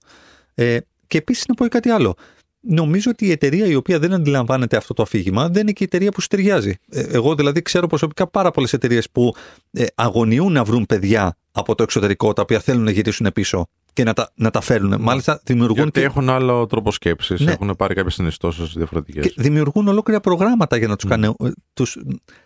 Ε, 0.54 0.78
και 1.08 1.18
επίσης 1.18 1.46
να 1.48 1.54
πω 1.54 1.68
κάτι 1.68 1.90
άλλο. 1.90 2.16
Νομίζω 2.66 3.12
ότι 3.12 3.26
η 3.26 3.32
εταιρεία 3.32 3.66
η 3.66 3.76
οποία 3.76 4.00
δεν 4.00 4.14
αντιλαμβάνεται 4.14 4.78
αυτό 4.78 4.94
το 4.94 5.02
αφήγημα 5.02 5.50
δεν 5.50 5.62
είναι 5.62 5.72
και 5.72 5.84
η 5.84 5.88
εταιρεία 5.92 6.12
που 6.12 6.22
σου 6.22 6.28
ταιριάζει. 6.28 6.76
Ε, 6.90 7.02
εγώ 7.02 7.36
δηλαδή 7.36 7.62
ξέρω 7.62 7.88
προσωπικά 7.88 8.28
πάρα 8.28 8.52
πολλές 8.52 8.74
εταιρείες 8.74 9.10
που 9.10 9.36
ε, 9.72 9.86
αγωνιούν 9.96 10.52
να 10.52 10.64
βρουν 10.64 10.86
παιδιά 10.86 11.38
από 11.52 11.76
το 11.76 11.84
εξωτερικό 11.84 12.34
τα 12.34 12.42
οποία 12.42 12.60
θέλουν 12.60 12.84
να 12.84 12.92
γυρίσουν 12.92 13.32
πίσω 13.34 13.68
και 13.94 14.04
να 14.04 14.14
τα, 14.14 14.32
να 14.36 14.50
τα 14.50 14.62
φέρουν. 14.62 14.90
Ναι. 14.90 14.98
Μάλιστα 14.98 15.42
δημιουργούν. 15.44 15.78
Γιατί 15.78 16.00
και... 16.00 16.06
έχουν 16.06 16.30
άλλο 16.30 16.68
τρόπο 16.68 16.92
σκέψης, 16.92 17.40
ναι. 17.40 17.52
έχουν 17.52 17.76
πάρει 17.78 17.94
κάποιες 17.94 18.14
συνιστώσεις 18.14 18.74
διαφορετικές. 18.74 19.26
Και 19.26 19.34
δημιουργούν 19.38 19.88
ολόκληρα 19.88 20.20
προγράμματα 20.20 20.78
για 20.78 20.88
να 20.88 20.96
τους 20.96 21.06
mm. 21.06 21.10
κάνουν. 21.10 21.36
Τους, 21.74 21.98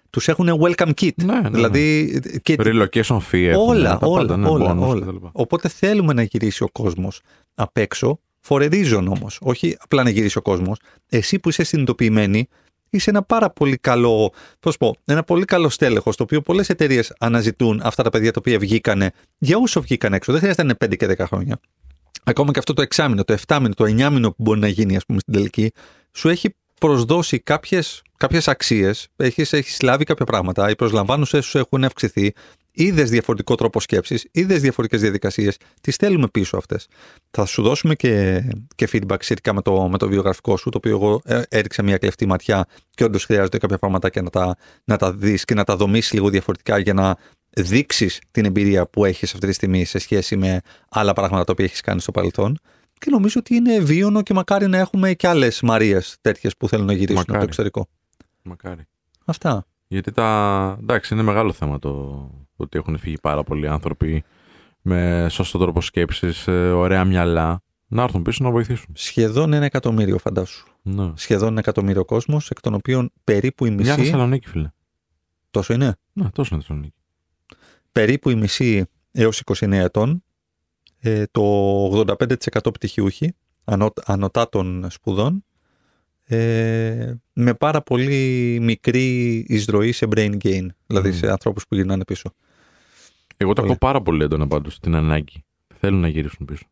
τους 0.10 0.28
έχουν 0.28 0.50
welcome 0.62 0.92
kit. 1.02 1.12
Ναι, 1.24 1.40
ναι, 1.40 1.50
δηλαδή, 1.50 2.20
ναι. 2.24 2.38
Και... 2.38 2.56
Relocation 2.60 3.20
fee. 3.32 3.54
Όλα, 3.58 4.00
όλα, 4.02 4.18
πάντα, 4.18 4.38
ναι, 4.38 4.48
όλα, 4.48 4.78
όλα. 4.80 5.30
Οπότε 5.32 5.68
θέλουμε 5.68 6.14
να 6.14 6.22
γυρίσει 6.22 6.64
ο 6.64 6.70
κόσμος 6.72 7.22
απ' 7.56 7.78
έξω 7.78 8.20
For 8.48 8.62
a 8.62 8.70
reason 8.70 9.06
όμως. 9.10 9.38
Όχι 9.42 9.78
απλά 9.80 10.04
να 10.04 10.10
γυρίσει 10.10 10.38
ο 10.38 10.42
κόσμος. 10.42 10.80
Εσύ 11.10 11.40
που 11.40 11.50
είσαι 11.50 11.64
συνειδητοποιημένη, 11.64 12.48
είσαι 12.90 13.10
ένα 13.10 13.24
πάρα 13.24 13.50
πολύ 13.50 13.78
καλό, 13.78 14.34
πώς 14.60 14.78
πω, 14.78 14.96
ένα 15.06 15.24
πολύ 15.24 15.46
καλό 15.46 15.70
στέλεχος, 15.70 16.16
το 16.16 16.24
οποίο 16.24 16.42
πολλές 16.42 16.70
εταιρείες 16.70 17.14
αναζητούν 17.20 17.82
αυτά 17.84 18.04
τα 18.04 18.10
παιδιά 18.10 18.32
τα 18.32 18.40
οποία 18.40 18.60
βγήκανε, 18.60 19.12
για 19.38 19.58
όσο 19.58 19.82
βγήκαν 19.82 20.14
έξω. 20.14 20.32
Δεν 20.32 20.42
χρειάζεται 20.42 20.64
να 20.64 20.76
είναι 20.80 20.94
5 20.94 20.98
και 20.98 21.24
10 21.24 21.26
χρόνια. 21.28 21.60
Ακόμα 22.24 22.52
και 22.52 22.60
αυτό 22.60 22.74
το 22.74 22.82
εξάμεινο, 22.82 23.24
το 23.24 23.38
7 23.48 23.58
μήνο, 23.62 23.74
το 23.74 23.84
9 23.84 24.10
μήνο 24.10 24.30
που 24.30 24.36
μπορεί 24.38 24.60
να 24.60 24.68
γίνει, 24.68 24.96
ας 24.96 25.06
πούμε, 25.06 25.20
στην 25.20 25.34
τελική, 25.34 25.72
σου 26.12 26.30
έχει 26.30 26.56
προσδώσει 26.80 27.40
κάποιες 27.40 28.02
κάποιες 28.18 28.48
αξίες, 28.48 29.08
έχεις 29.16 29.54
έχεις 29.54 29.82
λάβει 29.82 30.04
κάποια 30.04 30.26
πράγματα, 30.26 30.70
οι 30.70 30.76
προσλαμβάνουσε 30.76 31.42
σου 31.42 31.58
έχουν 31.58 31.84
αυξηθεί, 31.84 32.34
είδες 32.78 33.10
διαφορετικό 33.10 33.56
τρόπο 33.56 33.80
σκέψης, 33.80 34.28
είδες 34.32 34.62
διαφορετικές 34.62 35.02
διαδικασίες, 35.02 35.58
τις 35.82 35.96
θέλουμε 35.96 36.28
πίσω 36.28 36.58
αυτές. 36.58 36.88
Θα 37.32 37.46
σου 37.46 37.62
δώσουμε 37.62 37.96
και, 37.96 38.44
και 38.76 38.90
feedback 38.92 39.18
σχετικά 39.20 39.54
με 39.54 39.62
το, 39.62 39.88
με 39.88 39.98
το 39.98 40.08
βιογραφικό 40.08 40.58
σου, 40.58 40.70
το 40.70 40.78
οποίο 40.78 40.92
εγώ 40.92 41.22
ε, 41.26 41.42
έριξα 41.50 41.84
μια 41.84 41.98
κλεφτή 41.98 42.26
ματιά 42.26 42.68
και 42.90 43.04
όντως 43.04 43.26
χρειάζεται 43.26 43.58
κάποια 43.58 43.78
πραγματάκια 43.78 44.22
να 44.22 44.30
τα, 44.30 44.58
να 44.84 44.98
τα 44.98 45.14
δεις 45.14 45.46
και 45.46 45.54
να 45.54 45.64
τα 45.64 45.76
δομήσεις 45.76 46.14
λίγο 46.14 46.30
διαφορετικά 46.30 46.78
για 46.78 46.94
να 46.94 47.18
δείξεις 47.50 48.22
την 48.32 48.46
εμπειρία 48.46 48.88
που 48.88 49.06
έχεις 49.06 49.34
αυτή 49.34 49.48
τη 49.48 49.54
στιγμή 49.54 49.86
σε 49.86 49.98
σχέση 49.98 50.38
με 50.38 50.62
άλλα 50.90 51.14
πράγματα 51.14 51.44
τα 51.44 51.52
οποία 51.52 51.66
έχεις 51.66 51.82
κάνει 51.82 52.00
στο 52.00 52.12
παρελθόν. 52.12 52.60
Και 53.00 53.10
νομίζω 53.10 53.40
ότι 53.40 53.56
είναι 53.56 53.80
βίωνο 53.80 54.22
και 54.22 54.34
μακάρι 54.34 54.68
να 54.68 54.78
έχουμε 54.78 55.14
και 55.14 55.28
άλλες 55.28 55.62
Μαρίες 55.62 56.18
τέτοιες 56.22 56.58
που 56.58 56.68
θέλουν 56.68 56.86
να 56.86 56.94
γυρίσουν 56.94 57.16
μακάρι. 57.16 57.38
από 57.38 57.46
το 57.46 57.62
εξωτερικό. 57.62 57.88
Μακάρι. 58.42 58.88
Αυτά. 59.26 59.66
Γιατί 59.88 60.12
τα. 60.12 60.78
εντάξει, 60.82 61.14
είναι 61.14 61.24
μεγάλο 61.24 61.52
θέμα 61.52 61.80
το, 61.80 62.30
ότι 62.56 62.78
έχουν 62.78 62.98
φύγει 62.98 63.18
πάρα 63.22 63.44
πολλοί 63.44 63.68
άνθρωποι 63.68 64.24
με 64.82 65.28
σωστό 65.30 65.58
τρόπο 65.58 65.82
σκέψης, 65.82 66.48
ε, 66.48 66.72
ωραία 66.72 67.06
μυαλά, 67.06 67.62
να 67.88 68.04
έρθουν 68.04 68.22
πίσω 68.22 68.44
να 68.44 68.50
βοηθήσουν. 68.50 68.88
Σχεδόν 68.94 69.54
ένα 69.54 69.66
εκατομμύριο, 69.66 70.18
φαντάσου. 70.18 70.68
Ναι. 70.82 71.12
Σχεδόν 71.16 71.50
ένα 71.50 71.60
εκατομμύριο 71.60 72.06
κόσμος, 72.06 72.50
εκ 72.50 72.62
των 72.62 72.74
οποίων 72.74 73.12
περίπου 73.24 73.66
η 73.66 73.70
μισή. 73.70 73.84
Μια 73.84 73.96
Θεσσαλονίκη, 73.96 74.48
φίλε. 74.48 74.72
Τόσο 75.52 75.74
είναι; 75.74 75.96
Ναι, 76.14 76.30
τόσο 76.30 76.50
είναι 76.54 76.62
Θεσσαλονίκη. 76.62 76.96
Περίπου 77.92 78.30
η 78.30 78.36
μισή 78.36 78.86
έως 79.12 79.42
29 79.46 79.72
ετών, 79.72 80.24
ε, 81.00 81.24
το 81.32 81.42
85% 81.92 82.74
πτυχιούχοι 82.74 83.36
ανωτά 84.06 84.50
των 84.50 84.88
σπουδών 84.90 85.46
ε, 86.30 87.14
με 87.34 87.54
πάρα 87.54 87.82
πολύ 87.82 88.58
μικρή 88.62 89.38
εισρωή 89.48 89.92
σε 89.92 90.08
brain 90.16 90.38
gain, 90.44 90.66
δηλαδή 90.88 91.12
σε 91.12 91.32
ανθρώπους 91.32 91.68
που 91.68 91.76
γυρνάνε 91.76 92.04
πίσω. 92.04 92.30
Εγώ 93.38 93.54
το 93.54 93.62
ακούω 93.62 93.76
πάρα 93.76 94.02
πολύ 94.02 94.24
έντονα 94.24 94.48
πάντως 94.48 94.80
την 94.80 94.96
ανάγκη. 94.96 95.44
Θέλουν 95.80 96.00
να 96.00 96.08
γυρίσουν 96.08 96.46
πίσω. 96.46 96.66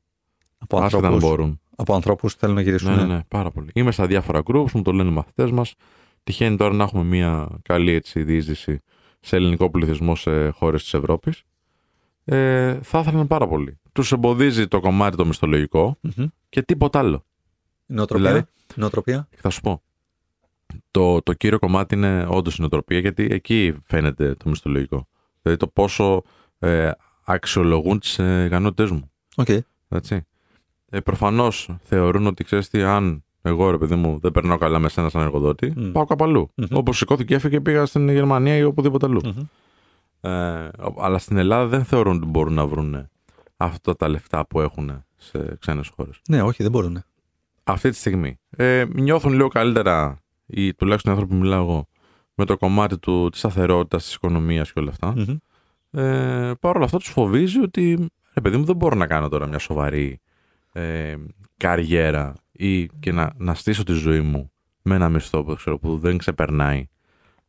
Από 0.57 0.81
ανθρώπους, 0.81 1.19
μπορούν. 1.19 1.59
από 1.75 1.93
ανθρώπους 1.93 2.33
που 2.33 2.39
θέλουν 2.39 2.55
να 2.55 2.61
γυρίσουν. 2.61 2.95
Ναι, 2.95 3.01
ναι, 3.01 3.13
ναι, 3.13 3.21
πάρα 3.27 3.51
πολύ. 3.51 3.69
Είμαι 3.73 3.91
στα 3.91 4.05
διάφορα 4.05 4.41
groups, 4.45 4.71
μου 4.71 4.81
το 4.81 4.91
λένε 4.91 5.09
οι 5.09 5.13
μαθητές 5.13 5.51
μας. 5.51 5.75
Τυχαίνει 6.23 6.57
τώρα 6.57 6.73
να 6.73 6.83
έχουμε 6.83 7.03
μια 7.03 7.47
καλή 7.61 7.91
έτσι 7.91 8.23
διείσδυση 8.23 8.79
σε 9.19 9.35
ελληνικό 9.35 9.69
πληθυσμό 9.69 10.15
σε 10.15 10.49
χώρες 10.49 10.81
της 10.83 10.93
Ευρώπης. 10.93 11.43
Ε, 12.25 12.79
θα 12.81 12.99
ήθελαν 12.99 13.27
πάρα 13.27 13.47
πολύ. 13.47 13.79
Τους 13.91 14.11
εμποδίζει 14.11 14.67
το 14.67 14.79
κομμάτι 14.79 15.17
το 15.17 15.25
μισθολογικο 15.25 15.97
και 16.49 16.61
τίποτα 16.61 16.99
άλλο. 16.99 17.25
Νοοτροπία; 17.85 18.27
Δηλαδή, 18.27 18.45
νοοτροπία; 18.75 19.27
Θα 19.35 19.49
σου 19.49 19.61
πω. 19.61 19.81
Το, 20.91 21.21
το 21.21 21.33
κύριο 21.33 21.59
κομμάτι 21.59 21.95
είναι 21.95 22.25
όντως 22.29 22.55
η 22.55 22.59
νοοτροπία, 22.59 22.99
γιατί 22.99 23.27
εκεί 23.31 23.75
φαίνεται 23.83 24.35
το 24.35 24.49
μισθολογικό. 24.49 25.07
Δηλαδή 25.41 25.59
το 25.59 25.67
πόσο 25.67 26.23
ε, 26.59 26.91
αξιολογούν 27.23 27.99
τις 27.99 28.19
ε, 28.19 28.43
ικανότητές 28.45 28.91
μου. 28.91 29.11
Okay. 29.35 29.59
Έτσι. 29.89 30.25
Ε, 30.89 30.99
Προφανώς 30.99 31.75
θεωρούν 31.83 32.27
ότι 32.27 32.43
ξέρεις 32.43 32.69
τι, 32.69 32.81
αν 32.81 33.23
εγώ 33.41 33.71
ρε 33.71 33.77
παιδί 33.77 33.95
μου 33.95 34.19
δεν 34.19 34.31
περνάω 34.31 34.57
καλά 34.57 34.79
με 34.79 34.89
σένα 34.89 35.09
σαν 35.09 35.21
εργοδότη, 35.21 35.73
mm. 35.77 35.89
πάω 35.93 36.05
κάπου 36.05 36.23
αλλού. 36.23 36.49
Mm-hmm. 36.55 36.69
Όπως 36.71 36.97
σηκώθηκε 36.97 37.27
και 37.27 37.35
έφυγε 37.35 37.55
και 37.55 37.61
πήγα 37.61 37.85
στην 37.85 38.09
Γερμανία 38.09 38.55
ή 38.55 38.63
οπουδήποτε 38.63 39.05
αλλού. 39.05 39.21
Mm-hmm. 39.23 39.45
Ε, 40.29 40.69
αλλά 40.97 41.17
στην 41.17 41.37
Ελλάδα 41.37 41.67
δεν 41.67 41.83
θεωρούν 41.83 42.17
ότι 42.17 42.25
μπορούν 42.25 42.53
να 42.53 42.67
βρουν 42.67 43.07
αυτά 43.57 43.95
τα 43.95 44.07
λεφτά 44.07 44.47
που 44.47 44.61
έχουν 44.61 45.03
σε 45.15 45.57
ξένες 45.59 45.91
χώρες. 45.95 46.21
Ναι, 46.29 46.41
όχι, 46.41 46.63
δεν 46.63 46.71
μπορούν 46.71 47.03
αυτή 47.65 47.89
τη 47.89 47.95
στιγμή. 47.95 48.39
Ε, 48.49 48.85
νιώθουν 48.93 49.33
λίγο 49.33 49.47
καλύτερα, 49.47 50.19
ή 50.45 50.73
τουλάχιστον 50.73 51.11
οι 51.11 51.15
άνθρωποι 51.15 51.35
που 51.35 51.41
μιλάω 51.43 51.61
εγώ, 51.61 51.87
με 52.35 52.45
το 52.45 52.57
κομμάτι 52.57 52.97
του, 52.97 53.29
της 53.29 53.39
σταθερότητας, 53.39 54.03
της 54.03 54.13
οικονομίας 54.13 54.71
και 54.71 54.79
όλα 54.79 54.89
αυτά. 54.89 55.13
Mm-hmm. 55.17 55.37
Ε, 56.01 56.51
Παρ' 56.59 56.75
όλα 56.75 56.85
αυτά 56.85 56.97
τους 56.97 57.09
φοβίζει 57.09 57.59
ότι, 57.59 58.09
ρε 58.33 58.41
παιδί 58.41 58.57
μου, 58.57 58.65
δεν 58.65 58.75
μπορώ 58.75 58.95
να 58.95 59.07
κάνω 59.07 59.29
τώρα 59.29 59.47
μια 59.47 59.59
σοβαρή 59.59 60.19
ε, 60.73 61.15
καριέρα 61.57 62.33
ή 62.51 62.85
και 62.85 63.11
να, 63.11 63.33
να 63.37 63.53
στήσω 63.53 63.83
τη 63.83 63.93
ζωή 63.93 64.21
μου 64.21 64.51
με 64.81 64.95
ένα 64.95 65.09
μισθό 65.09 65.43
που, 65.43 65.55
ξέρω, 65.55 65.79
που 65.79 65.97
δεν 65.97 66.17
ξεπερνάει 66.17 66.87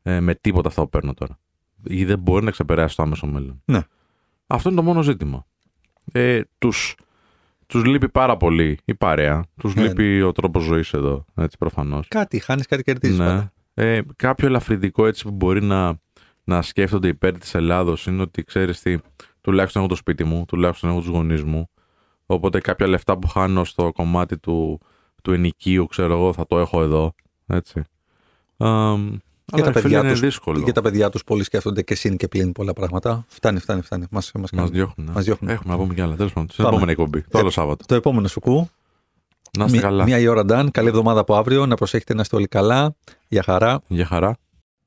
ε, 0.02 0.20
με 0.20 0.34
τίποτα 0.34 0.68
αυτό 0.68 0.82
που 0.82 0.88
παίρνω 0.88 1.14
τώρα. 1.14 1.38
Ή 1.84 2.04
δεν 2.04 2.18
μπορεί 2.18 2.44
να 2.44 2.50
ξεπεράσει 2.50 2.96
το 2.96 3.02
άμεσο 3.02 3.26
μέλλον. 3.26 3.62
Ναι. 3.64 3.80
Αυτό 4.46 4.68
είναι 4.68 4.78
το 4.78 4.84
μόνο 4.84 5.02
ζήτημα. 5.02 5.46
ε, 6.12 6.40
τους, 6.58 6.94
τους 7.66 7.84
λείπει 7.84 8.08
πάρα 8.08 8.36
πολύ 8.36 8.78
η 8.84 8.94
παρέα. 8.94 9.44
Τους 9.60 9.74
Ναι. 9.74 9.82
λείπει 9.82 10.22
ο 10.22 10.32
τρόπος 10.32 10.62
ζωής 10.62 10.92
εδώ, 10.92 11.24
έτσι 11.34 11.56
προφανώς. 11.58 12.08
Κάτι 12.08 12.38
χάνεις, 12.38 12.66
κάτι 12.66 12.82
κερδίζεις. 12.82 13.18
Ναι. 13.18 13.50
Ε, 13.74 14.00
κάποιο 14.16 14.46
ελαφρυντικό 14.46 15.06
έτσι 15.06 15.24
που 15.24 15.30
μπορεί 15.30 15.62
να, 15.62 15.98
να 16.44 16.62
σκέφτονται 16.62 17.08
υπέρ 17.08 17.38
της 17.38 17.54
Ελλάδος 17.54 18.06
είναι 18.06 18.22
ότι 18.22 18.44
ξέρεις 18.44 18.80
τι, 18.80 18.98
τουλάχιστον 19.40 19.82
έχω 19.82 19.90
το 19.90 19.96
σπίτι 19.96 20.24
μου, 20.24 20.44
τουλάχιστον 20.48 20.90
έχω 20.90 20.98
τους 20.98 21.08
γονείς 21.08 21.42
μου. 21.44 21.68
Οπότε 22.26 22.60
κάποια 22.60 22.86
λεφτά 22.86 23.18
που 23.18 23.26
χάνω 23.26 23.64
στο 23.64 23.92
κομμάτι 23.92 24.38
του, 24.38 24.80
του 25.22 25.32
ενοικίου, 25.32 25.86
ξέρω 25.86 26.12
εγώ, 26.12 26.32
θα 26.32 26.46
το 26.46 26.58
έχω 26.58 26.82
εδώ. 26.82 27.14
Έτσι. 27.46 27.82
Αμ, 28.56 29.16
αλλά 29.52 29.64
τα 29.64 29.72
ρε 29.72 29.80
φίλε, 29.80 29.82
παιδιά 29.82 29.98
είναι 30.00 30.10
τους- 30.10 30.20
δύσκολο. 30.20 30.58
Για 30.58 30.72
τα 30.72 30.82
παιδιά 30.82 31.10
τους 31.10 31.24
πολλοί 31.24 31.42
σκέφτονται 31.44 31.82
και 31.82 31.94
συν 31.94 32.16
και 32.16 32.28
πλήν 32.28 32.52
πολλά 32.52 32.72
πράγματα. 32.72 33.24
Φτάνει, 33.28 33.58
φτάνει, 33.58 33.82
φτάνει. 33.82 34.04
Μας 34.10 34.30
μας 34.32 34.40
Μας 34.40 34.50
κάνουν. 34.50 34.70
διώχνουν. 34.70 35.06
ναι. 35.06 35.12
Μας 35.12 35.24
διώχνουν. 35.24 35.50
Έχουμε 35.50 35.72
να 35.74 35.78
πούμε 35.80 35.94
κι 35.94 36.00
άλλα. 36.00 36.16
Τέλος 36.16 36.32
πάντων, 36.32 36.48
στην 36.50 36.64
Πάμε. 36.64 36.76
επόμενη 36.76 36.92
εκπομπή. 37.00 37.20
Το 37.22 37.38
Ε, 37.38 37.40
άλλο 37.40 37.50
Σάββατο. 37.50 37.84
Το 37.86 37.94
επόμενο 37.94 38.28
σου 38.28 38.40
κου. 38.40 38.68
Να 39.58 39.64
είστε 39.64 39.78
καλά. 39.78 40.04
Μία 40.04 40.18
η 40.18 40.26
ώρα, 40.26 40.44
Νταν. 40.44 40.70
Καλή 40.70 40.88
εβδομάδα 40.88 41.20
από 41.20 41.36
αύριο. 41.36 41.66
Να 41.66 41.74
προσέχετε 41.74 42.14
να 42.14 42.20
είστε 42.20 42.36
όλοι 42.36 42.46
καλά. 42.46 42.96
Για 43.28 43.42
χαρά. 43.42 43.82
Για 43.88 44.06
χαρά. 44.06 44.36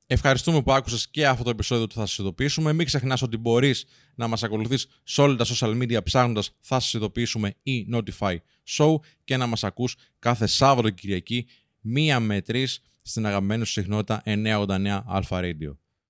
Ευχαριστούμε 0.08 0.62
που 0.62 0.72
άκουσες 0.72 1.08
και 1.12 1.28
αυτό 1.28 1.44
το 1.44 1.50
επεισόδιο 1.50 1.88
του 1.88 1.96
Θα 1.96 2.06
σας 2.06 2.18
ειδοποιήσουμε. 2.18 2.74
Μην 2.74 2.86
ξεχνάς 2.86 3.22
ότι 3.22 3.38
μπορείς 3.38 3.86
να 4.16 4.28
μας 4.28 4.44
ακολουθείς 4.44 4.88
σε 5.04 5.22
όλα 5.22 5.36
τα 5.36 5.46
social 5.46 5.78
media 5.82 6.04
ψάχνοντας 6.04 6.50
Θα 6.60 6.80
σας 6.80 6.94
ειδοποιήσουμε 6.94 7.54
ή 7.64 7.88
Notify 7.94 8.36
Show 8.78 8.96
και 9.24 9.38
να 9.38 9.46
μας 9.48 9.64
ακούς 9.64 9.96
κάθε 10.20 10.46
Σάββατο 10.48 10.90
και 10.90 10.96
Κυριακή 11.02 11.48
μία 11.82 12.20
με 12.20 12.42
τρεις 12.42 12.82
στην 13.02 13.26
αγαπημένη 13.26 13.66
σου 13.66 13.72
συχνότητα 13.72 14.22
989 14.26 15.02
Alpha 15.12 15.24
Radio. 15.30 15.78